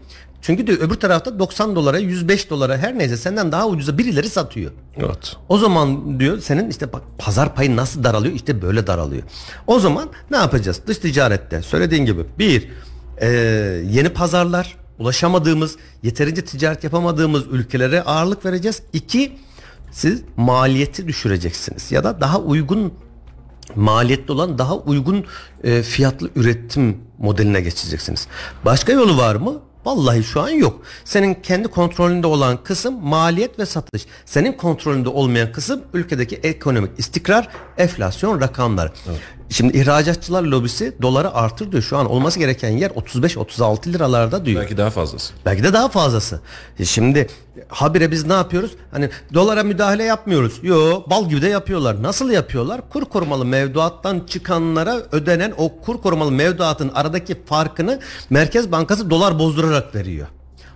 Çünkü 0.47 0.67
diyor 0.67 0.79
öbür 0.81 0.95
tarafta 0.95 1.39
90 1.39 1.77
dolara 1.77 1.99
105 1.99 2.51
dolara 2.51 2.79
her 2.79 2.99
neyse 2.99 3.17
senden 3.17 3.53
daha 3.53 3.69
ucuza 3.69 3.99
birileri 3.99 4.29
satıyor. 4.29 4.73
Evet. 4.97 5.37
O 5.49 5.59
zaman 5.59 6.21
diyor 6.21 6.41
senin 6.41 6.71
işte 6.71 6.93
bak 6.93 7.03
pazar 7.19 7.55
payı 7.55 7.77
nasıl 7.77 8.05
daralıyor 8.05 8.35
işte 8.35 8.63
böyle 8.63 8.87
daralıyor. 8.87 9.23
O 9.67 9.79
zaman 9.79 10.09
ne 10.31 10.37
yapacağız? 10.37 10.81
Dış 10.87 10.99
ticarette 10.99 11.63
söylediğin 11.63 12.07
gibi 12.07 12.25
bir 12.39 12.69
e, 13.21 13.29
yeni 13.91 14.09
pazarlar 14.09 14.77
ulaşamadığımız 14.99 15.77
yeterince 16.03 16.45
ticaret 16.45 16.85
yapamadığımız 16.85 17.45
ülkelere 17.51 18.03
ağırlık 18.03 18.45
vereceğiz. 18.45 18.83
İki 18.93 19.33
siz 19.93 20.23
maliyeti 20.37 21.09
düşüreceksiniz 21.09 21.93
ya 21.93 22.05
da 22.05 22.21
daha 22.21 22.39
uygun 22.41 22.95
maliyetli 23.75 24.33
olan 24.33 24.59
daha 24.59 24.77
uygun 24.77 25.25
e, 25.65 25.83
fiyatlı 25.83 26.31
üretim 26.37 26.99
modeline 27.19 27.61
geçeceksiniz. 27.61 28.27
Başka 28.65 28.93
yolu 28.93 29.17
var 29.17 29.35
mı? 29.35 29.61
Vallahi 29.87 30.25
şu 30.25 30.41
an 30.41 30.49
yok. 30.49 30.81
Senin 31.05 31.35
kendi 31.35 31.69
kontrolünde 31.69 32.27
olan 32.27 32.65
kısım 32.65 33.05
maliyet 33.05 33.59
ve 33.59 33.67
satış. 33.67 34.07
Senin 34.25 34.53
kontrolünde 34.53 35.09
olmayan 35.09 35.53
kısım 35.53 35.83
ülkedeki 35.95 36.37
ekonomik 36.37 36.99
istikrar, 36.99 37.49
enflasyon 37.79 38.41
rakamları. 38.41 38.93
Evet. 39.09 39.21
Şimdi 39.51 39.77
ihracatçılar 39.79 40.43
lobisi 40.43 40.95
doları 41.03 41.35
artır 41.35 41.73
diyor. 41.73 41.83
Şu 41.83 41.97
an 41.97 42.11
olması 42.11 42.39
gereken 42.39 42.71
yer 42.71 42.91
35-36 42.91 43.93
liralarda 43.93 44.45
diyor. 44.45 44.61
Belki 44.61 44.77
daha 44.77 44.91
fazlası. 44.91 45.33
Belki 45.47 45.65
de 45.65 45.73
daha 45.73 45.89
fazlası. 45.89 46.41
E 46.79 46.85
şimdi 46.85 47.27
habire 47.69 48.11
biz 48.11 48.27
ne 48.27 48.33
yapıyoruz? 48.33 48.71
Hani 48.91 49.11
dolara 49.35 49.63
müdahale 49.63 50.05
yapmıyoruz. 50.05 50.61
Yo 50.63 51.03
bal 51.11 51.29
gibi 51.29 51.43
de 51.43 51.49
yapıyorlar. 51.49 52.03
Nasıl 52.03 52.31
yapıyorlar? 52.31 52.81
Kur 52.91 53.05
korumalı 53.05 53.45
mevduattan 53.45 54.23
çıkanlara 54.27 54.97
ödenen 55.13 55.55
o 55.59 55.81
kur 55.81 56.03
korumalı 56.03 56.33
mevduatın 56.33 56.91
aradaki 56.95 57.45
farkını 57.45 58.01
Merkez 58.31 58.73
Bankası 58.73 59.11
dolar 59.11 59.39
bozdurarak 59.39 59.95
veriyor. 59.95 60.27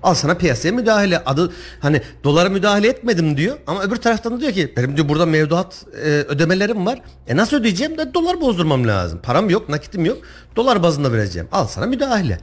Al 0.02 0.14
sana 0.14 0.34
piyasaya 0.34 0.72
müdahale 0.72 1.18
adı 1.24 1.52
hani 1.80 2.00
dolara 2.24 2.48
müdahale 2.48 2.88
etmedim 2.88 3.36
diyor 3.36 3.56
ama 3.66 3.82
öbür 3.82 3.96
taraftan 3.96 4.32
da 4.32 4.40
diyor 4.40 4.52
ki 4.52 4.72
benim 4.76 4.96
diyor 4.96 5.08
burada 5.08 5.26
mevduat 5.26 5.86
e, 6.04 6.08
ödemelerim 6.08 6.86
var. 6.86 7.02
E 7.28 7.36
nasıl 7.36 7.56
ödeyeceğim 7.56 7.98
de 7.98 8.14
dolar 8.14 8.40
bozdurmam 8.40 8.88
lazım. 8.88 9.20
Param 9.22 9.50
yok, 9.50 9.68
nakitim 9.68 10.04
yok. 10.04 10.18
Dolar 10.56 10.82
bazında 10.82 11.12
vereceğim. 11.12 11.48
Al 11.52 11.66
sana 11.66 11.86
müdahale. 11.86 12.40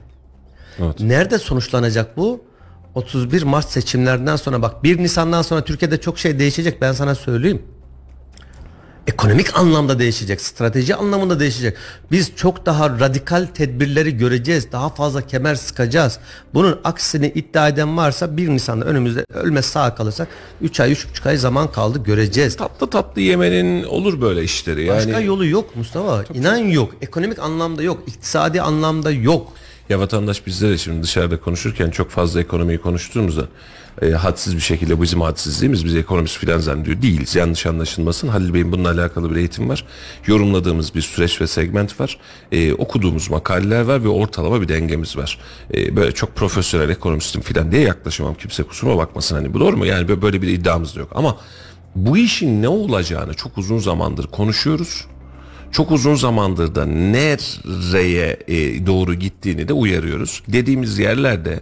Evet. 0.78 1.00
Nerede 1.00 1.38
sonuçlanacak 1.38 2.16
bu? 2.16 2.44
31 2.94 3.42
Mart 3.42 3.70
seçimlerinden 3.70 4.36
sonra 4.36 4.62
bak 4.62 4.84
1 4.84 4.98
Nisan'dan 4.98 5.42
sonra 5.42 5.64
Türkiye'de 5.64 6.00
çok 6.00 6.18
şey 6.18 6.38
değişecek 6.38 6.80
ben 6.82 6.92
sana 6.92 7.14
söyleyeyim. 7.14 7.62
Ekonomik 9.08 9.58
anlamda 9.58 9.98
değişecek, 9.98 10.40
strateji 10.40 10.94
anlamında 10.94 11.40
değişecek. 11.40 11.76
Biz 12.10 12.32
çok 12.36 12.66
daha 12.66 12.90
radikal 12.90 13.46
tedbirleri 13.54 14.16
göreceğiz. 14.16 14.72
Daha 14.72 14.88
fazla 14.88 15.26
kemer 15.26 15.54
sıkacağız. 15.54 16.18
Bunun 16.54 16.80
aksini 16.84 17.26
iddia 17.34 17.68
eden 17.68 17.96
varsa 17.96 18.36
1 18.36 18.48
Nisan'da 18.48 18.84
önümüzde 18.84 19.24
ölmez 19.34 19.64
sağ 19.66 19.94
kalırsak 19.94 20.28
3 20.60 20.80
ay 20.80 20.92
3,5 20.92 21.28
ay 21.28 21.36
zaman 21.36 21.72
kaldı 21.72 22.02
göreceğiz. 22.02 22.56
Tatlı 22.56 22.90
tatlı 22.90 23.20
yemenin 23.20 23.84
olur 23.84 24.20
böyle 24.20 24.42
işleri. 24.42 24.84
Yani 24.84 24.96
Başka 24.96 25.20
yolu 25.20 25.46
yok 25.46 25.76
Mustafa. 25.76 26.24
İnan 26.34 26.56
yok. 26.56 26.94
Ekonomik 27.02 27.38
anlamda 27.38 27.82
yok. 27.82 28.02
iktisadi 28.06 28.62
anlamda 28.62 29.10
yok. 29.10 29.52
Ya 29.88 30.00
vatandaş 30.00 30.46
bizde 30.46 30.70
de 30.70 30.78
şimdi 30.78 31.02
dışarıda 31.02 31.40
konuşurken 31.40 31.90
çok 31.90 32.10
fazla 32.10 32.40
ekonomiyi 32.40 32.78
konuştuğumuzda 32.78 33.44
e, 34.02 34.10
hadsiz 34.10 34.56
bir 34.56 34.60
şekilde 34.60 35.02
bizim 35.02 35.20
hadsizliğimiz 35.20 35.84
biz 35.84 35.96
ekonomist 35.96 36.38
filan 36.38 36.58
zannediyor. 36.58 37.02
Değiliz. 37.02 37.36
Yanlış 37.36 37.66
anlaşılmasın. 37.66 38.28
Halil 38.28 38.54
Bey'in 38.54 38.72
bununla 38.72 38.90
alakalı 38.90 39.30
bir 39.30 39.36
eğitim 39.36 39.68
var. 39.68 39.84
Yorumladığımız 40.26 40.94
bir 40.94 41.00
süreç 41.00 41.40
ve 41.40 41.46
segment 41.46 42.00
var. 42.00 42.18
E, 42.52 42.72
okuduğumuz 42.72 43.30
makaleler 43.30 43.80
var 43.80 44.04
ve 44.04 44.08
ortalama 44.08 44.60
bir 44.60 44.68
dengemiz 44.68 45.16
var. 45.16 45.38
E, 45.74 45.96
böyle 45.96 46.12
çok 46.12 46.36
profesyonel 46.36 46.88
ekonomistim 46.88 47.42
filan 47.42 47.72
diye 47.72 47.82
yaklaşamam. 47.82 48.34
Kimse 48.34 48.62
kusuruma 48.62 48.96
bakmasın. 48.96 49.34
Hani 49.36 49.54
bu 49.54 49.60
doğru 49.60 49.76
mu? 49.76 49.86
Yani 49.86 50.22
böyle 50.22 50.42
bir 50.42 50.48
iddiamız 50.48 50.96
da 50.96 51.00
yok. 51.00 51.10
Ama 51.14 51.36
bu 51.96 52.18
işin 52.18 52.62
ne 52.62 52.68
olacağını 52.68 53.34
çok 53.34 53.58
uzun 53.58 53.78
zamandır 53.78 54.26
konuşuyoruz. 54.26 55.06
Çok 55.72 55.90
uzun 55.92 56.14
zamandır 56.14 56.74
da 56.74 56.86
nereye 56.86 58.38
e, 58.48 58.86
doğru 58.86 59.14
gittiğini 59.14 59.68
de 59.68 59.72
uyarıyoruz. 59.72 60.42
Dediğimiz 60.48 60.98
yerlerde 60.98 61.60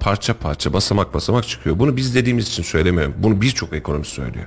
parça 0.00 0.34
parça 0.34 0.72
basamak 0.72 1.14
basamak 1.14 1.48
çıkıyor. 1.48 1.78
Bunu 1.78 1.96
biz 1.96 2.14
dediğimiz 2.14 2.48
için 2.48 2.62
söylemiyorum. 2.62 3.14
Bunu 3.18 3.42
birçok 3.42 3.72
ekonomist 3.72 4.12
söylüyor. 4.12 4.46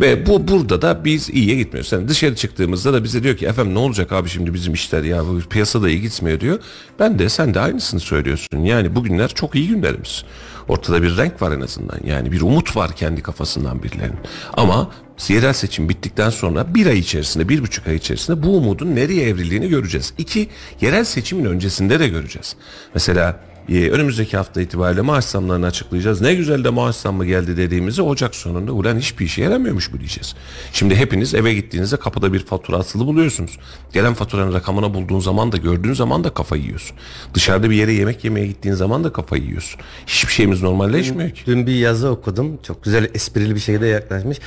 Ve 0.00 0.26
bu 0.26 0.48
burada 0.48 0.82
da 0.82 1.04
biz 1.04 1.30
iyiye 1.30 1.56
gitmiyoruz. 1.56 1.92
Yani 1.92 2.08
dışarı 2.08 2.36
çıktığımızda 2.36 2.92
da 2.92 3.04
bize 3.04 3.22
diyor 3.22 3.36
ki 3.36 3.46
efendim 3.46 3.74
ne 3.74 3.78
olacak 3.78 4.12
abi 4.12 4.28
şimdi 4.28 4.54
bizim 4.54 4.72
işler 4.74 5.02
ya 5.02 5.24
bu 5.26 5.40
piyasada 5.40 5.88
iyi 5.88 6.00
gitmiyor 6.00 6.40
diyor. 6.40 6.58
Ben 6.98 7.18
de 7.18 7.28
sen 7.28 7.54
de 7.54 7.60
aynısını 7.60 8.00
söylüyorsun. 8.00 8.58
Yani 8.58 8.94
bugünler 8.96 9.28
çok 9.28 9.54
iyi 9.54 9.68
günlerimiz. 9.68 10.24
Ortada 10.68 11.02
bir 11.02 11.16
renk 11.16 11.42
var 11.42 11.52
en 11.52 11.60
azından. 11.60 11.98
Yani 12.04 12.32
bir 12.32 12.40
umut 12.40 12.76
var 12.76 12.92
kendi 12.96 13.22
kafasından 13.22 13.82
birilerinin. 13.82 14.18
Ama 14.52 14.90
yerel 15.28 15.52
seçim 15.52 15.88
bittikten 15.88 16.30
sonra 16.30 16.74
bir 16.74 16.86
ay 16.86 16.98
içerisinde, 16.98 17.48
bir 17.48 17.62
buçuk 17.62 17.86
ay 17.86 17.96
içerisinde 17.96 18.42
bu 18.42 18.56
umudun 18.56 18.94
nereye 18.94 19.28
evrildiğini 19.28 19.68
göreceğiz. 19.68 20.14
İki, 20.18 20.48
yerel 20.80 21.04
seçimin 21.04 21.44
öncesinde 21.44 22.00
de 22.00 22.08
göreceğiz. 22.08 22.56
Mesela 22.94 23.40
e, 23.68 23.90
önümüzdeki 23.90 24.36
hafta 24.36 24.60
itibariyle 24.60 25.00
maaş 25.00 25.24
zamlarını 25.24 25.66
açıklayacağız. 25.66 26.20
Ne 26.20 26.34
güzel 26.34 26.64
de 26.64 26.70
maaş 26.70 26.96
zammı 26.96 27.26
geldi 27.26 27.56
dediğimizde 27.56 28.02
Ocak 28.02 28.34
sonunda 28.34 28.72
ulan 28.72 28.98
hiçbir 28.98 29.24
işe 29.24 29.42
yaramıyormuş 29.42 29.92
bu 29.92 29.98
diyeceğiz. 29.98 30.34
Şimdi 30.72 30.96
hepiniz 30.96 31.34
eve 31.34 31.54
gittiğinizde 31.54 31.96
kapıda 31.96 32.32
bir 32.32 32.44
fatura 32.44 32.76
asılı 32.76 33.06
buluyorsunuz. 33.06 33.58
Gelen 33.92 34.14
faturanın 34.14 34.54
rakamını 34.54 34.94
bulduğun 34.94 35.20
zaman 35.20 35.52
da 35.52 35.56
gördüğün 35.56 35.92
zaman 35.92 36.24
da 36.24 36.34
kafayı 36.34 36.62
yiyorsun. 36.62 36.96
Dışarıda 37.34 37.70
bir 37.70 37.76
yere 37.76 37.92
yemek 37.92 38.24
yemeye 38.24 38.46
gittiğin 38.46 38.74
zaman 38.74 39.04
da 39.04 39.12
kafayı 39.12 39.42
yiyorsun. 39.42 39.80
Hiçbir 40.06 40.32
şeyimiz 40.32 40.62
normalleşmiyor 40.62 41.30
ki. 41.30 41.42
Dün 41.46 41.66
bir 41.66 41.74
yazı 41.74 42.10
okudum. 42.10 42.58
Çok 42.62 42.84
güzel 42.84 43.10
esprili 43.14 43.54
bir 43.54 43.60
şekilde 43.60 43.86
yaklaşmış. 43.86 44.38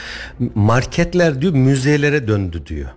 Marketler 0.55 1.41
diyor 1.41 1.53
müzelere 1.53 2.27
döndü 2.27 2.63
diyor. 2.65 2.89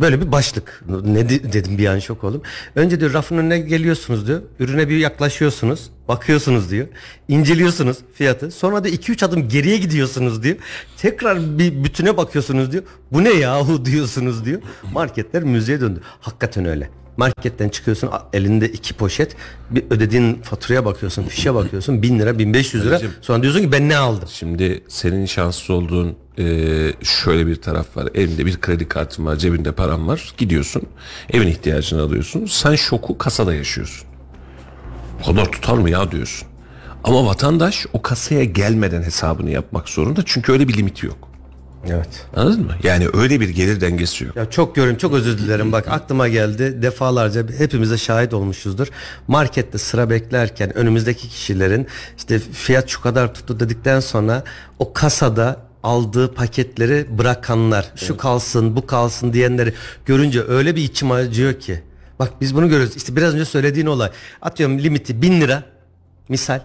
Böyle 0.00 0.20
bir 0.20 0.32
başlık. 0.32 0.82
Ne 1.04 1.28
di- 1.28 1.52
dedim 1.52 1.78
bir 1.78 1.86
an 1.86 1.98
şok 1.98 2.24
oldum. 2.24 2.42
Önce 2.76 3.00
diyor 3.00 3.12
rafın 3.12 3.38
önüne 3.38 3.58
geliyorsunuz 3.58 4.26
diyor. 4.26 4.42
Ürüne 4.58 4.88
bir 4.88 4.96
yaklaşıyorsunuz. 4.96 5.90
Bakıyorsunuz 6.08 6.70
diyor. 6.70 6.86
inceliyorsunuz 7.28 7.96
fiyatı. 8.14 8.50
Sonra 8.50 8.84
da 8.84 8.88
2-3 8.88 9.24
adım 9.24 9.48
geriye 9.48 9.76
gidiyorsunuz 9.76 10.42
diyor. 10.42 10.56
Tekrar 10.96 11.58
bir 11.58 11.84
bütüne 11.84 12.16
bakıyorsunuz 12.16 12.72
diyor. 12.72 12.82
Bu 13.12 13.24
ne 13.24 13.30
yahu 13.32 13.84
diyorsunuz 13.84 14.44
diyor. 14.44 14.60
Marketler 14.92 15.42
müzeye 15.42 15.80
döndü. 15.80 16.00
Hakikaten 16.20 16.64
öyle. 16.64 16.90
Marketten 17.16 17.68
çıkıyorsun 17.68 18.10
elinde 18.32 18.68
iki 18.68 18.94
poşet 18.94 19.36
bir 19.70 19.84
ödediğin 19.90 20.42
faturaya 20.42 20.84
bakıyorsun 20.84 21.22
fişe 21.22 21.54
bakıyorsun 21.54 22.02
bin 22.02 22.18
lira 22.18 22.38
1500 22.38 22.84
lira 22.84 22.90
Anneciğim. 22.90 23.14
sonra 23.20 23.42
diyorsun 23.42 23.60
ki 23.60 23.72
ben 23.72 23.88
ne 23.88 23.96
aldım 23.96 24.28
Şimdi 24.32 24.84
senin 24.88 25.26
şanssız 25.26 25.70
olduğun 25.70 26.16
e, 26.38 26.44
şöyle 27.02 27.46
bir 27.46 27.56
taraf 27.56 27.96
var. 27.96 28.08
Elinde 28.14 28.46
bir 28.46 28.60
kredi 28.60 28.88
kartın 28.88 29.26
var, 29.26 29.36
cebinde 29.36 29.72
param 29.72 30.08
var. 30.08 30.34
Gidiyorsun, 30.38 30.82
evin 31.32 31.46
ihtiyacını 31.46 32.02
alıyorsun. 32.02 32.46
Sen 32.46 32.74
şoku 32.74 33.18
kasada 33.18 33.54
yaşıyorsun. 33.54 34.08
O 35.22 35.26
kadar 35.26 35.52
tutar 35.52 35.74
mı 35.78 35.90
ya 35.90 36.10
diyorsun. 36.10 36.48
Ama 37.04 37.26
vatandaş 37.26 37.86
o 37.92 38.02
kasaya 38.02 38.44
gelmeden 38.44 39.02
hesabını 39.02 39.50
yapmak 39.50 39.88
zorunda. 39.88 40.22
Çünkü 40.26 40.52
öyle 40.52 40.68
bir 40.68 40.76
limiti 40.76 41.06
yok. 41.06 41.28
Evet 41.90 42.26
Anladın 42.36 42.64
mı? 42.64 42.72
Yani 42.82 43.08
öyle 43.14 43.40
bir 43.40 43.48
gelir 43.48 43.80
dengesi 43.80 44.24
yok. 44.24 44.36
Ya 44.36 44.50
çok 44.50 44.74
görün 44.74 44.94
çok 44.94 45.14
özür 45.14 45.38
dilerim 45.38 45.72
bak 45.72 45.88
aklıma 45.88 46.28
geldi 46.28 46.82
defalarca 46.82 47.46
hepimiz 47.58 47.90
de 47.90 47.98
şahit 47.98 48.34
olmuşuzdur. 48.34 48.88
Markette 49.28 49.78
sıra 49.78 50.10
beklerken 50.10 50.76
önümüzdeki 50.76 51.28
kişilerin 51.28 51.86
işte 52.16 52.38
fiyat 52.38 52.88
şu 52.88 53.00
kadar 53.00 53.34
tuttu 53.34 53.60
dedikten 53.60 54.00
sonra 54.00 54.44
o 54.78 54.92
kasada 54.92 55.56
aldığı 55.82 56.34
paketleri 56.34 57.06
bırakanlar 57.18 57.92
şu 57.96 58.16
kalsın 58.16 58.76
bu 58.76 58.86
kalsın 58.86 59.32
diyenleri 59.32 59.74
görünce 60.06 60.42
öyle 60.48 60.76
bir 60.76 60.82
içim 60.82 61.10
acıyor 61.10 61.60
ki. 61.60 61.82
Bak 62.18 62.32
biz 62.40 62.54
bunu 62.54 62.68
görüyoruz 62.68 62.96
işte 62.96 63.16
biraz 63.16 63.34
önce 63.34 63.44
söylediğin 63.44 63.86
olay 63.86 64.10
atıyorum 64.42 64.78
limiti 64.78 65.22
bin 65.22 65.40
lira 65.40 65.62
misal 66.28 66.60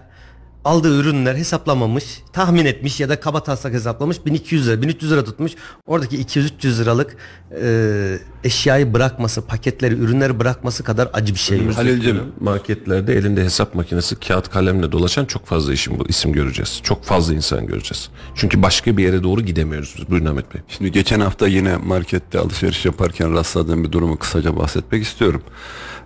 aldığı 0.64 1.00
ürünler 1.00 1.34
hesaplamamış, 1.34 2.04
tahmin 2.32 2.64
etmiş 2.64 3.00
ya 3.00 3.08
da 3.08 3.20
kaba 3.20 3.42
taslak 3.42 3.72
hesaplamış 3.72 4.26
1200 4.26 4.68
lira, 4.68 4.82
1300 4.82 5.12
lira 5.12 5.24
tutmuş. 5.24 5.52
Oradaki 5.86 6.16
200-300 6.24 6.82
liralık 6.82 7.16
e, 7.62 8.18
eşyayı 8.44 8.94
bırakması, 8.94 9.46
paketleri, 9.46 9.94
ürünleri 9.94 10.38
bırakması 10.38 10.84
kadar 10.84 11.08
acı 11.12 11.34
bir 11.34 11.38
şey 11.38 11.62
yok. 11.62 11.76
Halil'cim 11.76 12.22
Marketlerde 12.40 13.14
elinde 13.14 13.44
hesap 13.44 13.74
makinesi, 13.74 14.16
kağıt 14.16 14.50
kalemle 14.50 14.92
dolaşan 14.92 15.24
çok 15.24 15.46
fazla 15.46 15.72
işim, 15.72 15.98
isim 16.08 16.32
göreceğiz. 16.32 16.80
Çok 16.82 17.04
fazla 17.04 17.34
insan 17.34 17.66
göreceğiz. 17.66 18.08
Çünkü 18.34 18.62
başka 18.62 18.96
bir 18.96 19.04
yere 19.04 19.22
doğru 19.22 19.40
gidemiyoruz 19.40 19.94
biz. 19.98 20.10
Buyurun 20.10 20.26
Ahmet 20.26 20.54
Bey. 20.54 20.60
Şimdi 20.68 20.92
geçen 20.92 21.20
hafta 21.20 21.48
yine 21.48 21.76
markette 21.76 22.38
alışveriş 22.38 22.84
yaparken 22.84 23.34
rastladığım 23.34 23.84
bir 23.84 23.92
durumu 23.92 24.18
kısaca 24.18 24.56
bahsetmek 24.56 25.02
istiyorum. 25.02 25.42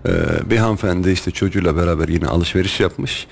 Ee, 0.08 0.50
bir 0.50 0.56
hanımefendi 0.56 1.10
işte 1.10 1.30
çocuğuyla 1.30 1.76
beraber 1.76 2.08
yine 2.08 2.26
alışveriş 2.26 2.80
yapmış. 2.80 3.26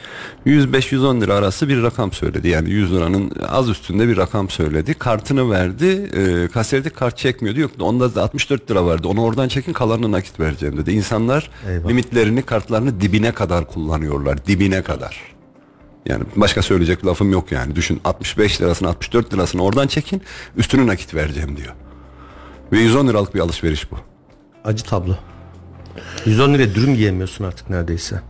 105-110 0.47 1.12
lira 1.21 1.35
arası 1.35 1.69
bir 1.69 1.83
rakam 1.83 2.13
söyledi. 2.13 2.49
Yani 2.49 2.71
100 2.71 2.93
liranın 2.93 3.33
az 3.49 3.69
üstünde 3.69 4.09
bir 4.09 4.17
rakam 4.17 4.51
söyledi. 4.51 4.95
Kartını 4.95 5.51
verdi. 5.51 6.11
Ee, 6.17 6.49
kasiyerde 6.49 6.91
kart 6.91 7.19
çekmiyordu. 7.19 7.61
Yok 7.61 7.71
onda 7.81 8.15
da 8.15 8.23
64 8.23 8.71
lira 8.71 8.87
vardı. 8.87 9.09
Onu 9.09 9.23
oradan 9.23 9.49
çekin 9.49 9.73
kalanını 9.73 10.13
nakit 10.13 10.41
vereceğim 10.41 10.77
dedi. 10.77 10.93
İnsanlar 10.93 11.51
Eyvah. 11.69 11.89
limitlerini 11.89 12.43
kartlarını 12.43 13.01
dibine 13.01 13.33
kadar 13.33 13.67
kullanıyorlar. 13.69 14.47
Dibine 14.47 14.83
kadar. 14.83 15.21
Yani 16.07 16.25
başka 16.37 16.63
söyleyecek 16.63 17.07
lafım 17.07 17.33
yok 17.33 17.53
yani. 17.53 17.77
Düşün 17.77 18.01
65 18.05 18.61
lirasını 18.61 18.89
64 18.89 19.35
lirasını 19.35 19.63
oradan 19.63 19.87
çekin 19.87 20.23
üstünü 20.57 20.87
nakit 20.87 21.15
vereceğim 21.15 21.57
diyor. 21.57 21.75
Ve 22.73 22.79
110 22.79 23.09
liralık 23.09 23.35
bir 23.35 23.41
alışveriş 23.41 23.91
bu. 23.91 23.97
Acı 24.65 24.85
tablo. 24.85 25.15
110 26.27 26.55
liraya 26.55 26.75
dürüm 26.75 26.95
yiyemiyorsun 26.95 27.45
artık 27.45 27.71
neredeyse. 27.71 28.21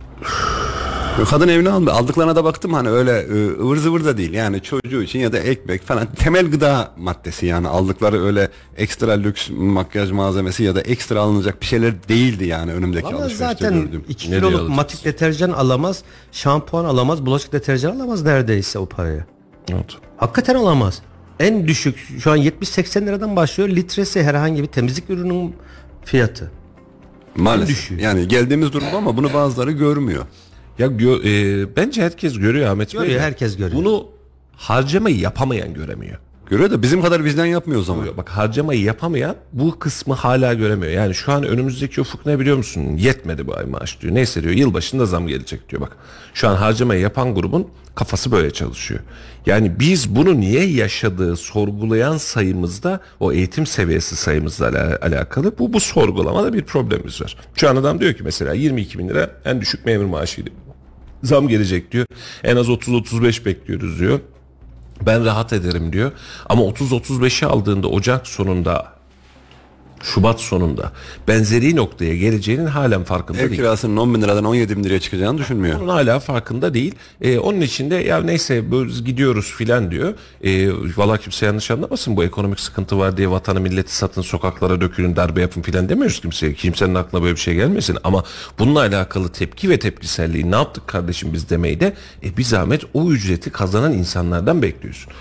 Kadın 1.29 1.47
evine 1.47 1.69
aldı. 1.69 1.91
Aldıklarına 1.91 2.35
da 2.35 2.43
baktım 2.43 2.73
hani 2.73 2.89
öyle 2.89 3.11
e, 3.11 3.49
ıvır 3.49 3.77
zıvır 3.77 4.05
da 4.05 4.17
değil. 4.17 4.33
Yani 4.33 4.61
çocuğu 4.61 5.03
için 5.03 5.19
ya 5.19 5.33
da 5.33 5.39
ekmek 5.39 5.81
falan 5.81 6.07
temel 6.15 6.51
gıda 6.51 6.91
maddesi 6.97 7.45
yani 7.45 7.67
aldıkları 7.67 8.23
öyle 8.25 8.49
ekstra 8.77 9.11
lüks 9.11 9.49
makyaj 9.49 10.11
malzemesi 10.11 10.63
ya 10.63 10.75
da 10.75 10.81
ekstra 10.81 11.21
alınacak 11.21 11.61
bir 11.61 11.65
şeyler 11.65 12.07
değildi 12.09 12.45
yani 12.45 12.73
önümdeki 12.73 13.05
Valla 13.05 13.15
alışverişte 13.23 13.45
zaten 13.45 13.81
gördüğüm. 13.81 14.03
2 14.09 14.31
Nereye 14.31 14.39
kiloluk 14.39 14.69
matik 14.69 15.05
deterjan 15.05 15.49
alamaz, 15.49 16.03
şampuan 16.31 16.85
alamaz, 16.85 17.25
bulaşık 17.25 17.53
deterjan 17.53 17.95
alamaz 17.95 18.23
neredeyse 18.23 18.79
o 18.79 18.85
paraya. 18.85 19.25
Evet. 19.71 19.85
Hakikaten 20.17 20.55
alamaz. 20.55 21.01
En 21.39 21.67
düşük 21.67 22.07
şu 22.19 22.31
an 22.31 22.37
70-80 22.37 23.05
liradan 23.05 23.35
başlıyor 23.35 23.69
litresi 23.69 24.23
herhangi 24.23 24.61
bir 24.61 24.67
temizlik 24.67 25.09
ürünün 25.09 25.55
fiyatı. 26.05 26.51
Maalesef. 27.35 27.69
düşüyor. 27.75 28.01
Yani 28.01 28.27
geldiğimiz 28.27 28.73
durum 28.73 28.87
ama 28.95 29.17
bunu 29.17 29.33
bazıları 29.33 29.71
görmüyor. 29.71 30.25
Ya 30.79 30.87
gö- 30.87 31.21
e, 31.63 31.75
bence 31.75 32.01
herkes 32.03 32.39
görüyor 32.39 32.69
Ahmet 32.69 32.93
Bey. 32.93 33.01
Görüyor, 33.01 33.19
de 33.19 33.23
herkes 33.23 33.57
görüyor. 33.57 33.77
Bunu 33.81 34.07
harcamayı 34.55 35.19
yapamayan 35.19 35.73
göremiyor. 35.73 36.17
Görüyor 36.53 36.71
da 36.71 36.81
bizim 36.81 37.01
kadar 37.01 37.23
vicdan 37.23 37.45
yapmıyor 37.45 37.81
o 37.81 37.83
zaman. 37.83 38.07
Bak 38.17 38.29
harcamayı 38.29 38.81
yapamayan 38.81 39.35
bu 39.53 39.79
kısmı 39.79 40.13
hala 40.13 40.53
göremiyor. 40.53 40.91
Yani 40.91 41.15
şu 41.15 41.31
an 41.31 41.43
önümüzdeki 41.43 42.01
ufuk 42.01 42.25
ne 42.25 42.39
biliyor 42.39 42.57
musun? 42.57 42.81
Yetmedi 42.97 43.47
bu 43.47 43.57
ay 43.57 43.65
maaş 43.65 44.01
diyor. 44.01 44.15
Neyse 44.15 44.43
diyor 44.43 44.53
yılbaşında 44.55 45.05
zam 45.05 45.27
gelecek 45.27 45.69
diyor 45.69 45.81
bak. 45.81 45.97
Şu 46.33 46.47
an 46.49 46.55
harcamayı 46.55 47.01
yapan 47.01 47.35
grubun 47.35 47.67
kafası 47.95 48.31
böyle 48.31 48.51
çalışıyor. 48.51 48.99
Yani 49.45 49.79
biz 49.79 50.15
bunu 50.15 50.39
niye 50.39 50.65
yaşadığı 50.65 51.35
sorgulayan 51.35 52.17
sayımızda 52.17 52.99
o 53.19 53.31
eğitim 53.31 53.65
seviyesi 53.65 54.15
sayımızla 54.15 54.67
ala- 54.67 54.99
alakalı 55.01 55.57
bu, 55.59 55.73
bu 55.73 55.79
sorgulamada 55.79 56.53
bir 56.53 56.61
problemimiz 56.63 57.21
var. 57.21 57.37
Şu 57.55 57.69
an 57.69 57.75
adam 57.75 57.99
diyor 57.99 58.13
ki 58.13 58.23
mesela 58.23 58.53
22 58.53 58.99
bin 58.99 59.09
lira 59.09 59.31
en 59.45 59.61
düşük 59.61 59.85
memur 59.85 60.05
maaşıydı. 60.05 60.49
Zam 61.23 61.47
gelecek 61.47 61.91
diyor. 61.91 62.05
En 62.43 62.55
az 62.55 62.69
30-35 62.69 63.45
bekliyoruz 63.45 63.99
diyor. 63.99 64.19
Ben 65.01 65.25
rahat 65.25 65.53
ederim 65.53 65.93
diyor. 65.93 66.11
Ama 66.49 66.61
30-35'i 66.61 67.47
aldığında 67.47 67.87
Ocak 67.87 68.27
sonunda 68.27 68.92
Şubat 70.03 70.41
sonunda 70.41 70.91
benzeri 71.27 71.75
noktaya 71.75 72.15
geleceğinin 72.17 72.65
halen 72.65 73.03
farkında 73.03 73.37
Ev 73.37 73.49
değil. 73.49 73.61
kirasının 73.61 73.97
10 73.97 74.13
bin 74.13 74.21
liradan 74.21 74.43
17 74.43 74.77
bin 74.77 74.83
liraya 74.83 74.99
çıkacağını 74.99 75.37
düşünmüyor. 75.37 75.79
Onun 75.79 75.87
hala 75.87 76.19
farkında 76.19 76.73
değil. 76.73 76.95
Ee, 77.21 77.39
onun 77.39 77.61
için 77.61 77.91
de 77.91 77.95
ya 77.95 78.21
neyse 78.21 78.71
böyle 78.71 78.91
gidiyoruz 79.05 79.53
filan 79.57 79.91
diyor. 79.91 80.13
Ee, 80.43 80.69
Valla 80.97 81.17
kimse 81.17 81.45
yanlış 81.45 81.71
anlamasın 81.71 82.17
bu 82.17 82.23
ekonomik 82.23 82.59
sıkıntı 82.59 82.99
var 82.99 83.17
diye 83.17 83.29
vatanı 83.29 83.59
milleti 83.61 83.95
satın 83.95 84.21
sokaklara 84.21 84.81
dökülün 84.81 85.15
darbe 85.15 85.41
yapın 85.41 85.61
filan 85.61 85.89
demiyoruz 85.89 86.19
kimseye. 86.21 86.53
Kimsenin 86.53 86.95
aklına 86.95 87.23
böyle 87.23 87.35
bir 87.35 87.39
şey 87.41 87.55
gelmesin. 87.55 87.97
Ama 88.03 88.23
bununla 88.59 88.79
alakalı 88.79 89.29
tepki 89.29 89.69
ve 89.69 89.79
tepkiselliği 89.79 90.51
ne 90.51 90.55
yaptık 90.55 90.87
kardeşim 90.87 91.33
biz 91.33 91.49
demeyi 91.49 91.79
de 91.79 91.93
e, 92.23 92.37
bir 92.37 92.43
zahmet 92.43 92.81
o 92.93 93.11
ücreti 93.11 93.49
kazanan 93.49 93.93
insanlardan 93.93 94.61
bekliyorsun. 94.61 95.13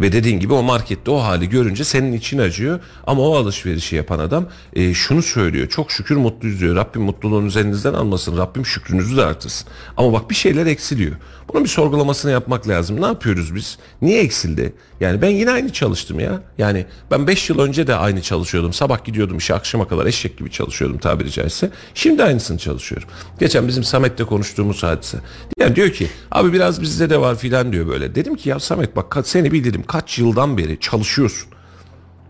Ve 0.00 0.12
dediğin 0.12 0.40
gibi 0.40 0.52
o 0.52 0.62
markette 0.62 1.10
o 1.10 1.18
hali 1.18 1.48
görünce 1.48 1.84
senin 1.84 2.12
için 2.12 2.38
acıyor. 2.38 2.80
Ama 3.06 3.22
o 3.22 3.36
alışverişi 3.36 3.96
yapan 3.96 4.18
adam 4.18 4.46
e, 4.72 4.94
şunu 4.94 5.22
söylüyor. 5.22 5.68
Çok 5.68 5.90
şükür 5.90 6.16
mutluyuz 6.16 6.60
diyor. 6.60 6.76
Rabbim 6.76 7.02
mutluluğunu 7.02 7.46
üzerinizden 7.46 7.94
almasın. 7.94 8.38
Rabbim 8.38 8.66
şükrünüzü 8.66 9.16
de 9.16 9.24
artırsın. 9.24 9.68
Ama 9.96 10.12
bak 10.12 10.30
bir 10.30 10.34
şeyler 10.34 10.66
eksiliyor. 10.66 11.16
Bunun 11.52 11.64
bir 11.64 11.68
sorgulamasını 11.68 12.30
yapmak 12.30 12.68
lazım. 12.68 13.00
Ne 13.00 13.06
yapıyoruz 13.06 13.54
biz? 13.54 13.78
Niye 14.02 14.20
eksildi? 14.22 14.72
Yani 15.00 15.22
ben 15.22 15.28
yine 15.28 15.50
aynı 15.50 15.72
çalıştım 15.72 16.20
ya. 16.20 16.42
Yani 16.58 16.86
ben 17.10 17.26
5 17.26 17.50
yıl 17.50 17.58
önce 17.58 17.86
de 17.86 17.94
aynı 17.94 18.22
çalışıyordum. 18.22 18.72
Sabah 18.72 19.04
gidiyordum 19.04 19.38
işe 19.38 19.54
akşama 19.54 19.88
kadar 19.88 20.06
eşek 20.06 20.38
gibi 20.38 20.50
çalışıyordum 20.50 20.98
tabiri 20.98 21.30
caizse. 21.30 21.70
Şimdi 21.94 22.24
aynısını 22.24 22.58
çalışıyorum. 22.58 23.08
Geçen 23.40 23.68
bizim 23.68 23.84
Samet'le 23.84 24.26
konuştuğumuz 24.26 24.82
hadise. 24.82 25.18
Yani 25.60 25.76
diyor 25.76 25.90
ki 25.90 26.08
abi 26.30 26.52
biraz 26.52 26.82
bizde 26.82 27.10
de 27.10 27.20
var 27.20 27.36
filan 27.38 27.72
diyor 27.72 27.88
böyle. 27.88 28.14
Dedim 28.14 28.36
ki 28.36 28.48
ya 28.48 28.60
Samet 28.60 28.96
bak 28.96 29.16
seni 29.24 29.52
bildirim 29.52 29.82
kaç 29.86 30.18
yıldan 30.18 30.58
beri 30.58 30.80
çalışıyorsun. 30.80 31.48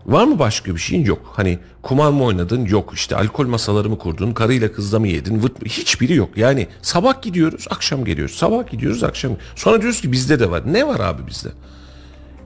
Var 0.05 0.23
mı 0.23 0.39
başka 0.39 0.75
bir 0.75 0.79
şeyin? 0.79 1.05
Yok. 1.05 1.33
Hani 1.35 1.59
kumar 1.81 2.11
mı 2.11 2.23
oynadın? 2.23 2.65
Yok. 2.65 2.91
İşte 2.93 3.15
alkol 3.15 3.47
masaları 3.47 3.89
mı 3.89 3.97
kurdun? 3.97 4.31
Karıyla 4.33 4.71
kızla 4.71 4.99
mı 4.99 5.07
yedin? 5.07 5.43
Vırt 5.43 5.61
mı? 5.61 5.67
Hiçbiri 5.67 6.15
yok. 6.15 6.37
Yani 6.37 6.67
sabah 6.81 7.21
gidiyoruz, 7.21 7.67
akşam 7.69 8.05
geliyoruz. 8.05 8.35
Sabah 8.35 8.71
gidiyoruz, 8.71 9.03
akşam. 9.03 9.31
Sonra 9.55 9.81
diyoruz 9.81 10.01
ki 10.01 10.11
bizde 10.11 10.39
de 10.39 10.51
var. 10.51 10.73
Ne 10.73 10.87
var 10.87 10.99
abi 10.99 11.27
bizde? 11.27 11.49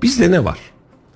Bizde 0.01 0.31
ne 0.31 0.45
var? 0.45 0.57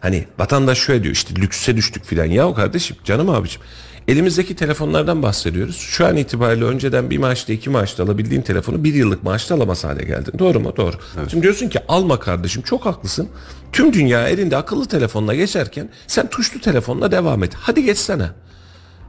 Hani 0.01 0.25
vatandaş 0.39 0.77
şöyle 0.77 1.03
diyor 1.03 1.13
işte 1.13 1.35
lükse 1.35 1.75
düştük 1.77 2.05
filan. 2.05 2.25
Ya 2.25 2.53
kardeşim 2.53 2.97
canım 3.03 3.29
abicim 3.29 3.61
elimizdeki 4.07 4.55
telefonlardan 4.55 5.23
bahsediyoruz. 5.23 5.77
Şu 5.77 6.05
an 6.05 6.17
itibariyle 6.17 6.65
önceden 6.65 7.09
bir 7.09 7.17
maaşta 7.17 7.53
iki 7.53 7.69
maaşta 7.69 8.03
alabildiğin 8.03 8.41
telefonu 8.41 8.83
bir 8.83 8.93
yıllık 8.93 9.23
maaşta 9.23 9.55
alamaz 9.55 9.83
hale 9.83 10.03
geldin. 10.03 10.33
Doğru 10.39 10.59
mu? 10.59 10.73
Doğru. 10.77 10.95
Şimdi 11.29 11.43
diyorsun 11.43 11.69
ki 11.69 11.79
alma 11.87 12.19
kardeşim 12.19 12.61
çok 12.61 12.85
haklısın. 12.85 13.29
Tüm 13.71 13.93
dünya 13.93 14.27
elinde 14.27 14.57
akıllı 14.57 14.85
telefonla 14.85 15.35
geçerken 15.35 15.89
sen 16.07 16.29
tuşlu 16.29 16.61
telefonla 16.61 17.11
devam 17.11 17.43
et. 17.43 17.53
Hadi 17.55 17.85
geçsene. 17.85 18.29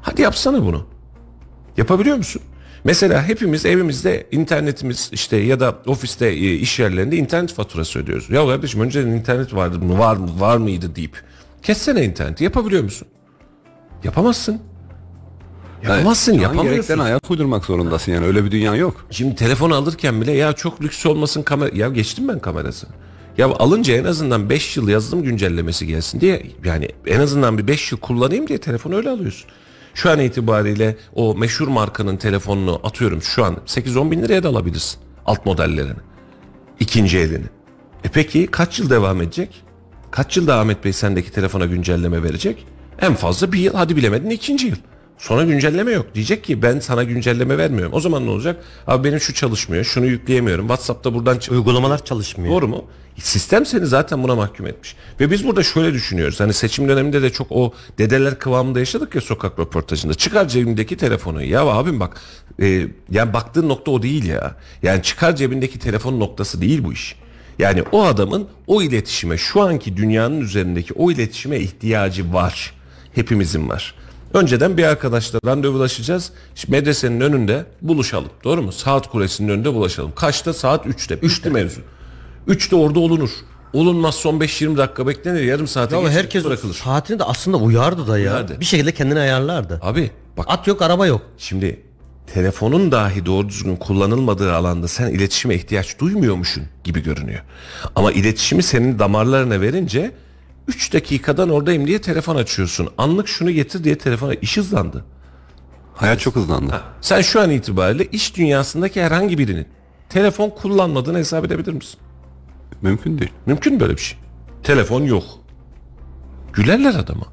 Hadi 0.03 0.23
yapsana 0.23 0.63
bunu. 0.63 0.87
Yapabiliyor 1.77 2.17
musun? 2.17 2.43
Mesela 2.85 3.29
hepimiz 3.29 3.67
evimizde 3.67 4.27
internetimiz 4.33 5.11
işte 5.13 5.37
ya 5.37 5.61
da 5.61 5.79
ofiste 5.87 6.27
e, 6.27 6.55
iş 6.55 6.79
yerlerinde 6.79 7.17
internet 7.17 7.53
faturası 7.53 7.99
ödüyoruz. 7.99 8.31
Ya 8.31 8.47
kardeşim 8.47 8.81
önceden 8.81 9.11
internet 9.11 9.55
vardı 9.55 9.79
mı 9.79 9.99
var 9.99 10.17
mı 10.17 10.41
var 10.41 10.57
mıydı 10.57 10.97
deyip 10.97 11.23
kessene 11.63 12.05
interneti 12.05 12.45
yapabiliyor 12.45 12.83
musun? 12.83 13.09
Yapamazsın. 14.05 14.61
Yapamazsın 15.91 16.33
Şu 16.33 16.39
an 16.39 16.43
yapamıyorsun. 16.43 16.99
ayak 16.99 17.31
uydurmak 17.31 17.65
zorundasın 17.65 18.13
yani 18.13 18.27
öyle 18.27 18.45
bir 18.45 18.51
dünya 18.51 18.75
yok. 18.77 19.07
Şimdi 19.11 19.35
telefonu 19.35 19.75
alırken 19.75 20.21
bile 20.21 20.33
ya 20.33 20.53
çok 20.53 20.83
lüks 20.83 21.07
olmasın 21.07 21.43
kamera 21.43 21.71
ya 21.75 21.89
geçtim 21.89 22.29
ben 22.29 22.39
kamerasını. 22.39 22.91
Ya 23.39 23.47
alınca 23.47 23.95
en 23.97 24.05
azından 24.05 24.51
5 24.51 24.77
yıl 24.77 24.89
yazılım 24.89 25.23
güncellemesi 25.23 25.87
gelsin 25.87 26.21
diye 26.21 26.47
yani 26.65 26.89
en 27.07 27.21
azından 27.21 27.59
bir 27.59 27.67
5 27.67 27.93
yıl 27.93 27.99
kullanayım 27.99 28.47
diye 28.49 28.59
telefonu 28.59 28.97
öyle 28.97 29.11
alıyorsun. 29.11 29.51
Şu 29.95 30.11
an 30.11 30.21
itibariyle 30.21 30.97
o 31.15 31.35
meşhur 31.35 31.69
markanın 31.69 32.17
telefonunu 32.17 32.81
atıyorum 32.85 33.23
şu 33.23 33.45
an 33.45 33.57
8-10 33.67 34.11
bin 34.11 34.23
liraya 34.23 34.43
da 34.43 34.49
alabilirsin 34.49 35.01
alt 35.27 35.47
modellerini. 35.47 35.99
İkinci 36.81 37.19
elini. 37.19 37.47
E 38.05 38.09
peki 38.13 38.47
kaç 38.47 38.79
yıl 38.79 38.91
devam 38.91 39.23
edecek? 39.23 39.63
Kaç 40.11 40.37
yılda 40.37 40.59
Ahmet 40.59 40.85
Bey 40.85 40.93
sendeki 40.93 41.33
telefona 41.33 41.67
güncelleme 41.67 42.23
verecek? 42.23 42.67
En 43.01 43.15
fazla 43.15 43.53
bir 43.53 43.59
yıl 43.59 43.75
hadi 43.75 43.97
bilemedin 43.97 44.31
ikinci 44.31 44.67
yıl. 44.67 44.77
Sonra 45.19 45.45
güncelleme 45.45 45.93
yok. 45.93 46.15
Diyecek 46.15 46.45
ki 46.45 46.63
ben 46.63 46.79
sana 46.79 47.05
güncelleme 47.05 47.59
vermiyorum. 47.59 47.93
O 47.95 48.01
zaman 48.01 48.27
ne 48.27 48.31
olacak? 48.31 48.65
Abi 48.87 49.09
benim 49.09 49.21
şu 49.21 49.35
çalışmıyor. 49.35 49.85
Şunu 49.85 50.07
yükleyemiyorum. 50.07 50.65
WhatsApp'ta 50.67 51.15
buradan 51.15 51.39
çık. 51.39 51.53
Uygulamalar 51.53 52.05
çalışmıyor. 52.05 52.55
Doğru 52.55 52.69
mu? 52.69 52.85
Sistem 53.19 53.67
seni 53.67 53.87
zaten 53.87 54.23
buna 54.23 54.35
mahkum 54.35 54.67
etmiş. 54.67 54.97
Ve 55.21 55.31
biz 55.31 55.47
burada 55.47 55.63
şöyle 55.63 55.95
düşünüyoruz. 55.95 56.41
Hani 56.41 56.53
seçim 56.53 56.89
döneminde 56.89 57.23
de 57.23 57.31
çok 57.31 57.47
o 57.51 57.73
dedeler 57.99 58.39
kıvamında 58.39 58.79
yaşadık 58.79 59.15
ya 59.15 59.21
sokak 59.21 59.59
röportajında. 59.59 60.15
Çıkar 60.15 60.49
cebindeki 60.49 60.97
telefonu. 60.97 61.43
Ya 61.43 61.61
abim 61.67 62.01
bak 62.01 62.21
e, 62.61 62.87
yani 63.11 63.33
baktığın 63.33 63.69
nokta 63.69 63.91
o 63.91 64.03
değil 64.03 64.25
ya. 64.25 64.55
Yani 64.83 65.03
çıkar 65.03 65.37
cebindeki 65.37 65.79
telefon 65.79 66.21
noktası 66.21 66.61
değil 66.61 66.85
bu 66.85 66.93
iş. 66.93 67.17
Yani 67.59 67.83
o 67.93 68.05
adamın 68.05 68.49
o 68.67 68.83
iletişime 68.83 69.39
şu 69.39 69.63
anki 69.63 69.97
dünyanın 69.97 70.41
üzerindeki 70.41 70.95
o 70.95 71.11
iletişime 71.11 71.59
ihtiyacı 71.61 72.33
var. 72.33 72.75
Hepimizin 73.15 73.69
var. 73.69 73.95
Önceden 74.37 74.77
bir 74.77 74.85
arkadaşla 74.85 75.39
randevulaşacağız. 75.47 76.33
İşte 76.57 76.73
medresenin 76.73 77.21
önünde 77.21 77.67
buluşalım. 77.83 78.31
Doğru 78.45 78.63
mu? 78.63 78.73
Saat 78.73 79.11
kulesinin 79.11 79.49
önünde 79.49 79.75
buluşalım. 79.75 80.13
Kaçta? 80.17 80.53
Saat 80.53 80.87
3'te. 80.87 81.15
3'te 81.15 81.51
mevzu. 81.51 81.81
3'te 82.49 82.77
orada 82.77 83.01
olunur. 83.01 83.31
Olunmaz 83.73 84.15
son 84.15 84.41
5-20 84.41 84.77
dakika 84.77 85.07
beklenir. 85.07 85.43
Yarım 85.43 85.67
saate 85.67 85.97
geçer, 86.01 86.11
herkes 86.11 86.45
bırakılır. 86.45 86.75
saatini 86.75 87.19
de 87.19 87.25
aslında 87.25 87.57
uyardı 87.57 88.07
da 88.07 88.19
ya. 88.19 88.33
Uyardı. 88.33 88.61
Bir 88.61 88.65
şekilde 88.65 88.95
kendini 88.95 89.19
ayarlardı. 89.19 89.81
Abi 89.83 90.11
bak 90.37 90.47
At 90.49 90.67
yok 90.67 90.83
araba 90.83 91.07
yok. 91.07 91.23
Şimdi 91.39 91.83
telefonun 92.35 92.93
dahi 92.93 93.27
doğru 93.27 93.49
düzgün 93.49 93.77
kullanılmadığı 93.77 94.55
alanda 94.55 94.89
sen 94.89 95.11
iletişime 95.11 95.55
ihtiyaç 95.55 95.99
duymuyormuşsun 95.99 96.63
gibi 96.85 97.03
görünüyor. 97.03 97.41
Ama 97.97 98.13
iletişimi 98.13 98.63
senin 98.63 98.99
damarlarına 98.99 99.61
verince 99.61 100.13
3 100.69 100.93
dakikadan 100.93 101.49
oradayım 101.49 101.87
diye 101.87 102.01
telefon 102.01 102.37
açıyorsun. 102.37 102.89
Anlık 102.99 103.29
şunu 103.29 103.51
getir 103.51 103.85
diye 103.85 103.99
telefona 103.99 104.35
iş 104.35 104.57
hızlandı. 104.57 105.05
Hayat 105.95 106.21
çok 106.21 106.37
hızlandı. 106.37 106.83
Sen 107.01 107.21
şu 107.21 107.41
an 107.41 107.51
itibariyle 107.51 108.07
iş 108.07 108.37
dünyasındaki 108.37 109.03
herhangi 109.03 109.39
birinin 109.39 109.67
telefon 110.09 110.51
kullanmadığını 110.51 111.19
hesap 111.19 111.45
edebilir 111.45 111.73
misin? 111.73 112.01
Mümkün 112.83 113.19
değil. 113.19 113.33
Mümkün 113.47 113.75
mü 113.75 113.81
böyle 113.81 113.97
bir 113.97 114.03
şey? 114.03 114.19
Telefon 114.63 115.03
yok. 115.03 115.25
Gülerler 116.53 116.95
adama. 116.95 117.27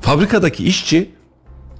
Fabrikadaki 0.00 0.64
işçi 0.64 1.10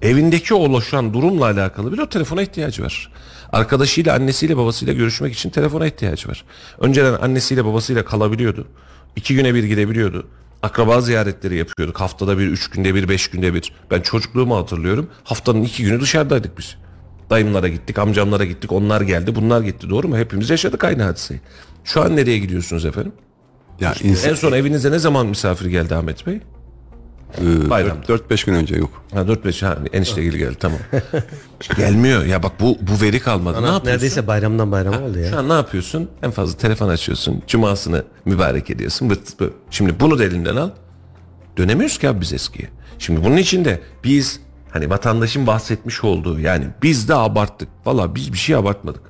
evindeki 0.02 0.54
oluşan 0.54 1.14
durumla 1.14 1.44
alakalı 1.44 1.92
bile 1.92 2.02
o 2.02 2.08
telefona 2.08 2.42
ihtiyacı 2.42 2.82
var. 2.82 3.12
Arkadaşıyla, 3.52 4.14
annesiyle, 4.14 4.56
babasıyla 4.56 4.94
görüşmek 4.94 5.34
için 5.34 5.50
telefona 5.50 5.86
ihtiyacı 5.86 6.28
var. 6.28 6.44
Önceden 6.78 7.12
annesiyle, 7.12 7.64
babasıyla 7.64 8.04
kalabiliyordu. 8.04 8.68
İki 9.16 9.34
güne 9.34 9.54
bir 9.54 9.64
gidebiliyordu. 9.64 10.26
Akraba 10.62 11.00
ziyaretleri 11.00 11.56
yapıyorduk. 11.56 12.00
Haftada 12.00 12.38
bir, 12.38 12.46
üç 12.46 12.70
günde 12.70 12.94
bir, 12.94 13.08
beş 13.08 13.28
günde 13.28 13.54
bir. 13.54 13.72
Ben 13.90 14.00
çocukluğumu 14.00 14.56
hatırlıyorum. 14.56 15.10
Haftanın 15.24 15.62
iki 15.62 15.84
günü 15.84 16.00
dışarıdaydık 16.00 16.58
biz. 16.58 16.76
Dayımlara 17.30 17.68
gittik, 17.68 17.98
amcamlara 17.98 18.44
gittik. 18.44 18.72
Onlar 18.72 19.00
geldi, 19.00 19.34
bunlar 19.34 19.60
gitti. 19.60 19.90
Doğru 19.90 20.08
mu? 20.08 20.16
Hepimiz 20.18 20.50
yaşadık 20.50 20.84
aynı 20.84 21.02
hadiseyi. 21.02 21.40
Şu 21.84 22.02
an 22.02 22.16
nereye 22.16 22.38
gidiyorsunuz 22.38 22.84
efendim? 22.84 23.12
Ya 23.80 23.94
insan 24.02 24.30
En 24.30 24.34
son 24.34 24.52
evinize 24.52 24.90
ne 24.90 24.98
zaman 24.98 25.26
misafir 25.26 25.66
geldi 25.66 25.94
Ahmet 25.94 26.26
Bey? 26.26 26.40
Bayramda. 27.70 28.06
4-5 28.06 28.46
gün 28.46 28.54
önce 28.54 28.76
yok. 28.76 29.04
Ha 29.14 29.20
4-5 29.20 29.66
ha 29.66 29.78
enişte 29.92 30.24
gel 30.24 30.32
geldi 30.32 30.56
tamam. 30.60 30.78
Gelmiyor 31.76 32.24
ya 32.24 32.42
bak 32.42 32.52
bu 32.60 32.78
bu 32.80 33.04
veri 33.04 33.20
kalmadı. 33.20 33.56
ne 33.62 33.66
yapıyorsun? 33.66 33.86
Neredeyse 33.90 34.26
bayramdan 34.26 34.72
bayrama 34.72 35.00
oldu 35.06 35.18
ya. 35.18 35.30
Şu 35.30 35.38
an 35.38 35.48
ne 35.48 35.52
yapıyorsun? 35.52 36.10
En 36.22 36.30
fazla 36.30 36.58
telefon 36.58 36.88
açıyorsun. 36.88 37.42
Cumasını 37.46 38.04
mübarek 38.24 38.70
ediyorsun. 38.70 39.18
Şimdi 39.70 40.00
bunu 40.00 40.18
da 40.18 40.24
elinden 40.24 40.56
al. 40.56 40.70
Dönemiyoruz 41.56 41.98
ki 41.98 42.08
abi 42.08 42.20
biz 42.20 42.32
eskiye. 42.32 42.68
Şimdi 42.98 43.24
bunun 43.24 43.36
için 43.36 43.64
de 43.64 43.80
biz 44.04 44.40
hani 44.70 44.90
vatandaşın 44.90 45.46
bahsetmiş 45.46 46.04
olduğu 46.04 46.40
yani 46.40 46.66
biz 46.82 47.08
de 47.08 47.14
abarttık. 47.14 47.68
Valla 47.86 48.14
biz 48.14 48.32
bir 48.32 48.38
şey 48.38 48.56
abartmadık. 48.56 49.02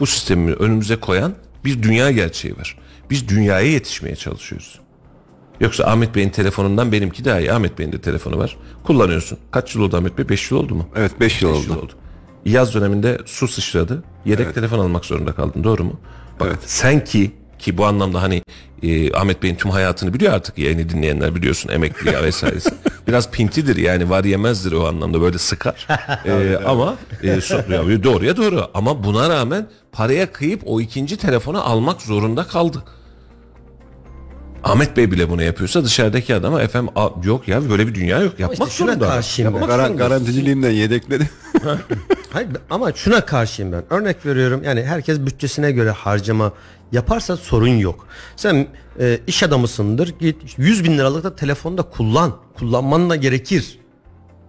Bu 0.00 0.06
sistemi 0.06 0.52
önümüze 0.52 0.96
koyan 0.96 1.34
bir 1.64 1.82
dünya 1.82 2.10
gerçeği 2.10 2.56
var. 2.56 2.78
Biz 3.10 3.28
dünyaya 3.28 3.66
yetişmeye 3.72 4.16
çalışıyoruz. 4.16 4.80
Yoksa 5.60 5.84
Ahmet 5.84 6.14
Bey'in 6.14 6.28
telefonundan 6.30 6.92
benimki 6.92 7.24
daha 7.24 7.40
iyi. 7.40 7.52
Ahmet 7.52 7.78
Bey'in 7.78 7.92
de 7.92 8.00
telefonu 8.00 8.38
var. 8.38 8.56
Kullanıyorsun. 8.84 9.38
Kaç 9.50 9.74
yıl 9.74 9.82
oldu 9.82 9.96
Ahmet 9.96 10.18
Bey? 10.18 10.28
5 10.28 10.50
yıl 10.50 10.58
oldu 10.58 10.74
mu? 10.74 10.88
Evet 10.96 11.20
5 11.20 11.42
yıl 11.42 11.54
Beş 11.54 11.66
yıl 11.66 11.74
oldu. 11.74 11.80
oldu. 11.82 11.92
Yaz 12.44 12.74
döneminde 12.74 13.18
su 13.26 13.48
sıçradı. 13.48 14.04
Yedek 14.24 14.54
telefon 14.54 14.78
almak 14.78 15.04
zorunda 15.04 15.32
kaldın. 15.32 15.64
Doğru 15.64 15.84
mu? 15.84 16.00
Bak 16.40 16.48
Evet. 16.50 16.58
sen 16.66 17.04
ki 17.04 17.30
ki 17.58 17.78
bu 17.78 17.86
anlamda 17.86 18.22
hani 18.22 18.42
e, 18.82 19.14
Ahmet 19.14 19.42
Bey'in 19.42 19.54
tüm 19.54 19.70
hayatını 19.70 20.14
biliyor 20.14 20.32
artık 20.32 20.58
yayını 20.58 20.88
dinleyenler 20.88 21.34
biliyorsun 21.34 21.68
emekli 21.70 22.12
ya 22.12 22.22
vesairesi. 22.22 22.70
Biraz 23.08 23.30
pintidir 23.30 23.76
yani 23.76 24.10
var 24.10 24.24
yemezdir 24.24 24.72
o 24.72 24.86
anlamda 24.86 25.20
böyle 25.20 25.38
sıkar. 25.38 25.86
E, 26.26 26.56
ama 26.66 26.94
e, 27.22 27.26
so- 27.28 27.90
ya, 27.92 28.02
doğruya 28.04 28.36
doğru 28.36 28.70
ama 28.74 29.04
buna 29.04 29.28
rağmen 29.30 29.66
paraya 29.92 30.32
kıyıp 30.32 30.62
o 30.66 30.80
ikinci 30.80 31.16
telefonu 31.16 31.62
almak 31.68 32.02
zorunda 32.02 32.44
kaldı. 32.44 32.82
Ahmet 34.64 34.96
Bey 34.96 35.10
bile 35.10 35.30
bunu 35.30 35.42
yapıyorsa 35.42 35.84
dışarıdaki 35.84 36.34
adama 36.34 36.62
efendim 36.62 36.92
a- 36.96 37.08
yok 37.24 37.48
ya 37.48 37.70
böyle 37.70 37.86
bir 37.86 37.94
dünya 37.94 38.20
yok. 38.20 38.40
Yapmak 38.40 38.68
İşte 38.68 38.70
şuna 38.78 38.90
zorunda. 38.92 39.08
karşıyım 39.08 39.50
ben. 39.54 39.58
Yapmak 39.60 39.70
Garan, 39.70 39.86
zorunda. 39.88 40.04
garanticiliğimden 40.08 40.70
yedekledi. 40.70 41.30
Hayır 42.30 42.48
ama 42.70 42.92
şuna 42.92 43.24
karşıyım 43.26 43.72
ben. 43.72 43.84
Örnek 43.90 44.26
veriyorum 44.26 44.62
yani 44.64 44.82
herkes 44.84 45.20
bütçesine 45.20 45.72
göre 45.72 45.90
harcama 45.90 46.52
yaparsa 46.92 47.36
sorun 47.36 47.66
yok. 47.78 48.06
Sen 48.36 48.66
e, 49.00 49.20
iş 49.26 49.42
adamısındır 49.42 50.08
git 50.20 50.36
100 50.58 50.84
bin 50.84 50.98
liralık 50.98 51.24
da 51.24 51.36
telefonda 51.36 51.82
kullan. 51.82 52.36
Kullanman 52.58 53.10
da 53.10 53.16
gerekir. 53.16 53.78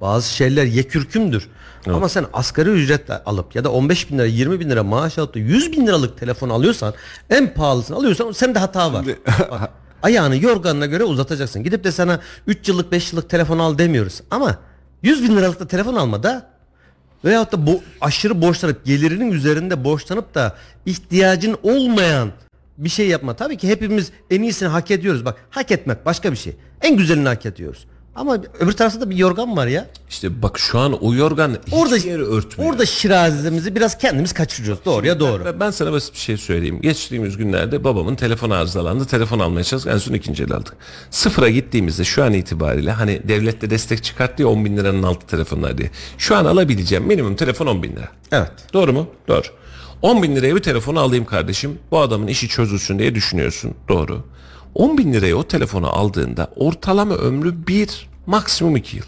Bazı 0.01 0.33
şeyler 0.33 0.65
yekürkümdür. 0.65 1.49
Ama 1.87 2.09
sen 2.09 2.25
asgari 2.33 2.69
ücretle 2.69 3.23
alıp 3.23 3.55
ya 3.55 3.63
da 3.63 3.71
15 3.71 4.11
bin 4.11 4.17
lira 4.17 4.25
20 4.25 4.59
bin 4.59 4.69
lira 4.69 4.83
maaş 4.83 5.17
alıp 5.17 5.35
da 5.35 5.39
100 5.39 5.71
bin 5.71 5.87
liralık 5.87 6.17
telefon 6.17 6.49
alıyorsan 6.49 6.93
en 7.29 7.53
pahalısını 7.53 7.97
alıyorsan 7.97 8.31
sende 8.31 8.59
hata 8.59 8.93
var. 8.93 9.05
Bak, 9.51 9.69
ayağını 10.03 10.37
yorganına 10.37 10.85
göre 10.85 11.03
uzatacaksın. 11.03 11.63
Gidip 11.63 11.83
de 11.83 11.91
sana 11.91 12.19
3 12.47 12.69
yıllık 12.69 12.91
5 12.91 13.13
yıllık 13.13 13.29
telefon 13.29 13.59
al 13.59 13.77
demiyoruz. 13.77 14.21
Ama 14.31 14.57
100 15.03 15.23
bin 15.23 15.37
liralık 15.37 15.59
da 15.59 15.67
telefon 15.67 15.95
alma 15.95 16.23
da 16.23 16.53
Veyahut 17.25 17.51
da 17.51 17.67
bu 17.67 17.83
aşırı 18.01 18.41
borçlanıp 18.41 18.85
gelirinin 18.85 19.31
üzerinde 19.31 19.83
borçlanıp 19.83 20.35
da 20.35 20.55
ihtiyacın 20.85 21.57
olmayan 21.63 22.31
bir 22.77 22.89
şey 22.89 23.07
yapma. 23.07 23.35
Tabii 23.35 23.57
ki 23.57 23.67
hepimiz 23.67 24.11
en 24.29 24.41
iyisini 24.41 24.69
hak 24.69 24.91
ediyoruz. 24.91 25.25
Bak 25.25 25.45
hak 25.49 25.71
etmek 25.71 26.05
başka 26.05 26.31
bir 26.31 26.37
şey. 26.37 26.55
En 26.81 26.97
güzelini 26.97 27.27
hak 27.27 27.45
ediyoruz. 27.45 27.87
Ama 28.15 28.37
öbür 28.59 28.71
tarafta 28.71 29.01
da 29.01 29.09
bir 29.09 29.15
yorgan 29.17 29.57
var 29.57 29.67
ya. 29.67 29.87
İşte 30.09 30.41
bak 30.41 30.59
şu 30.59 30.79
an 30.79 30.93
o 30.93 31.13
yorgan 31.13 31.57
hiçbir 31.67 31.77
Orada 31.77 31.97
yeri 31.97 32.23
örtmüyor. 32.23 32.71
Orada 32.71 32.85
şirazemizi 32.85 33.75
biraz 33.75 33.97
kendimiz 33.97 34.33
kaçırıyoruz. 34.33 34.85
Doğruya 34.85 35.19
doğru. 35.19 35.45
Ben- 35.45 35.59
Ben 35.59 35.71
sana 35.71 35.91
basit 35.91 36.13
bir 36.13 36.19
şey 36.19 36.37
söyleyeyim. 36.37 36.81
Geçtiğimiz 36.81 37.37
günlerde 37.37 37.83
babamın 37.83 38.15
telefonu 38.15 38.53
arızalandı. 38.53 39.05
Telefon 39.05 39.39
almaya 39.39 39.63
çalıştık. 39.63 39.93
En 39.93 39.97
son 39.97 40.13
ikinci 40.13 40.43
el 40.43 40.51
aldık. 40.51 40.73
Sıfıra 41.11 41.49
gittiğimizde 41.49 42.03
şu 42.03 42.23
an 42.23 42.33
itibariyle 42.33 42.91
hani 42.91 43.21
devlet 43.27 43.61
de 43.61 43.69
destek 43.69 44.03
çıkarttı 44.03 44.41
ya 44.41 44.47
10 44.47 44.65
bin 44.65 44.77
liranın 44.77 45.03
altı 45.03 45.27
telefonlar 45.27 45.77
diye. 45.77 45.91
Şu 46.17 46.35
an 46.35 46.45
alabileceğim 46.45 47.03
minimum 47.03 47.35
telefon 47.35 47.67
10 47.67 47.83
bin 47.83 47.91
lira. 47.95 48.07
Evet. 48.31 48.51
Doğru 48.73 48.93
mu? 48.93 49.07
Doğru. 49.27 49.41
10 50.01 50.23
bin 50.23 50.35
liraya 50.35 50.55
bir 50.55 50.61
telefonu 50.63 50.99
alayım 50.99 51.25
kardeşim. 51.25 51.79
Bu 51.91 51.99
adamın 51.99 52.27
işi 52.27 52.47
çözülsün 52.47 52.99
diye 52.99 53.15
düşünüyorsun. 53.15 53.73
Doğru. 53.89 54.23
10 54.75 54.97
bin 54.97 55.13
liraya 55.13 55.35
o 55.35 55.43
telefonu 55.43 55.87
aldığında 55.89 56.47
ortalama 56.55 57.15
ömrü 57.15 57.67
bir 57.67 58.09
maksimum 58.25 58.75
iki 58.75 58.97
yıl. 58.97 59.03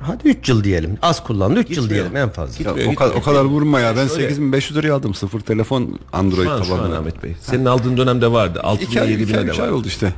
Hadi 0.00 0.28
3 0.28 0.48
yıl 0.48 0.64
diyelim. 0.64 0.98
Az 1.02 1.24
kullandı 1.24 1.60
3 1.60 1.70
yıl 1.70 1.82
Gitmiyor. 1.82 1.88
diyelim 2.04 2.16
en 2.16 2.28
fazla. 2.30 2.58
Gitmiyor, 2.58 2.92
o, 2.92 2.94
kadar, 2.94 3.08
gitmiyor. 3.10 3.14
o 3.14 3.22
kadar 3.22 3.44
vurma 3.44 3.80
ya. 3.80 3.96
Ben 3.96 4.06
Şöyle. 4.08 4.28
8500 4.28 4.78
liraya 4.78 4.92
aldım. 4.92 5.14
Sıfır 5.14 5.40
telefon 5.40 5.98
Android 6.12 6.44
Şu 6.46 6.50
an, 6.50 6.62
şu 6.62 6.74
an 6.74 6.78
tabanlı. 6.78 6.98
Ahmet 6.98 7.22
Bey. 7.22 7.34
Senin 7.40 7.64
aldığın 7.64 7.96
dönemde 7.96 8.32
vardı. 8.32 8.60
6 8.62 8.80
bin 8.80 8.86
İki 8.86 9.00
ay, 9.00 9.10
7 9.10 9.22
iki 9.22 9.32
bine 9.32 9.38
ay, 9.40 9.46
de 9.46 9.50
üç 9.50 9.58
ay 9.58 9.66
vardı. 9.66 9.76
oldu 9.76 9.88
işte. 9.88 10.12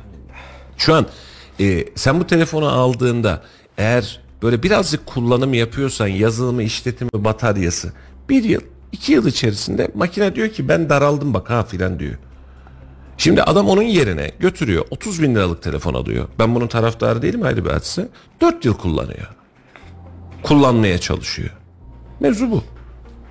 Şu 0.77 0.95
an 0.95 1.07
e, 1.61 1.85
sen 1.95 2.21
bu 2.21 2.27
telefonu 2.27 2.69
aldığında 2.69 3.43
eğer 3.79 4.21
böyle 4.43 4.63
birazcık 4.63 5.07
kullanım 5.07 5.55
yapıyorsan 5.55 6.07
yazılımı, 6.07 6.63
işletimi, 6.63 7.11
bataryası 7.15 7.93
bir 8.29 8.45
yıl, 8.45 8.61
iki 8.93 9.13
yıl 9.13 9.27
içerisinde 9.27 9.91
makine 9.95 10.35
diyor 10.35 10.49
ki 10.49 10.69
ben 10.69 10.89
daraldım 10.89 11.35
bak 11.35 11.51
ha 11.51 11.63
filan 11.65 11.99
diyor. 11.99 12.15
Şimdi 13.21 13.43
adam 13.43 13.69
onun 13.69 13.83
yerine 13.83 14.31
götürüyor 14.39 14.85
30 14.91 15.23
bin 15.23 15.35
liralık 15.35 15.63
telefon 15.63 15.95
alıyor. 15.95 16.29
Ben 16.39 16.55
bunun 16.55 16.67
taraftarı 16.67 17.23
değilim 17.23 17.43
ayrı 17.43 17.65
bir 17.65 17.71
hadise. 17.71 18.09
4 18.41 18.65
yıl 18.65 18.75
kullanıyor. 18.75 19.29
Kullanmaya 20.43 20.99
çalışıyor. 20.99 21.51
Mevzu 22.21 22.51
bu. 22.51 22.63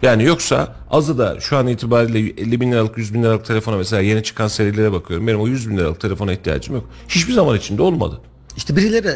Yani 0.01 0.23
yoksa 0.23 0.75
azı 0.91 1.17
da 1.17 1.39
şu 1.39 1.57
an 1.57 1.67
itibariyle 1.67 2.19
50 2.19 2.61
bin 2.61 2.71
liralık 2.71 2.97
100 2.97 3.13
bin 3.13 3.23
liralık 3.23 3.45
telefona 3.45 3.77
mesela 3.77 4.01
yeni 4.01 4.23
çıkan 4.23 4.47
serilere 4.47 4.91
bakıyorum. 4.91 5.27
Benim 5.27 5.41
o 5.41 5.47
100 5.47 5.69
bin 5.69 5.77
liralık 5.77 6.01
telefona 6.01 6.33
ihtiyacım 6.33 6.75
yok. 6.75 6.89
Hiçbir 7.07 7.33
zaman 7.33 7.57
içinde 7.57 7.81
olmadı. 7.81 8.21
İşte 8.57 8.75
birileri 8.75 9.11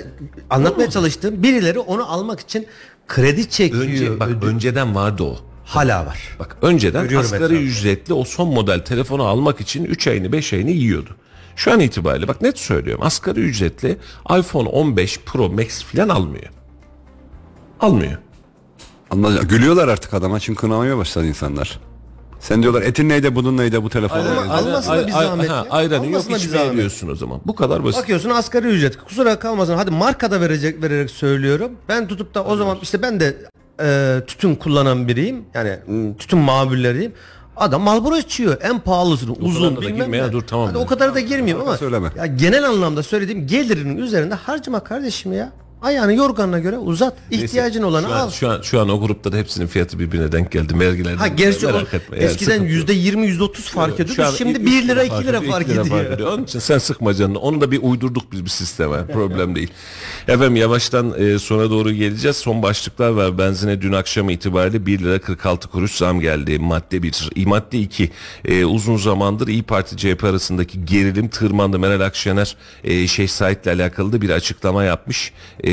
anlatmaya 0.50 0.90
çalıştığım 0.90 1.44
birileri 1.44 1.80
onu 1.80 2.12
almak 2.12 2.40
için 2.40 2.66
kredi 3.08 3.50
çekiyor. 3.50 3.84
Önce, 3.84 4.20
bak 4.20 4.30
ödü- 4.30 4.46
önceden 4.46 4.96
vardı 4.96 5.24
o. 5.24 5.38
hala 5.66 6.06
var. 6.06 6.20
Bak 6.40 6.58
önceden 6.62 7.04
Görüyorum 7.04 7.26
asgari 7.26 7.44
etrafta. 7.44 7.64
ücretli 7.64 8.14
o 8.14 8.24
son 8.24 8.48
model 8.54 8.80
telefonu 8.80 9.24
almak 9.24 9.62
için 9.62 9.86
3 9.86 10.08
ayını 10.08 10.32
5 10.32 10.54
ayını 10.54 10.72
yiyordu. 10.72 11.10
Şu 11.56 11.72
an 11.72 11.80
itibariyle 11.80 12.28
bak 12.28 12.42
net 12.42 12.60
söylüyorum 12.60 13.04
asgari 13.06 13.40
ücretli 13.40 13.98
iPhone 14.40 14.70
15 14.70 15.20
Pro 15.20 15.50
Max 15.50 15.84
filan 15.84 16.10
almıyor. 16.10 16.50
Almıyor. 17.80 18.18
Anla- 19.12 19.44
Gülüyorlar 19.44 19.88
artık 19.88 20.14
adama 20.14 20.40
çünkü 20.40 20.62
kınamaya 20.62 20.98
başladı 20.98 21.26
insanlar. 21.28 21.80
Sen 22.40 22.64
diyorlar 22.64 22.82
etin 22.82 23.10
neydi 23.10 23.36
bunun 23.36 23.58
neydi 23.58 23.84
bu 23.84 23.90
telefon. 23.90 24.20
Ama 24.20 24.30
neydi? 24.42 24.52
almasına 24.54 24.94
Ay- 24.94 25.08
bir 25.08 25.14
ay- 25.20 25.26
zahmet 25.26 25.50
ha, 25.50 25.56
ya. 25.56 25.66
ayranı 25.70 26.10
yok 26.12 26.24
içmeye 26.38 26.72
veriyorsun 26.72 27.08
o 27.10 27.16
zaman. 27.16 27.42
Bu 27.46 27.56
kadar 27.56 27.84
basit. 27.84 28.02
Bakıyorsun 28.02 28.30
asgari 28.30 28.68
ücret 28.68 28.98
kusura 28.98 29.40
kalmasın 29.40 29.76
hadi 29.76 29.92
markada 29.92 30.42
verecek 30.42 30.84
vererek 30.84 31.10
söylüyorum. 31.12 31.72
Ben 31.90 32.08
tutup 32.08 32.34
da 32.36 32.44
o 32.44 32.56
zaman 32.56 32.78
işte 32.82 33.02
ben 33.02 33.20
de 33.20 33.38
e, 33.82 34.20
tütün 34.28 34.56
kullanan 34.56 35.08
biriyim. 35.08 35.46
Yani 35.54 35.78
m, 35.88 36.18
tütün 36.18 36.40
mamulleriyim. 36.40 37.14
Adam 37.58 37.82
Marlboro 37.82 38.18
içiyor. 38.18 38.58
En 38.62 38.80
pahalısını 38.80 39.32
uzun 39.34 39.76
kadar 39.76 39.78
da 39.78 39.82
bilmem 39.88 40.12
ne. 40.12 40.32
dur, 40.32 40.42
tamam 40.42 40.68
Hadi 40.68 40.78
o 40.78 40.86
kadar 40.86 41.16
da 41.16 41.20
girmeyeyim 41.20 41.62
ama 41.62 41.78
söyleme. 41.78 42.10
ya 42.18 42.26
genel 42.26 42.64
anlamda 42.70 43.04
söylediğim 43.04 43.48
gelirinin 43.48 43.98
üzerinde 43.98 44.36
harcama 44.36 44.80
kardeşim 44.80 45.34
ya. 45.34 45.52
Ayağını 45.84 46.14
yorganına 46.14 46.60
göre 46.60 46.78
uzat. 46.78 47.14
Neyse, 47.32 47.46
İhtiyacın 47.46 47.84
olanı 47.84 48.08
şu 48.08 48.14
an, 48.14 48.20
al. 48.20 48.30
Şu 48.32 48.50
an, 48.50 48.62
şu 48.62 48.82
an 48.82 48.90
o 48.90 49.00
grupta 49.00 49.32
da 49.32 49.38
hepsinin 49.38 49.68
fiyatı 49.68 50.00
birbirine 50.00 50.32
denk 50.32 50.52
geldi. 50.52 50.80
Vergilerden. 50.80 51.18
Ha 51.18 51.28
gerçi 51.28 51.68
o 51.68 51.72
merak 51.74 51.94
etme. 51.94 52.18
yani 52.18 52.26
eskiden 52.26 52.64
yüzde 52.64 52.94
yirmi 52.94 53.28
yüzde 53.28 53.44
otuz 53.44 53.70
fark 53.70 53.94
ediyordu. 53.94 54.14
Şu 54.14 54.26
an 54.26 54.32
Şimdi 54.32 54.66
1 54.66 54.88
lira 54.88 55.04
2 55.04 55.16
lira 55.16 55.38
ediyor, 55.38 55.52
fark 55.54 55.68
iki 55.68 55.76
lira 55.76 56.00
ediyor. 56.14 56.34
Onun 56.34 56.44
için 56.44 56.60
sen 56.60 56.78
sıkma 56.78 57.14
canını. 57.14 57.40
Onu 57.40 57.62
da 57.62 57.72
bir 57.72 57.80
uydurduk 57.82 58.32
biz 58.32 58.46
bir 58.46 58.50
sisteme. 58.50 59.08
Problem 59.08 59.56
değil. 59.56 59.72
Efendim 60.28 60.56
yavaştan 60.56 61.14
e, 61.18 61.40
sona 61.40 61.70
doğru 61.70 61.92
geleceğiz. 61.92 62.38
Son 62.38 62.64
başlıklar 62.64 63.10
var. 63.10 63.38
Benzine 63.38 63.82
dün 63.82 63.94
akşam 63.94 64.30
itibariyle 64.30 64.86
1 64.86 65.00
lira 65.00 65.20
46 65.20 65.68
kuruş 65.68 65.92
zam 65.92 66.20
geldi. 66.20 66.60
Madde 66.60 67.04
1. 67.04 67.30
İ 67.36 67.46
madde 67.46 67.80
2. 67.80 68.12
E, 68.46 68.66
uzun 68.66 68.98
zamandır 68.98 69.48
İyi 69.48 69.64
Parti 69.64 69.98
CHP 69.98 70.24
arasındaki 70.24 70.86
gerilim 70.86 71.28
tırmandı. 71.28 71.80
Meral 71.80 72.02
Akşener 72.02 72.56
e, 72.84 73.08
Şeyh 73.08 73.28
Said'le 73.28 73.68
alakalı 73.68 74.14
da 74.14 74.22
bir 74.22 74.30
açıklama 74.30 74.84
yapmış. 74.84 75.34
E, 75.64 75.73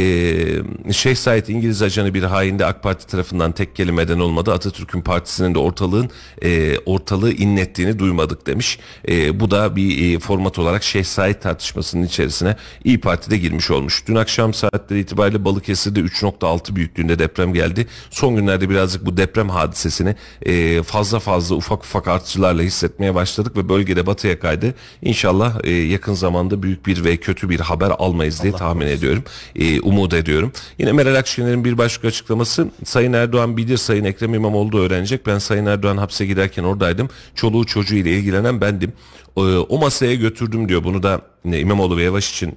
Şeyh 0.92 1.16
Said 1.16 1.46
İngiliz 1.46 1.82
ajanı 1.82 2.14
bir 2.14 2.22
hainde 2.22 2.66
AK 2.66 2.82
Parti 2.82 3.06
tarafından 3.06 3.52
tek 3.52 3.76
kelimeden 3.76 4.18
olmadı. 4.18 4.52
Atatürk'ün 4.52 5.00
partisinin 5.00 5.54
de 5.54 5.58
ortalığın 5.58 6.10
e, 6.42 6.78
ortalığı 6.78 7.32
inlettiğini 7.32 7.98
duymadık 7.98 8.46
demiş. 8.46 8.78
E, 9.08 9.40
bu 9.40 9.50
da 9.50 9.76
bir 9.76 10.14
e, 10.14 10.18
format 10.18 10.58
olarak 10.58 10.82
Şeyh 10.84 11.04
Said 11.04 11.34
tartışmasının 11.34 12.02
içerisine 12.02 12.56
İyi 12.84 13.00
Parti'de 13.00 13.38
girmiş 13.38 13.70
olmuş. 13.70 14.04
Dün 14.06 14.14
akşam 14.14 14.54
saatleri 14.54 15.00
itibariyle 15.00 15.44
Balıkesir'de 15.44 16.00
3.6 16.00 16.76
büyüklüğünde 16.76 17.18
deprem 17.18 17.54
geldi. 17.54 17.86
Son 18.10 18.36
günlerde 18.36 18.70
birazcık 18.70 19.06
bu 19.06 19.16
deprem 19.16 19.48
hadisesini 19.48 20.14
e, 20.42 20.82
fazla 20.82 21.18
fazla 21.18 21.56
ufak 21.56 21.84
ufak 21.84 22.08
artışlarla 22.08 22.62
hissetmeye 22.62 23.14
başladık 23.14 23.56
ve 23.56 23.68
bölgede 23.68 24.06
batıya 24.06 24.40
kaydı. 24.40 24.74
İnşallah 25.02 25.58
e, 25.64 25.70
yakın 25.70 26.14
zamanda 26.14 26.62
büyük 26.62 26.86
bir 26.86 27.04
ve 27.04 27.16
kötü 27.16 27.48
bir 27.48 27.60
haber 27.60 27.90
almayız 27.98 28.42
diye 28.42 28.52
tahmin 28.52 28.86
ediyorum. 28.86 29.24
E, 29.56 29.80
umut 29.90 30.14
ediyorum. 30.14 30.52
Yine 30.78 30.92
Meral 30.92 31.14
Akşener'in 31.14 31.64
bir 31.64 31.78
başka 31.78 32.08
açıklaması 32.08 32.68
Sayın 32.84 33.12
Erdoğan 33.12 33.56
bilir 33.56 33.76
Sayın 33.76 34.04
Ekrem 34.04 34.34
İmamoğlu 34.34 34.78
öğrenecek. 34.78 35.26
Ben 35.26 35.38
Sayın 35.38 35.66
Erdoğan 35.66 35.96
hapse 35.96 36.26
giderken 36.26 36.64
oradaydım. 36.64 37.08
Çoluğu 37.34 37.66
çocuğu 37.66 37.96
ile 37.96 38.10
ilgilenen 38.10 38.60
bendim. 38.60 38.92
E, 39.36 39.40
o 39.40 39.78
masaya 39.78 40.14
götürdüm 40.14 40.68
diyor. 40.68 40.84
Bunu 40.84 41.02
da 41.02 41.20
İmamoğlu 41.44 41.96
ve 41.96 42.02
Yavaş 42.02 42.30
için 42.30 42.56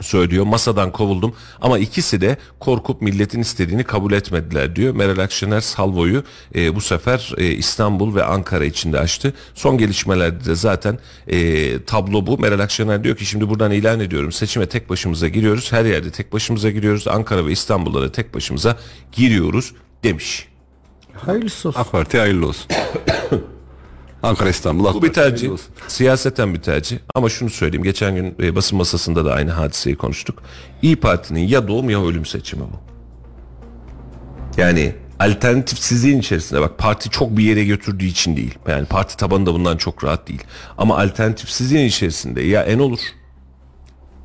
söylüyor. 0.00 0.44
Masadan 0.44 0.92
kovuldum 0.92 1.34
ama 1.60 1.78
ikisi 1.78 2.20
de 2.20 2.36
korkup 2.60 3.02
milletin 3.02 3.40
istediğini 3.40 3.84
kabul 3.84 4.12
etmediler 4.12 4.76
diyor. 4.76 4.94
Meral 4.94 5.18
Akşener 5.18 5.60
salvoyu 5.60 6.24
e, 6.54 6.74
bu 6.74 6.80
sefer 6.80 7.32
e, 7.38 7.46
İstanbul 7.46 8.14
ve 8.14 8.24
Ankara 8.24 8.64
içinde 8.64 8.98
açtı. 8.98 9.34
Son 9.54 9.78
gelişmelerde 9.78 10.44
de 10.44 10.54
zaten 10.54 10.98
e, 11.28 11.84
tablo 11.84 12.26
bu. 12.26 12.38
Meral 12.38 12.60
Akşener 12.60 13.04
diyor 13.04 13.16
ki 13.16 13.26
şimdi 13.26 13.48
buradan 13.48 13.70
ilan 13.70 14.00
ediyorum. 14.00 14.32
Seçime 14.32 14.66
tek 14.66 14.90
başımıza 14.90 15.28
giriyoruz. 15.28 15.72
Her 15.72 15.84
yerde 15.84 16.10
tek 16.10 16.32
başımıza 16.32 16.70
giriyoruz. 16.70 17.08
Ankara 17.08 17.46
ve 17.46 17.52
İstanbul'da 17.52 18.02
da 18.02 18.12
tek 18.12 18.34
başımıza 18.34 18.76
giriyoruz 19.12 19.72
demiş. 20.04 20.48
Hayırlısı 21.12 21.68
olsun. 21.68 21.80
AK 21.80 21.92
Parti 21.92 22.18
hayırlı 22.18 22.46
olsun. 22.46 22.66
Ankara 24.22 24.48
İstanbul 24.48 24.94
Bu 24.94 25.02
bir 25.02 25.12
tercih. 25.12 25.50
Siyaseten 25.88 26.54
bir 26.54 26.62
tercih. 26.62 26.98
Ama 27.14 27.28
şunu 27.28 27.50
söyleyeyim. 27.50 27.84
Geçen 27.84 28.14
gün 28.14 28.34
e, 28.42 28.56
basın 28.56 28.78
masasında 28.78 29.24
da 29.24 29.32
aynı 29.32 29.50
hadiseyi 29.50 29.96
konuştuk. 29.96 30.42
İyi 30.82 30.96
Parti'nin 30.96 31.40
ya 31.48 31.68
doğum 31.68 31.90
ya 31.90 32.04
ölüm 32.04 32.26
seçimi 32.26 32.62
bu. 32.62 32.80
Yani 34.60 34.94
alternatifsizliğin 35.20 36.18
içerisinde 36.18 36.60
bak 36.60 36.78
parti 36.78 37.10
çok 37.10 37.36
bir 37.36 37.44
yere 37.44 37.64
götürdüğü 37.64 38.04
için 38.04 38.36
değil. 38.36 38.54
Yani 38.68 38.86
parti 38.86 39.16
tabanı 39.16 39.46
da 39.46 39.54
bundan 39.54 39.76
çok 39.76 40.04
rahat 40.04 40.28
değil. 40.28 40.42
Ama 40.78 40.98
alternatifsizliğin 40.98 41.86
içerisinde 41.86 42.42
ya 42.42 42.62
en 42.62 42.78
olur 42.78 42.98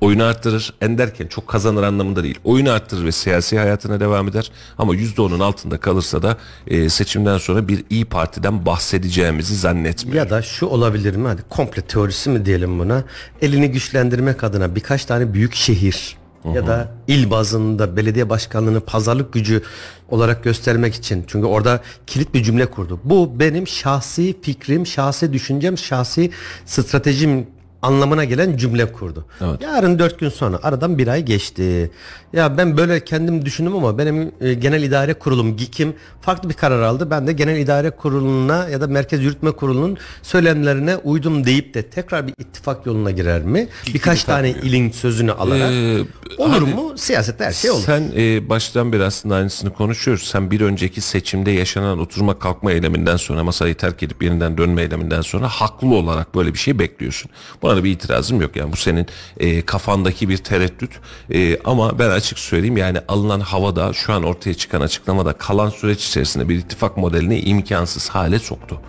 oyunu 0.02 0.24
arttırır. 0.24 0.74
En 0.82 0.98
derken 0.98 1.28
çok 1.28 1.48
kazanır 1.48 1.84
anlamında 1.84 2.24
değil. 2.24 2.40
Oyunu 2.44 2.72
arttırır 2.72 3.06
ve 3.06 3.12
siyasi 3.12 3.60
hayatına 3.60 4.00
devam 4.00 4.28
eder. 4.28 4.52
Ama 4.78 4.96
%10'un 4.96 5.40
altında 5.40 5.78
kalırsa 5.78 6.22
da 6.22 6.38
e, 6.68 6.90
seçimden 6.90 7.38
sonra 7.38 7.68
bir 7.68 7.84
İyi 7.90 8.06
Parti'den 8.06 8.66
bahsedeceğimizi 8.66 9.56
zannetmiyorum. 9.56 10.18
Ya 10.18 10.30
da 10.30 10.42
şu 10.42 10.66
olabilir 10.66 11.16
mi? 11.16 11.28
Hadi 11.28 11.42
komple 11.50 11.82
teorisi 11.82 12.30
mi 12.30 12.46
diyelim 12.46 12.80
buna? 12.80 13.04
Elini 13.42 13.72
güçlendirmek 13.72 14.44
adına 14.44 14.76
birkaç 14.76 15.06
tane 15.06 15.34
büyük 15.34 15.56
şehir 15.56 16.18
ya 16.54 16.68
da 16.68 16.92
il 17.08 17.30
bazında 17.30 17.98
belediye 17.98 18.30
başkanlığını 18.30 18.80
pazarlık 18.80 19.34
gücü 19.34 19.62
olarak 20.10 20.44
göstermek 20.44 20.96
için. 20.96 21.24
Çünkü 21.28 21.48
orada 21.48 21.82
kilit 22.08 22.34
bir 22.34 22.44
cümle 22.44 22.66
kurdu. 22.66 23.00
Bu 23.04 23.40
benim 23.40 23.68
şahsi 23.68 24.36
fikrim, 24.42 24.88
şahsi 24.88 25.34
düşüncem, 25.34 25.78
şahsi 25.78 26.32
stratejim 26.66 27.48
anlamına 27.82 28.24
gelen 28.24 28.58
cümle 28.58 28.92
kurdu. 28.92 29.26
Yarın 29.62 30.00
dört 30.00 30.20
gün 30.20 30.30
sonra 30.30 30.60
aradan 30.64 30.98
bir 30.98 31.08
ay 31.08 31.26
geçti. 31.26 31.92
Ya 32.34 32.58
ben 32.58 32.78
böyle 32.78 33.04
kendim 33.04 33.46
düşündüm 33.46 33.76
ama 33.76 33.98
benim 33.98 34.32
e, 34.42 34.54
genel 34.54 34.84
idare 34.84 35.14
kurulum 35.14 35.58
GİK'im 35.58 35.96
farklı 36.22 36.50
bir 36.50 36.54
karar 36.54 36.82
aldı. 36.82 37.10
Ben 37.10 37.28
de 37.28 37.34
genel 37.34 37.58
idare 37.60 37.90
kuruluna 37.90 38.70
ya 38.70 38.82
da 38.82 38.88
merkez 38.88 39.24
yürütme 39.24 39.52
kurulunun 39.52 39.98
söylemlerine 40.22 40.98
uydum 40.98 41.46
deyip 41.46 41.74
de 41.74 41.82
tekrar 41.82 42.28
bir 42.28 42.34
ittifak 42.38 42.86
yoluna 42.86 43.12
girer 43.12 43.42
mi? 43.42 43.68
Birkaç 43.94 44.24
tane 44.24 44.50
ilin 44.50 44.92
sözünü 44.92 45.32
alarak. 45.32 45.72
Ee, 45.72 46.00
olur 46.38 46.52
hani 46.52 46.74
mu? 46.74 46.98
Siyasette 46.98 47.46
her 47.46 47.52
şey 47.52 47.72
olur. 47.72 47.84
Sen 47.86 48.12
e, 48.18 48.50
baştan 48.50 48.94
beri 48.94 49.04
aslında 49.04 49.36
aynısını 49.36 49.74
konuşuyoruz. 49.74 50.24
Sen 50.24 50.52
bir 50.52 50.62
önceki 50.62 51.02
seçimde 51.02 51.52
yaşanan 51.52 52.00
oturma 52.00 52.40
kalkma 52.40 52.72
eyleminden 52.72 53.18
sonra 53.18 53.44
masayı 53.44 53.76
terk 53.76 54.04
edip 54.04 54.24
yeniden 54.24 54.58
dönme 54.58 54.82
eyleminden 54.82 55.22
sonra 55.22 55.48
haklı 55.48 55.96
olarak 55.96 56.36
böyle 56.36 56.54
bir 56.54 56.60
şey 56.60 56.80
bekliyorsun. 56.80 57.32
Buna 57.66 57.84
bir 57.84 57.92
itirazım 57.92 58.42
yok. 58.42 58.56
Yani 58.56 58.72
bu 58.72 58.76
senin 58.76 59.08
e, 59.40 59.62
kafandaki 59.62 60.30
bir 60.30 60.38
tereddüt. 60.38 60.92
E, 61.34 61.60
ama 61.64 62.00
ben 62.00 62.10
açık 62.10 62.40
söyleyeyim 62.40 62.78
yani 62.78 62.98
alınan 63.08 63.40
havada 63.40 63.94
şu 63.94 64.14
an 64.14 64.24
ortaya 64.24 64.54
çıkan 64.54 64.82
açıklamada 64.82 65.34
kalan 65.34 65.70
süreç 65.70 66.08
içerisinde 66.08 66.50
bir 66.50 66.56
ittifak 66.56 66.98
modelini 66.98 67.40
imkansız 67.40 68.10
hale 68.10 68.40
soktu. 68.40 68.82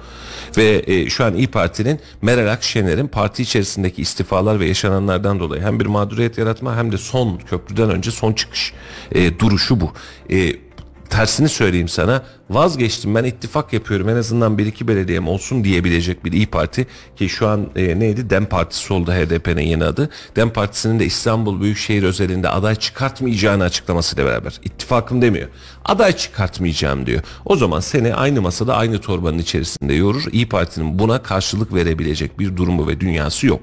Ve 0.57 0.85
e, 0.87 1.11
şu 1.11 1.25
an 1.25 1.35
İyi 1.35 1.47
Parti'nin 1.47 2.01
Meral 2.23 2.53
Akşener'in 2.53 3.09
parti 3.09 3.43
içerisindeki 3.43 4.03
istifalar 4.03 4.61
ve 4.61 4.67
yaşananlardan 4.67 5.41
dolayı 5.41 5.63
hem 5.63 5.81
bir 5.81 5.87
mağduriyet 5.87 6.39
yaratma 6.39 6.77
hem 6.77 6.93
de 6.93 6.99
son 6.99 7.39
köprüden 7.39 7.91
önce 7.91 8.11
son 8.11 8.33
çıkış 8.33 8.73
e, 9.13 9.39
duruşu 9.39 9.81
bu. 9.81 9.93
E, 10.31 10.66
tersini 11.11 11.49
söyleyeyim 11.49 11.89
sana 11.89 12.23
vazgeçtim 12.51 13.15
ben 13.15 13.25
ittifak 13.25 13.73
yapıyorum 13.73 14.09
en 14.09 14.17
azından 14.17 14.59
bir 14.59 14.67
iki 14.67 14.89
belediyem 14.89 15.29
olsun 15.29 15.65
diyebilecek 15.65 16.25
bir 16.25 16.33
İyi 16.33 16.47
Parti 16.47 16.87
ki 17.17 17.29
şu 17.29 17.49
an 17.49 17.71
e, 17.77 17.99
neydi 17.99 18.31
Dem 18.31 18.47
Partisi 18.47 18.93
oldu 18.93 19.13
HDP'nin 19.13 19.63
yeni 19.63 19.85
adı. 19.85 20.11
Dem 20.37 20.51
Partisi'nin 20.51 20.99
de 20.99 21.05
İstanbul 21.05 21.61
Büyükşehir 21.61 22.03
özelinde 22.03 22.49
aday 22.49 22.75
çıkartmayacağını 22.75 23.65
açıklamasıyla 23.65 24.31
beraber 24.31 24.61
ittifakım 24.65 25.23
demiyor. 25.23 25.49
Aday 25.85 26.17
çıkartmayacağım 26.17 27.07
diyor. 27.07 27.23
O 27.45 27.57
zaman 27.57 27.81
seni 27.81 28.15
aynı 28.15 28.43
masada 28.43 28.77
aynı 28.77 29.01
torbanın 29.01 29.39
içerisinde 29.39 29.95
yoğurur. 29.95 30.25
İyi 30.33 30.49
Parti'nin 30.49 30.99
buna 30.99 31.23
karşılık 31.23 31.75
verebilecek 31.75 32.39
bir 32.39 32.57
durumu 32.57 32.89
ve 32.89 33.01
dünyası 33.01 33.47
yok. 33.47 33.61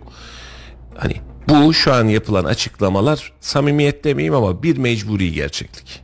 Hani 0.98 1.14
bu 1.50 1.74
şu 1.74 1.94
an 1.94 2.08
yapılan 2.08 2.44
açıklamalar 2.44 3.34
samimiyet 3.42 4.04
demeyeyim 4.04 4.34
ama 4.34 4.64
bir 4.64 4.78
mecburi 4.78 5.32
gerçeklik. 5.32 6.03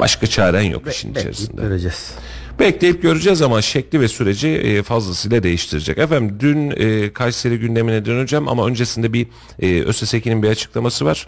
Başka 0.00 0.26
çaren 0.26 0.62
yok 0.62 0.82
işin 0.90 1.10
Bekleyip 1.14 1.30
içerisinde. 1.32 1.62
göreceğiz. 1.62 2.10
Bekleyip 2.60 3.02
göreceğiz 3.02 3.42
ama 3.42 3.62
şekli 3.62 4.00
ve 4.00 4.08
süreci 4.08 4.48
e, 4.48 4.82
fazlasıyla 4.82 5.42
değiştirecek. 5.42 5.98
Efendim 5.98 6.36
dün 6.40 6.70
e, 6.70 7.12
Kayseri 7.12 7.58
gündemine 7.58 8.04
döneceğim 8.04 8.48
ama 8.48 8.66
öncesinde 8.66 9.12
bir 9.12 9.26
e, 9.58 9.82
ÖSSEK'in 9.82 10.42
bir 10.42 10.48
açıklaması 10.48 11.04
var. 11.04 11.26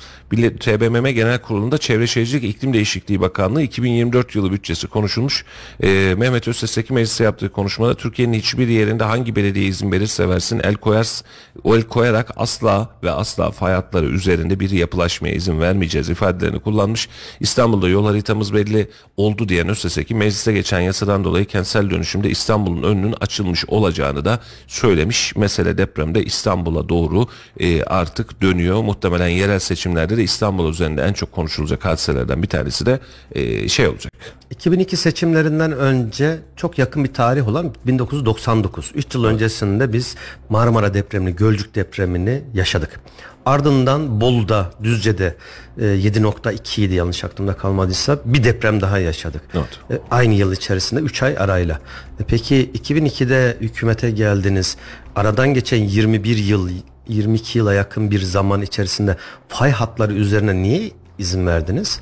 TBMM 0.60 1.08
Genel 1.08 1.38
Kurulu'nda 1.38 1.78
Çevre 1.78 2.06
Şehircilik 2.06 2.44
İklim 2.44 2.72
Değişikliği 2.72 3.20
Bakanlığı 3.20 3.62
2024 3.62 4.34
yılı 4.34 4.52
bütçesi 4.52 4.86
konuşulmuş. 4.86 5.44
E, 5.82 6.14
Mehmet 6.18 6.48
Özsesek 6.48 6.90
mecliste 6.90 7.24
yaptığı 7.24 7.52
konuşmada 7.52 7.94
Türkiye'nin 7.94 8.38
hiçbir 8.38 8.68
yerinde 8.68 9.04
hangi 9.04 9.36
belediye 9.36 9.64
izin 9.64 9.92
verirse 9.92 10.28
versin 10.28 10.60
el 10.64 10.74
koyar, 10.74 11.20
el 11.64 11.82
koyarak 11.82 12.30
asla 12.36 12.90
ve 13.02 13.10
asla 13.10 13.50
fay 13.50 13.72
hatları 13.72 14.06
üzerinde 14.06 14.60
bir 14.60 14.70
yapılaşmaya 14.70 15.34
izin 15.34 15.60
vermeyeceğiz 15.60 16.08
ifadelerini 16.08 16.60
kullanmış. 16.60 17.08
İstanbul'da 17.40 17.88
yol 17.88 18.06
haritamız 18.06 18.54
belli 18.54 18.90
oldu 19.16 19.48
diyen 19.48 19.68
Özsesek'i 19.68 20.14
mecliste 20.14 20.52
geçen 20.52 20.80
yasadan 20.80 21.21
dolayı 21.24 21.44
kentsel 21.44 21.90
dönüşümde 21.90 22.30
İstanbul'un 22.30 22.82
önünün 22.82 23.14
açılmış 23.20 23.64
olacağını 23.68 24.24
da 24.24 24.40
söylemiş. 24.66 25.36
Mesele 25.36 25.78
depremde 25.78 26.24
İstanbul'a 26.24 26.88
doğru 26.88 27.26
e, 27.60 27.82
artık 27.82 28.42
dönüyor. 28.42 28.82
Muhtemelen 28.82 29.28
yerel 29.28 29.58
seçimlerde 29.58 30.16
de 30.16 30.22
İstanbul 30.22 30.70
üzerinde 30.70 31.02
en 31.02 31.12
çok 31.12 31.32
konuşulacak 31.32 31.84
hadiselerden 31.84 32.42
bir 32.42 32.48
tanesi 32.48 32.86
de 32.86 33.00
e, 33.32 33.68
şey 33.68 33.88
olacak. 33.88 34.12
2002 34.50 34.96
seçimlerinden 34.96 35.72
önce 35.72 36.38
çok 36.56 36.78
yakın 36.78 37.04
bir 37.04 37.12
tarih 37.12 37.48
olan 37.48 37.74
1999. 37.86 38.92
3 38.94 39.14
yıl 39.14 39.24
öncesinde 39.24 39.92
biz 39.92 40.16
Marmara 40.48 40.94
depremini, 40.94 41.36
Gölcük 41.36 41.74
depremini 41.74 42.42
yaşadık. 42.54 43.00
Ardından 43.46 44.20
Bolu'da, 44.20 44.70
Düzce'de 44.82 45.36
e, 45.78 45.84
7.2 45.84 46.80
idi 46.80 46.94
yanlış 46.94 47.24
aklımda 47.24 47.56
kalmadıysa 47.56 48.18
bir 48.24 48.44
deprem 48.44 48.80
daha 48.80 48.98
yaşadık. 48.98 49.42
Evet. 49.54 49.78
E, 49.90 50.00
Aynı 50.10 50.34
yıl 50.34 50.52
içerisinde 50.52 51.00
3 51.00 51.22
ay 51.22 51.36
arayla. 51.38 51.80
E, 52.20 52.24
Peki 52.24 52.70
2002'de 52.74 53.56
hükümete 53.60 54.10
geldiniz. 54.10 54.76
Aradan 55.16 55.54
geçen 55.54 55.78
21 55.78 56.36
yıl, 56.36 56.68
22 57.08 57.58
yıla 57.58 57.74
yakın 57.74 58.10
bir 58.10 58.20
zaman 58.20 58.62
içerisinde 58.62 59.16
fay 59.48 59.70
hatları 59.70 60.12
üzerine 60.12 60.54
niye 60.62 60.90
izin 61.18 61.46
verdiniz? 61.46 62.00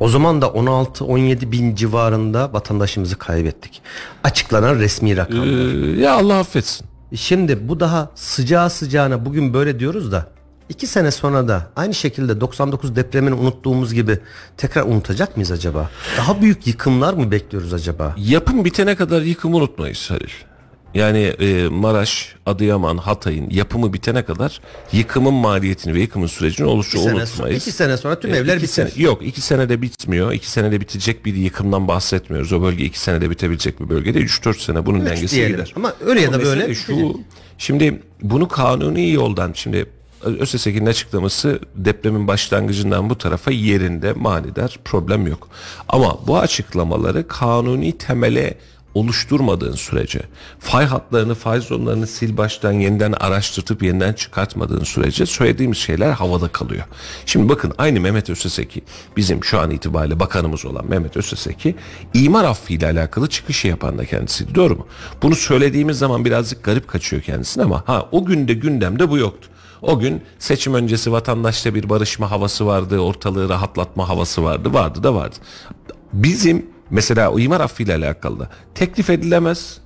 O 0.00 0.08
zaman 0.08 0.42
da 0.42 0.46
16-17 0.46 1.52
bin 1.52 1.74
civarında 1.74 2.52
vatandaşımızı 2.52 3.16
kaybettik. 3.18 3.82
Açıklanan 4.24 4.74
resmi 4.78 5.16
rakam. 5.16 5.44
E, 5.44 6.00
ya 6.00 6.14
Allah 6.14 6.38
affetsin. 6.38 6.86
Şimdi 7.14 7.68
bu 7.68 7.80
daha 7.80 8.10
sıcağı 8.14 8.70
sıcağına 8.70 9.24
bugün 9.26 9.54
böyle 9.54 9.80
diyoruz 9.80 10.12
da 10.12 10.26
iki 10.68 10.86
sene 10.86 11.10
sonra 11.10 11.48
da 11.48 11.70
aynı 11.76 11.94
şekilde 11.94 12.40
99 12.40 12.96
depremini 12.96 13.34
unuttuğumuz 13.34 13.94
gibi 13.94 14.18
tekrar 14.56 14.82
unutacak 14.82 15.36
mıyız 15.36 15.50
acaba? 15.52 15.90
Daha 16.18 16.40
büyük 16.42 16.66
yıkımlar 16.66 17.14
mı 17.14 17.30
bekliyoruz 17.30 17.74
acaba? 17.74 18.14
Yapım 18.18 18.64
bitene 18.64 18.94
kadar 18.96 19.22
yıkımı 19.22 19.56
unutmayız 19.56 20.10
Halil. 20.10 20.28
Yani 20.94 21.18
e, 21.18 21.68
Maraş, 21.68 22.34
Adıyaman, 22.46 22.96
Hatay'ın 22.98 23.50
yapımı 23.50 23.92
bitene 23.92 24.24
kadar 24.24 24.60
yıkımın 24.92 25.34
maliyetini 25.34 25.94
ve 25.94 26.00
yıkımın 26.00 26.26
sürecini 26.26 26.66
oluşu 26.66 26.96
İki 26.98 27.04
sene, 27.06 27.14
unutmayız. 27.14 27.62
iki 27.62 27.72
sene 27.72 27.96
sonra 27.96 28.20
tüm 28.20 28.34
E, 28.34 28.36
evler 28.36 28.56
biter. 28.56 28.66
sene- 28.66 28.90
yok 29.02 29.26
iki 29.26 29.40
senede 29.40 29.82
bitmiyor. 29.82 30.32
İki 30.32 30.50
senede 30.50 30.80
bitecek 30.80 31.24
bir 31.24 31.34
yıkımdan 31.34 31.88
bahsetmiyoruz. 31.88 32.52
O 32.52 32.62
bölge 32.62 32.84
iki 32.84 33.00
senede 33.00 33.30
bitebilecek 33.30 33.80
bir 33.80 33.88
bölgede 33.88 34.18
3-4 34.20 34.60
sene 34.60 34.86
bunun 34.86 35.00
Üç 35.00 35.06
dengesi 35.06 35.36
diyelim. 35.36 35.56
gider. 35.56 35.72
Ama 35.76 35.92
öyle 36.06 36.20
ya 36.20 36.32
da 36.32 36.42
böyle 36.44 36.74
şu. 36.74 36.92
bitecek. 36.92 37.16
Şimdi 37.58 38.02
bunu 38.22 38.48
kanuni 38.48 39.10
yoldan 39.10 39.52
şimdi 39.54 39.86
ÖSSK'nin 40.24 40.86
açıklaması 40.86 41.60
depremin 41.74 42.28
başlangıcından 42.28 43.10
bu 43.10 43.18
tarafa 43.18 43.50
yerinde 43.50 44.12
manidar 44.12 44.78
problem 44.84 45.26
yok. 45.26 45.48
Ama 45.88 46.18
bu 46.26 46.38
açıklamaları 46.38 47.28
kanuni 47.28 47.98
temele 47.98 48.58
oluşturmadığın 48.94 49.74
sürece 49.74 50.20
fay 50.58 50.84
hatlarını 50.84 51.34
fay 51.34 51.60
zonlarını 51.60 52.06
sil 52.14 52.32
baştan 52.36 52.72
yeniden 52.72 53.12
araştırtıp 53.12 53.82
yeniden 53.82 54.12
çıkartmadığın 54.12 54.84
sürece 54.84 55.26
söylediğimiz 55.26 55.78
şeyler 55.78 56.12
havada 56.12 56.48
kalıyor. 56.48 56.84
Şimdi 57.26 57.48
bakın 57.48 57.72
aynı 57.78 58.00
Mehmet 58.00 58.30
Özseseki 58.30 58.82
bizim 59.16 59.44
şu 59.44 59.60
an 59.60 59.70
itibariyle 59.70 60.20
bakanımız 60.20 60.66
olan 60.66 60.86
Mehmet 60.88 61.16
Özseseki 61.16 61.74
imar 62.14 62.44
affıyla 62.44 62.90
alakalı 62.90 63.28
çıkışı 63.28 63.68
yapan 63.68 63.98
da 63.98 64.04
kendisiydi 64.04 64.54
doğru 64.54 64.76
mu? 64.76 64.86
Bunu 65.22 65.34
söylediğimiz 65.34 65.98
zaman 65.98 66.24
birazcık 66.24 66.64
garip 66.64 66.88
kaçıyor 66.88 67.22
kendisine 67.22 67.64
ama 67.64 67.82
ha 67.86 68.08
o 68.12 68.24
günde 68.24 68.54
gündemde 68.54 69.10
bu 69.10 69.18
yoktu. 69.18 69.48
O 69.86 69.98
gün 69.98 70.22
seçim 70.38 70.74
öncesi 70.74 71.12
vatandaşta 71.12 71.74
bir 71.74 71.88
barışma 71.88 72.30
havası 72.30 72.66
vardı, 72.66 72.98
ortalığı 72.98 73.48
rahatlatma 73.48 74.08
havası 74.08 74.44
vardı, 74.44 74.72
vardı 74.72 75.02
da 75.02 75.14
vardı. 75.14 75.36
Bizim 76.12 76.66
mesela 76.90 77.30
o 77.30 77.38
imar 77.38 77.60
affıyla 77.60 77.98
alakalı 77.98 78.40
da 78.40 78.50
teklif 78.74 79.10
edilemez, 79.10 79.78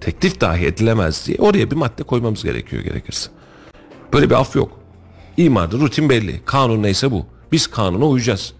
teklif 0.00 0.40
dahi 0.40 0.66
edilemez 0.66 1.26
diye 1.26 1.38
oraya 1.40 1.70
bir 1.70 1.76
madde 1.76 2.02
koymamız 2.02 2.42
gerekiyor 2.42 2.82
gerekirse. 2.82 3.30
Böyle 4.12 4.30
bir 4.30 4.34
af 4.34 4.56
yok. 4.56 4.72
İmarda 5.36 5.76
rutin 5.76 6.08
belli. 6.10 6.40
Kanun 6.44 6.82
neyse 6.82 7.10
bu. 7.10 7.26
Biz 7.52 7.66
kanuna 7.66 8.06
uyacağız. 8.06 8.52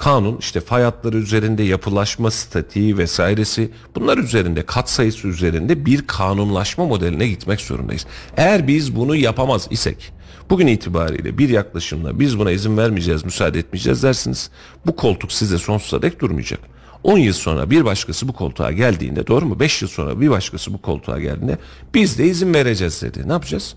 Kanun 0.00 0.36
işte 0.38 0.60
fay 0.60 0.82
hatları 0.82 1.16
üzerinde 1.16 1.62
yapılaşma 1.62 2.30
statiği 2.30 2.98
vesairesi 2.98 3.70
bunlar 3.94 4.18
üzerinde 4.18 4.66
kat 4.66 4.90
sayısı 4.90 5.28
üzerinde 5.28 5.86
bir 5.86 6.06
kanunlaşma 6.06 6.86
modeline 6.86 7.28
gitmek 7.28 7.60
zorundayız. 7.60 8.06
Eğer 8.36 8.68
biz 8.68 8.96
bunu 8.96 9.16
yapamaz 9.16 9.66
isek 9.70 10.12
bugün 10.50 10.66
itibariyle 10.66 11.38
bir 11.38 11.48
yaklaşımla 11.48 12.20
biz 12.20 12.38
buna 12.38 12.50
izin 12.50 12.76
vermeyeceğiz 12.76 13.24
müsaade 13.24 13.58
etmeyeceğiz 13.58 14.02
dersiniz. 14.02 14.50
Bu 14.86 14.96
koltuk 14.96 15.32
size 15.32 15.58
sonsuza 15.58 16.02
dek 16.02 16.20
durmayacak. 16.20 16.60
10 17.02 17.18
yıl 17.18 17.32
sonra 17.32 17.70
bir 17.70 17.84
başkası 17.84 18.28
bu 18.28 18.32
koltuğa 18.32 18.72
geldiğinde 18.72 19.26
doğru 19.26 19.46
mu? 19.46 19.60
5 19.60 19.82
yıl 19.82 19.88
sonra 19.88 20.20
bir 20.20 20.30
başkası 20.30 20.72
bu 20.72 20.82
koltuğa 20.82 21.20
geldiğinde 21.20 21.58
biz 21.94 22.18
de 22.18 22.24
izin 22.24 22.54
vereceğiz 22.54 23.02
dedi. 23.02 23.28
Ne 23.28 23.32
yapacağız? 23.32 23.74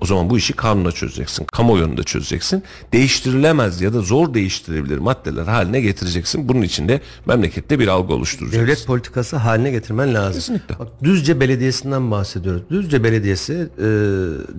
O 0.00 0.06
zaman 0.06 0.30
bu 0.30 0.38
işi 0.38 0.52
kanunla 0.52 0.92
çözeceksin. 0.92 1.46
Kamuoyunda 1.52 2.02
çözeceksin. 2.02 2.62
Değiştirilemez 2.92 3.80
ya 3.80 3.94
da 3.94 4.00
zor 4.00 4.34
değiştirilebilir 4.34 4.98
maddeler 4.98 5.46
haline 5.46 5.80
getireceksin. 5.80 6.48
Bunun 6.48 6.62
için 6.62 6.88
de 6.88 7.00
memlekette 7.26 7.78
bir 7.78 7.88
algı 7.88 8.14
oluşturacaksın. 8.14 8.62
Devlet 8.62 8.86
politikası 8.86 9.36
haline 9.36 9.70
getirmen 9.70 10.14
lazım. 10.14 10.34
Kesinlikle. 10.34 10.78
Bak, 10.78 10.88
Düzce 11.02 11.40
Belediyesi'nden 11.40 12.10
bahsediyoruz. 12.10 12.62
Düzce 12.70 13.04
Belediyesi 13.04 13.52
e, 13.78 13.82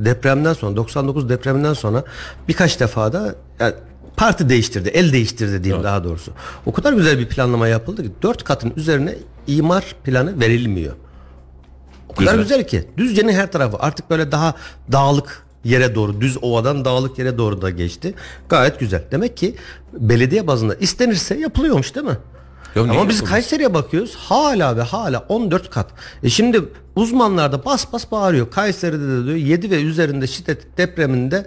depremden 0.05 0.53
sonra 0.53 0.75
99 0.75 1.29
depreminden 1.29 1.73
sonra 1.73 2.03
birkaç 2.47 2.79
defa 2.79 3.13
da 3.13 3.35
yani 3.59 3.73
parti 4.17 4.49
değiştirdi, 4.49 4.89
el 4.89 5.13
değiştirdi 5.13 5.63
diyeyim 5.63 5.83
daha 5.83 6.03
doğrusu. 6.03 6.31
O 6.65 6.71
kadar 6.71 6.93
güzel 6.93 7.19
bir 7.19 7.27
planlama 7.27 7.67
yapıldı 7.67 8.03
ki 8.03 8.11
dört 8.21 8.43
katın 8.43 8.73
üzerine 8.75 9.15
imar 9.47 9.95
planı 10.03 10.39
verilmiyor. 10.39 10.93
O 12.13 12.15
kadar 12.15 12.35
Güzel. 12.35 12.43
güzel 12.43 12.67
ki 12.67 12.87
Düzce'nin 12.97 13.33
her 13.33 13.51
tarafı 13.51 13.77
artık 13.79 14.09
böyle 14.09 14.31
daha 14.31 14.55
dağlık 14.91 15.43
yere 15.63 15.95
doğru 15.95 16.21
düz 16.21 16.37
ovadan 16.43 16.85
dağlık 16.85 17.19
yere 17.19 17.37
doğru 17.37 17.61
da 17.61 17.69
geçti. 17.69 18.13
Gayet 18.49 18.79
güzel. 18.79 19.03
Demek 19.11 19.37
ki 19.37 19.55
belediye 19.93 20.47
bazında 20.47 20.75
istenirse 20.75 21.35
yapılıyormuş 21.39 21.95
değil 21.95 22.05
mi? 22.05 22.17
Ya 22.75 22.81
Ama 22.81 23.09
biz? 23.09 23.23
Kayseri'ye 23.23 23.73
bakıyoruz 23.73 24.15
hala 24.15 24.77
ve 24.77 24.81
hala 24.81 25.19
14 25.29 25.69
kat. 25.69 25.91
E 26.23 26.29
şimdi 26.29 26.61
uzmanlar 26.95 27.51
da 27.51 27.65
bas 27.65 27.93
bas 27.93 28.11
bağırıyor. 28.11 28.51
Kayseri'de 28.51 29.07
de 29.07 29.25
diyor 29.25 29.37
7 29.37 29.71
ve 29.71 29.81
üzerinde 29.81 30.27
şiddet 30.27 30.77
depreminde 30.77 31.45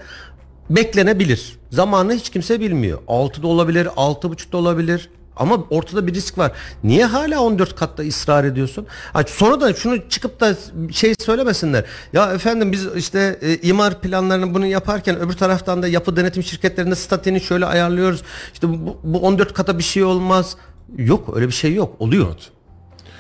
beklenebilir. 0.71 1.59
Zamanı 1.71 2.15
hiç 2.15 2.31
kimse 2.31 2.61
bilmiyor. 2.61 2.99
6'da 3.09 3.47
olabilir, 3.47 3.87
6.5'da 3.87 4.57
olabilir. 4.57 5.11
Ama 5.37 5.65
ortada 5.71 6.07
bir 6.07 6.15
risk 6.15 6.39
var. 6.39 6.53
Niye 6.85 7.05
hala 7.05 7.41
14 7.41 7.75
katta 7.77 8.03
ısrar 8.03 8.45
ediyorsun? 8.45 8.87
Sonra 9.27 9.61
da 9.61 9.75
şunu 9.75 10.09
çıkıp 10.09 10.41
da 10.41 10.55
şey 10.93 11.15
söylemesinler. 11.19 11.85
Ya 12.13 12.33
efendim 12.33 12.73
biz 12.73 12.87
işte 12.97 13.39
e, 13.43 13.57
imar 13.57 14.01
planlarını 14.01 14.55
bunu 14.55 14.67
yaparken 14.67 15.19
öbür 15.21 15.33
taraftan 15.33 15.83
da 15.83 15.89
yapı 15.89 16.17
denetim 16.17 16.43
şirketlerinde 16.43 16.95
statini 16.95 17.41
şöyle 17.41 17.67
ayarlıyoruz. 17.67 18.23
İşte 18.53 18.69
bu, 18.69 18.99
bu 19.05 19.19
14 19.19 19.55
kata 19.55 19.79
bir 19.79 19.83
şey 19.85 20.05
olmaz. 20.05 20.57
Yok 20.97 21.37
öyle 21.37 21.47
bir 21.47 21.53
şey 21.53 21.75
yok. 21.75 21.97
Oluyor. 21.99 22.37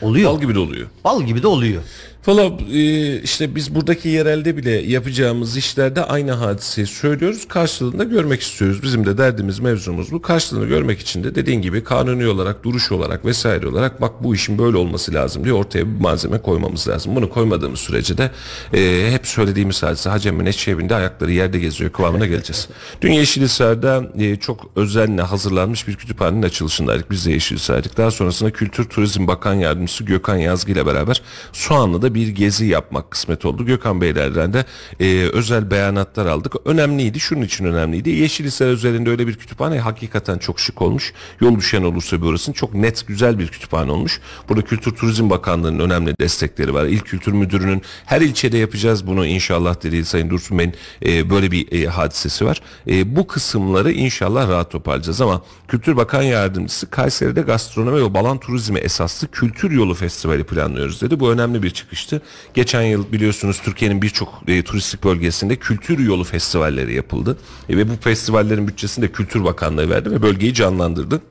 Oluyor. 0.02 0.32
Bal 0.32 0.40
gibi 0.40 0.54
de 0.54 0.58
oluyor. 0.58 0.88
Bal 1.04 1.22
gibi 1.22 1.42
de 1.42 1.46
oluyor. 1.46 1.82
Valla 2.26 2.52
e, 2.72 3.20
işte 3.22 3.54
biz 3.54 3.74
buradaki 3.74 4.08
yerelde 4.08 4.56
bile 4.56 4.70
yapacağımız 4.70 5.56
işlerde 5.56 6.04
aynı 6.04 6.32
hadiseyi 6.32 6.86
söylüyoruz. 6.86 7.48
Karşılığında 7.48 8.04
görmek 8.04 8.40
istiyoruz. 8.40 8.82
Bizim 8.82 9.06
de 9.06 9.18
derdimiz 9.18 9.58
mevzumuz 9.58 10.12
bu. 10.12 10.22
Karşılığını 10.22 10.66
görmek 10.66 11.00
için 11.00 11.24
de 11.24 11.34
dediğin 11.34 11.62
gibi 11.62 11.84
kanuni 11.84 12.26
olarak, 12.26 12.64
duruş 12.64 12.92
olarak 12.92 13.24
vesaire 13.24 13.66
olarak 13.68 14.00
bak 14.00 14.12
bu 14.22 14.34
işin 14.34 14.58
böyle 14.58 14.76
olması 14.76 15.14
lazım 15.14 15.44
diye 15.44 15.54
ortaya 15.54 15.86
bir 15.86 16.00
malzeme 16.00 16.42
koymamız 16.42 16.88
lazım. 16.88 17.16
Bunu 17.16 17.30
koymadığımız 17.30 17.80
sürece 17.80 18.18
de 18.18 18.30
e, 18.74 19.10
hep 19.12 19.26
söylediğimiz 19.26 19.82
hadise 19.82 20.10
Hacem 20.10 20.36
Müneş 20.36 20.68
evinde 20.68 20.94
ayakları 20.94 21.32
yerde 21.32 21.58
geziyor 21.58 21.90
kıvamına 21.90 22.26
geleceğiz. 22.26 22.68
Dün 23.00 23.12
Yeşilhisar'da 23.12 24.12
e, 24.18 24.36
çok 24.36 24.70
özenle 24.76 25.22
hazırlanmış 25.22 25.88
bir 25.88 25.94
kütüphanenin 25.94 26.42
açılışındaydık. 26.42 27.10
Biz 27.10 27.26
de 27.26 27.32
Yeşilhisar'dık. 27.32 27.96
Daha 27.96 28.10
sonrasında 28.10 28.50
Kültür 28.50 28.84
Turizm 28.84 29.26
Bakan 29.26 29.54
Yardımcısı 29.54 30.04
Gökhan 30.04 30.36
Yazgı 30.36 30.72
ile 30.72 30.86
beraber 30.86 31.22
Soğanlı'da 31.52 32.15
bir 32.16 32.28
gezi 32.28 32.66
yapmak 32.66 33.10
kısmet 33.10 33.44
oldu. 33.44 33.66
Gökhan 33.66 34.00
Beylerden 34.00 34.52
de 34.52 34.64
e, 35.00 35.28
özel 35.32 35.70
beyanatlar 35.70 36.26
aldık. 36.26 36.54
Önemliydi. 36.64 37.20
Şunun 37.20 37.42
için 37.42 37.64
önemliydi. 37.64 38.10
Yeşilhisar 38.10 38.66
üzerinde 38.66 39.10
öyle 39.10 39.26
bir 39.26 39.34
kütüphane 39.34 39.78
hakikaten 39.78 40.38
çok 40.38 40.60
şık 40.60 40.82
olmuş. 40.82 41.12
Yol 41.40 41.56
düşen 41.56 41.82
olursa 41.82 42.22
bir 42.22 42.52
çok 42.52 42.74
net 42.74 43.06
güzel 43.06 43.38
bir 43.38 43.48
kütüphane 43.48 43.92
olmuş. 43.92 44.20
Burada 44.48 44.62
Kültür 44.62 44.90
Turizm 44.90 45.30
Bakanlığı'nın 45.30 45.78
önemli 45.78 46.14
destekleri 46.20 46.74
var. 46.74 46.84
İl 46.84 46.98
Kültür 46.98 47.32
Müdürü'nün 47.32 47.82
her 48.06 48.20
ilçede 48.20 48.58
yapacağız 48.58 49.06
bunu 49.06 49.26
inşallah 49.26 49.82
dediği 49.82 50.04
Sayın 50.04 50.30
Dursun 50.30 50.58
Bey'in 50.58 50.74
e, 51.04 51.30
böyle 51.30 51.50
bir 51.50 51.82
e, 51.82 51.86
hadisesi 51.86 52.46
var. 52.46 52.60
E, 52.88 53.16
bu 53.16 53.26
kısımları 53.26 53.92
inşallah 53.92 54.48
rahat 54.48 54.70
toparlayacağız 54.70 55.20
ama 55.20 55.42
Kültür 55.68 55.96
Bakan 55.96 56.22
Yardımcısı 56.22 56.90
Kayseri'de 56.90 57.40
gastronomi 57.40 58.02
ve 58.02 58.14
balan 58.14 58.38
turizmi 58.38 58.78
esaslı 58.78 59.28
kültür 59.28 59.70
yolu 59.70 59.94
festivali 59.94 60.44
planlıyoruz 60.44 61.02
dedi. 61.02 61.20
Bu 61.20 61.30
önemli 61.30 61.62
bir 61.62 61.70
çıkıştı. 62.06 62.22
Geçen 62.54 62.82
yıl 62.82 63.12
biliyorsunuz 63.12 63.60
Türkiye'nin 63.64 64.02
birçok 64.02 64.42
e, 64.46 64.62
turistik 64.62 65.04
bölgesinde 65.04 65.56
kültür 65.56 65.98
yolu 65.98 66.24
festivalleri 66.24 66.94
yapıldı. 66.94 67.38
E, 67.68 67.76
ve 67.76 67.88
bu 67.88 67.92
festivallerin 68.00 68.68
bütçesini 68.68 69.02
de 69.02 69.12
Kültür 69.12 69.44
Bakanlığı 69.44 69.90
verdi 69.90 70.10
ve 70.10 70.22
bölgeyi 70.22 70.54
canlandırdı. 70.54 71.22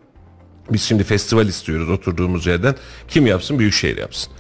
Biz 0.70 0.82
şimdi 0.82 1.04
festival 1.04 1.48
istiyoruz 1.48 1.90
oturduğumuz 1.90 2.46
yerden. 2.46 2.76
Kim 3.08 3.28
yapsın? 3.28 3.60
Büyükşehir 3.60 3.98
yapsın. 3.98 4.34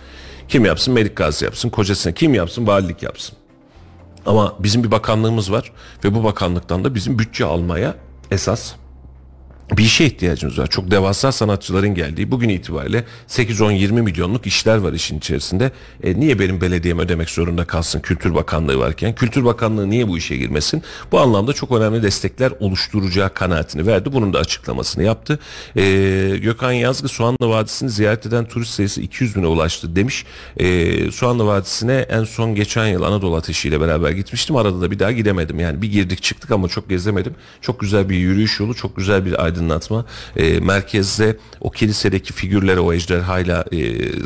Kim 0.48 0.66
yapsın? 0.66 0.94
Melikgazi 0.94 1.46
yapsın. 1.46 1.70
Kocasına 1.70 2.14
kim 2.14 2.34
yapsın? 2.34 2.68
Valilik 2.68 3.04
yapsın. 3.04 3.38
Ama 4.26 4.56
bizim 4.60 4.84
bir 4.84 4.92
bakanlığımız 4.92 5.52
var 5.52 5.72
ve 6.04 6.16
bu 6.16 6.24
bakanlıktan 6.24 6.84
da 6.84 6.96
bizim 6.96 7.20
bütçe 7.20 7.46
almaya 7.46 7.96
esas 8.32 8.74
bir 9.72 9.84
işe 9.84 10.06
ihtiyacımız 10.06 10.60
var. 10.60 10.68
Çok 10.68 10.92
devasa 10.92 11.32
sanatçıların 11.32 11.96
geldiği 11.96 12.32
bugün 12.32 12.50
itibariyle 12.50 13.04
8-10-20 13.28 13.92
milyonluk 13.92 14.48
işler 14.48 14.78
var 14.78 14.94
işin 14.94 15.18
içerisinde. 15.18 15.72
E, 16.04 16.20
niye 16.20 16.40
benim 16.40 16.62
belediyem 16.62 17.00
ödemek 17.00 17.30
zorunda 17.30 17.66
kalsın 17.66 18.00
Kültür 18.00 18.36
Bakanlığı 18.36 18.80
varken? 18.80 19.16
Kültür 19.16 19.46
Bakanlığı 19.46 19.90
niye 19.90 20.08
bu 20.08 20.18
işe 20.18 20.38
girmesin? 20.38 20.84
Bu 21.12 21.20
anlamda 21.20 21.54
çok 21.54 21.72
önemli 21.72 22.04
destekler 22.04 22.52
oluşturacağı 22.60 23.34
kanaatini 23.34 23.88
verdi. 23.88 24.14
Bunun 24.14 24.34
da 24.34 24.40
açıklamasını 24.40 25.04
yaptı. 25.04 25.40
E, 25.76 25.82
Gökhan 26.42 26.72
Yazgı 26.72 27.08
Soğanlı 27.08 27.50
Vadisi'ni 27.50 27.90
ziyaret 27.90 28.26
eden 28.26 28.46
turist 28.46 28.74
sayısı 28.74 29.02
200 29.02 29.36
bine 29.36 29.48
ulaştı 29.48 29.96
demiş. 29.96 30.26
E, 30.58 31.12
Soğanlı 31.12 31.46
Vadisi'ne 31.46 32.06
en 32.10 32.24
son 32.24 32.56
geçen 32.56 32.88
yıl 32.88 33.04
Anadolu 33.04 33.36
Ateşi 33.36 33.70
ile 33.70 33.82
beraber 33.82 34.12
gitmiştim. 34.12 34.56
Arada 34.56 34.82
da 34.82 34.92
bir 34.92 35.00
daha 35.00 35.12
gidemedim. 35.12 35.60
Yani 35.60 35.82
bir 35.82 35.92
girdik 35.92 36.24
çıktık 36.24 36.52
ama 36.52 36.68
çok 36.68 36.90
gezemedim. 36.90 37.36
Çok 37.62 37.80
güzel 37.80 38.10
bir 38.10 38.16
yürüyüş 38.16 38.60
yolu, 38.60 38.74
çok 38.74 38.96
güzel 38.96 39.26
bir 39.26 39.46
aydınlatma. 39.56 40.06
E, 40.38 40.60
merkezde 40.60 41.38
o 41.62 41.72
kilisedeki 41.72 42.34
figürlere, 42.34 42.80
o 42.80 42.94
ejderhayla 42.94 43.66
e, 43.72 43.78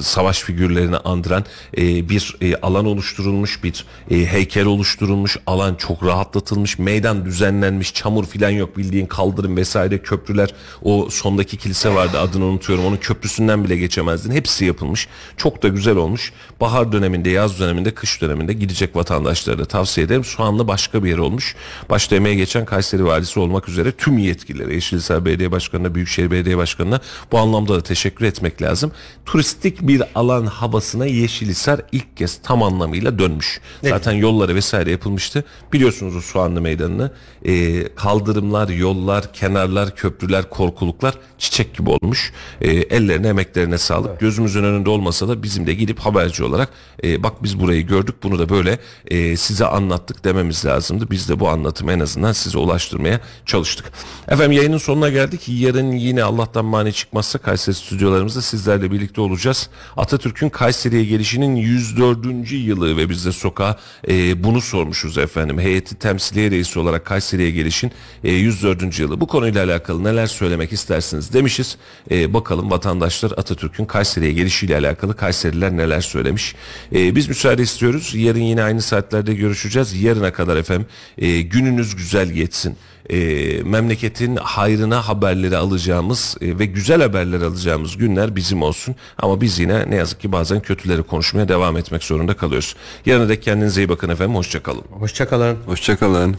savaş 0.02 0.40
figürlerini 0.40 0.98
andıran 0.98 1.46
e, 1.78 2.10
bir 2.10 2.36
e, 2.42 2.56
alan 2.56 2.86
oluşturulmuş, 2.86 3.64
bir 3.64 3.86
e, 4.12 4.26
heykel 4.26 4.66
oluşturulmuş, 4.66 5.38
alan 5.48 5.76
çok 5.76 6.06
rahatlatılmış, 6.06 6.80
meydan 6.80 7.26
düzenlenmiş, 7.26 7.94
çamur 7.94 8.26
filan 8.26 8.50
yok 8.50 8.78
bildiğin 8.78 9.06
kaldırım 9.06 9.58
vesaire 9.58 9.98
köprüler. 9.98 10.50
O 10.84 11.10
sondaki 11.10 11.58
kilise 11.58 11.94
vardı 11.96 12.20
adını 12.20 12.46
unutuyorum. 12.46 12.86
Onun 12.86 12.98
köprüsünden 12.98 13.64
bile 13.64 13.78
geçemezdin. 13.78 14.32
Hepsi 14.32 14.66
yapılmış. 14.66 15.08
Çok 15.38 15.64
da 15.64 15.68
güzel 15.68 15.96
olmuş. 15.96 16.34
Bahar 16.62 16.92
döneminde, 16.92 17.30
yaz 17.30 17.60
döneminde, 17.60 17.92
kış 17.92 18.22
döneminde 18.22 18.54
gidecek 18.54 18.96
vatandaşlara 18.96 19.60
da 19.60 19.66
tavsiye 19.66 20.06
ederim. 20.06 20.24
Soğanlı 20.24 20.68
başka 20.68 21.04
bir 21.04 21.10
yer 21.10 21.18
olmuş. 21.18 21.56
Başta 21.90 22.16
emeğe 22.16 22.36
geçen 22.36 22.66
Kayseri 22.66 23.06
Valisi 23.06 23.40
olmak 23.40 23.70
üzere 23.70 23.92
tüm 23.92 24.18
yetkililere, 24.18 24.76
Yeşilhisar 25.20 25.26
Belediye 25.26 25.52
Başkanı'na, 25.52 25.96
Büyükşehir 25.96 26.32
Belediye 26.32 26.58
Başkanı'na 26.58 27.00
bu 27.32 27.38
anlamda 27.38 27.76
da 27.76 27.82
teşekkür 27.82 28.26
etmek 28.26 28.62
lazım. 28.62 28.92
Turistik 29.26 29.82
bir 29.82 30.02
alan 30.16 30.46
havasına 30.46 31.06
Yeşilhisar 31.06 31.82
ilk 31.92 32.18
kez 32.18 32.42
tam 32.42 32.64
anlamıyla 32.64 33.20
dönmüş. 33.20 33.62
Zaten 33.84 34.12
yolları 34.12 34.56
vesaire 34.56 34.92
yapılmıştı. 34.92 35.44
Biliyorsunuz 35.74 36.16
o 36.16 36.22
Soğanlı 36.22 36.62
Meydanı'nı. 36.62 37.12
Ee, 37.46 37.96
kaldırımlar, 37.96 38.70
yollar, 38.70 39.34
kenarlar, 39.34 39.96
köprüler, 39.96 40.50
korkuluklar 40.50 41.14
çiçek 41.38 41.78
gibi 41.78 41.90
olmuş. 41.90 42.34
Ee, 42.62 42.70
ellerine, 42.72 43.28
emeklerine 43.28 43.78
sağlık. 43.78 44.20
Gözümüzün 44.20 44.64
önünde 44.64 44.90
olmasa 44.90 45.28
da 45.28 45.44
bizim 45.44 45.68
de 45.68 45.74
gidip 45.74 46.00
haberci 46.00 46.44
olarak 46.44 46.70
e, 47.04 47.24
bak 47.24 47.44
biz 47.44 47.60
burayı 47.60 47.88
gördük 47.88 48.16
bunu 48.24 48.40
da 48.40 48.50
böyle 48.50 48.80
e, 49.08 49.38
size 49.38 49.66
anlattık 49.66 50.24
dememiz 50.26 50.66
lazımdı. 50.66 51.12
Biz 51.12 51.30
de 51.30 51.40
bu 51.40 51.50
anlatımı 51.50 51.92
en 51.92 52.00
azından 52.00 52.32
size 52.32 52.58
ulaştırmaya 52.58 53.20
çalıştık. 53.46 53.92
Efendim 54.28 54.52
yayının 54.52 54.78
sonuna 54.78 55.09
geldik. 55.10 55.42
Yarın 55.48 55.92
yine 55.92 56.24
Allah'tan 56.24 56.66
mani 56.66 56.94
çıkmazsa 56.94 57.40
Kayseri 57.40 57.76
stüdyolarımızda 57.76 58.42
sizlerle 58.42 58.92
birlikte 58.92 59.22
olacağız. 59.22 59.70
Atatürk'ün 59.98 60.50
Kayseri'ye 60.50 61.06
gelişinin 61.06 61.56
104. 61.56 62.52
yılı 62.52 62.98
ve 62.98 63.10
biz 63.10 63.26
de 63.26 63.32
sokağa 63.32 63.78
e, 64.08 64.44
bunu 64.44 64.62
sormuşuz 64.62 65.18
efendim. 65.18 65.60
Heyeti 65.60 65.96
temsiliye 65.96 66.52
reisi 66.52 66.80
olarak 66.80 67.06
Kayseri'ye 67.06 67.52
gelişin 67.52 67.92
e, 68.24 68.32
104. 68.32 69.00
yılı. 69.00 69.22
Bu 69.22 69.28
konuyla 69.28 69.66
alakalı 69.66 70.04
neler 70.04 70.28
söylemek 70.28 70.74
istersiniz 70.74 71.34
demişiz. 71.34 71.78
E, 72.12 72.34
bakalım 72.34 72.72
vatandaşlar 72.72 73.32
Atatürk'ün 73.32 73.86
Kayseri'ye 73.86 74.32
gelişiyle 74.32 74.78
alakalı 74.78 75.16
Kayseriler 75.16 75.78
neler 75.78 76.02
söylemiş. 76.02 76.56
E, 76.96 77.16
biz 77.16 77.28
müsaade 77.30 77.62
istiyoruz. 77.62 78.12
Yarın 78.16 78.40
yine 78.40 78.64
aynı 78.64 78.82
saatlerde 78.82 79.34
görüşeceğiz. 79.34 80.02
Yarına 80.02 80.34
kadar 80.34 80.58
efendim 80.58 80.88
e, 81.18 81.42
gününüz 81.42 81.96
güzel 81.96 82.30
geçsin 82.30 82.78
e, 83.10 83.18
memleketin 83.64 84.36
hayrına 84.36 85.08
haberleri 85.08 85.58
alacağımız 85.58 86.38
e, 86.42 86.60
ve 86.60 86.66
güzel 86.66 87.02
haberler 87.02 87.42
alacağımız 87.42 87.98
günler 87.98 88.36
bizim 88.36 88.62
olsun. 88.62 88.96
Ama 89.18 89.42
biz 89.42 89.60
yine 89.60 89.90
ne 89.90 89.96
yazık 89.96 90.20
ki 90.20 90.32
bazen 90.32 90.60
kötüleri 90.60 91.04
konuşmaya 91.04 91.48
devam 91.48 91.78
etmek 91.78 92.04
zorunda 92.04 92.34
kalıyoruz. 92.38 92.76
Yarına 93.06 93.30
dek 93.30 93.44
kendinize 93.44 93.82
iyi 93.82 93.90
bakın 93.90 94.10
efendim. 94.10 94.36
Hoşçakalın. 94.36 94.84
Hoşçakalın. 95.00 95.58
Hoşçakalın. 95.66 96.36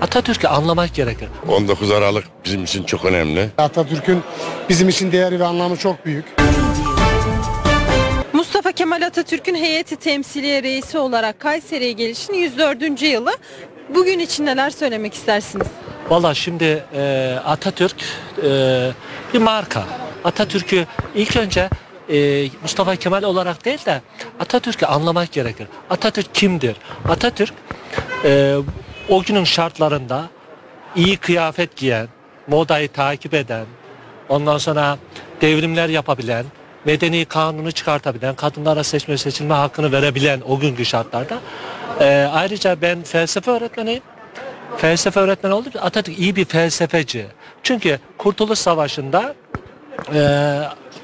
Atatürk'ü 0.00 0.48
anlamak 0.48 0.94
gerekir. 0.94 1.28
19 1.48 1.90
Aralık 1.90 2.24
bizim 2.44 2.64
için 2.64 2.84
çok 2.84 3.04
önemli. 3.04 3.50
Atatürk'ün 3.58 4.22
bizim 4.68 4.88
için 4.88 5.12
değeri 5.12 5.40
ve 5.40 5.44
anlamı 5.44 5.76
çok 5.76 6.06
büyük. 6.06 6.24
Mustafa 8.32 8.72
Kemal 8.72 9.02
Atatürk'ün 9.02 9.54
heyeti 9.54 9.96
temsiliye 9.96 10.62
reisi 10.62 10.98
olarak 10.98 11.40
Kayseri'ye 11.40 11.92
gelişinin 11.92 12.38
104. 12.38 13.02
yılı. 13.02 13.32
Bugün 13.88 14.18
için 14.18 14.46
neler 14.46 14.70
söylemek 14.70 15.14
istersiniz? 15.14 15.66
Valla 16.08 16.34
şimdi 16.34 16.84
e, 16.94 17.34
Atatürk 17.44 18.04
e, 18.42 18.90
bir 19.34 19.38
marka. 19.38 19.84
Atatürk'ü 20.24 20.86
ilk 21.14 21.36
önce 21.36 21.68
e, 22.08 22.48
Mustafa 22.62 22.96
Kemal 22.96 23.22
olarak 23.22 23.64
değil 23.64 23.84
de 23.86 24.02
Atatürk'ü 24.40 24.86
anlamak 24.86 25.32
gerekir. 25.32 25.66
Atatürk 25.90 26.34
kimdir? 26.34 26.76
Atatürk 27.08 27.54
e, 28.24 28.56
o 29.08 29.22
günün 29.22 29.44
şartlarında 29.44 30.24
iyi 30.96 31.16
kıyafet 31.16 31.76
giyen, 31.76 32.08
modayı 32.46 32.88
takip 32.88 33.34
eden, 33.34 33.66
ondan 34.28 34.58
sonra 34.58 34.98
devrimler 35.40 35.88
yapabilen, 35.88 36.44
medeni 36.86 37.24
kanunu 37.24 37.72
çıkartabilen, 37.72 38.34
kadınlara 38.34 38.84
seçme 38.84 39.18
seçilme 39.18 39.54
hakkını 39.54 39.92
verebilen 39.92 40.40
o 40.48 40.58
günkü 40.58 40.84
şartlarda. 40.84 41.38
E, 42.00 42.28
ayrıca 42.32 42.80
ben 42.82 43.02
felsefe 43.02 43.50
öğretmeniyim 43.50 44.02
felsefe 44.76 45.20
öğretmeni 45.20 45.54
oldu. 45.54 45.68
Atatürk 45.80 46.18
iyi 46.18 46.36
bir 46.36 46.44
felsefeci. 46.44 47.26
Çünkü 47.62 47.98
Kurtuluş 48.18 48.58
Savaşı'nda 48.58 49.34
e, 50.14 50.20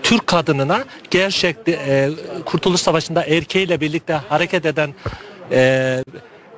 Türk 0.03 0.27
kadınına 0.27 0.85
gerçekte 1.11 1.71
e, 1.73 2.11
Kurtuluş 2.45 2.81
Savaşı'nda 2.81 3.25
erkeğiyle 3.25 3.81
birlikte 3.81 4.13
hareket 4.13 4.67
eden 4.67 4.95
e, 5.51 6.05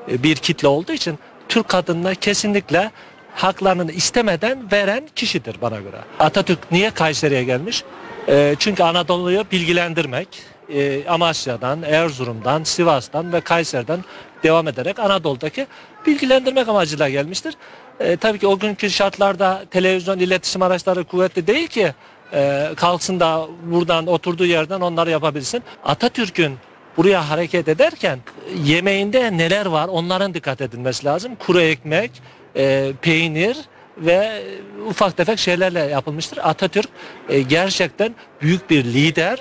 bir 0.09 0.37
kitle 0.37 0.69
olduğu 0.69 0.93
için 0.93 1.19
Türk 1.49 1.69
kadınına 1.69 2.15
kesinlikle 2.15 2.91
haklarını 3.35 3.93
istemeden 3.93 4.73
veren 4.73 5.09
kişidir 5.17 5.57
bana 5.63 5.81
göre. 5.81 5.97
Atatürk 6.21 6.73
niye 6.73 6.91
Kayseri'ye 6.91 7.45
gelmiş? 7.45 7.85
E, 8.29 8.57
çünkü 8.59 8.83
Anadolu'yu 8.83 9.45
bilgilendirmek, 9.53 10.29
e, 10.69 11.07
Amasya'dan, 11.09 11.83
Erzurum'dan, 11.83 12.63
Sivas'tan 12.65 13.33
ve 13.33 13.41
Kayseri'den 13.41 14.05
devam 14.43 14.69
ederek 14.69 14.99
Anadolu'daki 14.99 15.67
bilgilendirmek 16.07 16.69
amacıyla 16.69 17.09
gelmiştir. 17.09 17.55
E, 18.01 18.17
tabii 18.17 18.39
ki 18.39 18.47
o 18.47 18.59
günkü 18.59 18.91
şartlarda 18.91 19.65
televizyon 19.71 20.19
iletişim 20.19 20.63
araçları 20.63 21.05
kuvvetli 21.05 21.47
değil 21.47 21.69
ki 21.69 21.93
e, 22.33 22.71
kalksın 22.77 23.21
da 23.21 23.47
buradan 23.63 24.07
oturduğu 24.07 24.47
yerden 24.47 24.81
onları 24.81 25.11
yapabilsin. 25.11 25.63
Atatürk'ün 25.85 26.57
buraya 26.97 27.31
hareket 27.31 27.69
ederken 27.69 28.19
yemeğinde 28.65 29.39
neler 29.39 29.67
var 29.67 29.89
onların 29.89 30.35
dikkat 30.35 30.61
edilmesi 30.61 31.07
lazım. 31.07 31.37
Kuru 31.37 31.61
ekmek, 31.61 32.11
e, 32.57 32.93
peynir 33.03 33.57
ve 33.99 34.43
ufak 34.89 35.17
tefek 35.17 35.39
şeylerle 35.39 35.81
yapılmıştır. 35.81 36.39
Atatürk 36.43 36.89
e, 37.29 37.41
gerçekten 37.41 38.15
büyük 38.43 38.71
bir 38.71 38.85
lider, 38.85 39.39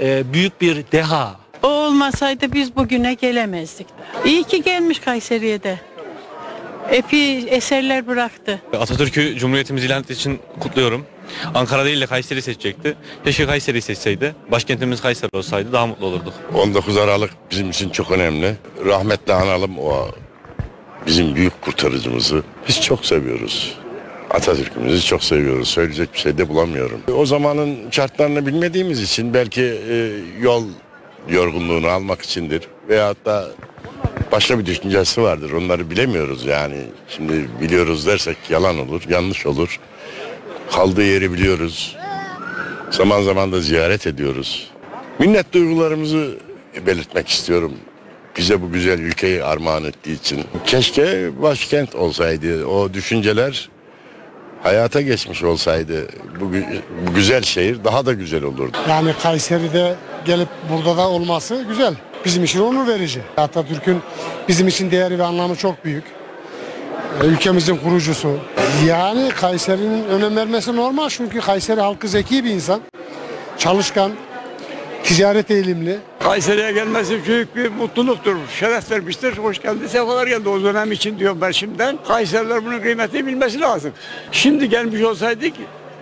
e, 0.00 0.32
büyük 0.32 0.60
bir 0.60 0.84
deha. 0.92 1.36
O 1.62 1.68
olmasaydı 1.68 2.52
biz 2.52 2.76
bugüne 2.76 3.14
gelemezdik. 3.14 3.86
İyi 4.24 4.44
ki 4.44 4.62
gelmiş 4.62 4.98
Kayseri'ye 4.98 5.62
de. 5.62 5.80
Epey 6.90 7.46
eserler 7.48 8.06
bıraktı. 8.06 8.60
Atatürk'ü 8.72 9.36
Cumhuriyetimiz 9.38 9.84
ilan 9.84 10.02
ettiği 10.02 10.12
için 10.12 10.40
kutluyorum. 10.60 11.06
Ankara 11.54 11.84
değil 11.84 12.00
de 12.00 12.06
Kayseri 12.06 12.42
seçecekti. 12.42 12.96
Keşke 13.24 13.46
Kayseri 13.46 13.82
seçseydi. 13.82 14.34
Başkentimiz 14.50 15.00
Kayseri 15.00 15.30
olsaydı 15.32 15.72
daha 15.72 15.86
mutlu 15.86 16.06
olurduk. 16.06 16.34
19 16.54 16.96
Aralık 16.96 17.30
bizim 17.50 17.70
için 17.70 17.90
çok 17.90 18.10
önemli. 18.10 18.54
Rahmetle 18.84 19.32
analım 19.32 19.78
o 19.78 20.08
bizim 21.06 21.34
büyük 21.34 21.62
kurtarıcımızı. 21.62 22.42
Biz 22.68 22.80
çok 22.80 23.06
seviyoruz. 23.06 23.78
Atatürk'ümüzü 24.30 25.06
çok 25.06 25.24
seviyoruz. 25.24 25.68
Söyleyecek 25.68 26.12
bir 26.12 26.18
şey 26.18 26.38
de 26.38 26.48
bulamıyorum. 26.48 27.00
O 27.14 27.26
zamanın 27.26 27.90
şartlarını 27.90 28.46
bilmediğimiz 28.46 29.02
için 29.02 29.34
belki 29.34 29.62
e, 29.62 30.10
yol 30.40 30.64
yorgunluğunu 31.28 31.88
almak 31.88 32.22
içindir. 32.22 32.62
Veyahut 32.88 33.24
da 33.24 33.48
başka 34.32 34.58
bir 34.58 34.66
düşüncesi 34.66 35.22
vardır. 35.22 35.52
Onları 35.52 35.90
bilemiyoruz 35.90 36.44
yani. 36.44 36.76
Şimdi 37.08 37.48
biliyoruz 37.60 38.06
dersek 38.06 38.36
yalan 38.50 38.78
olur, 38.78 39.02
yanlış 39.08 39.46
olur. 39.46 39.80
Kaldığı 40.70 41.04
yeri 41.04 41.32
biliyoruz. 41.32 41.96
Zaman 42.90 43.22
zaman 43.22 43.52
da 43.52 43.60
ziyaret 43.60 44.06
ediyoruz. 44.06 44.70
Minnet 45.18 45.52
duygularımızı 45.52 46.38
belirtmek 46.86 47.28
istiyorum. 47.28 47.72
Bize 48.36 48.62
bu 48.62 48.72
güzel 48.72 48.98
ülkeyi 48.98 49.44
armağan 49.44 49.84
ettiği 49.84 50.20
için. 50.20 50.44
Keşke 50.66 51.30
başkent 51.42 51.94
olsaydı. 51.94 52.66
O 52.66 52.94
düşünceler 52.94 53.68
hayata 54.66 55.00
geçmiş 55.00 55.42
olsaydı 55.42 56.06
bu, 56.40 56.52
bu 57.06 57.14
güzel 57.14 57.42
şehir 57.42 57.84
daha 57.84 58.06
da 58.06 58.12
güzel 58.12 58.42
olurdu. 58.42 58.76
Yani 58.88 59.12
Kayseri'de 59.22 59.94
gelip 60.24 60.48
burada 60.72 60.96
da 60.96 61.08
olması 61.08 61.64
güzel. 61.68 61.94
Bizim 62.24 62.44
için 62.44 62.60
onur 62.60 62.86
verici. 62.88 63.20
Atatürk'ün 63.36 63.98
bizim 64.48 64.68
için 64.68 64.90
değeri 64.90 65.18
ve 65.18 65.24
anlamı 65.24 65.56
çok 65.56 65.84
büyük. 65.84 66.04
Ee, 67.22 67.26
Ülkemizin 67.26 67.76
kurucusu. 67.76 68.38
Yani 68.86 69.28
Kayseri'nin 69.28 70.04
önem 70.04 70.36
vermesi 70.36 70.76
normal 70.76 71.08
çünkü 71.08 71.40
Kayseri 71.40 71.80
halkı 71.80 72.08
zeki 72.08 72.44
bir 72.44 72.50
insan. 72.50 72.80
Çalışkan, 73.58 74.12
ticaret 75.04 75.50
eğilimli. 75.50 75.98
Kayseri'ye 76.20 76.72
gelmesi 76.72 77.26
büyük 77.26 77.56
bir 77.56 77.70
mutluluktur. 77.70 78.36
Şeref 78.58 78.90
vermiştir. 78.90 79.36
Hoş 79.36 79.62
geldi, 79.62 79.88
sefalar 79.88 80.26
geldi 80.26 80.48
o 80.48 80.62
dönem 80.62 80.92
için 80.92 81.18
diyorum 81.18 81.38
ben 81.40 81.50
şimdiden. 81.50 81.98
Kayseriler 82.08 82.66
bunun 82.66 82.80
kıymetini 82.80 83.26
bilmesi 83.26 83.60
lazım. 83.60 83.92
Şimdi 84.32 84.68
gelmiş 84.68 85.02
olsaydık 85.02 85.52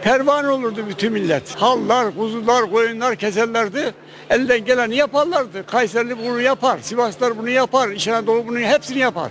pervane 0.03 0.49
olurdu 0.49 0.85
bütün 0.89 1.13
millet. 1.13 1.55
Hallar, 1.57 2.17
kuzular, 2.17 2.71
koyunlar 2.71 3.17
keserlerdi. 3.17 3.95
Elden 4.31 4.65
geleni 4.65 4.97
yaparlardı. 4.97 5.67
Kayserili 5.67 6.19
bunu 6.19 6.41
yapar, 6.41 6.79
Sivaslar 6.83 7.39
bunu 7.39 7.49
yapar, 7.49 7.89
İç 7.89 8.09
Anadolu 8.09 8.49
bunu 8.49 8.59
hepsini 8.59 8.99
yapar. 8.99 9.31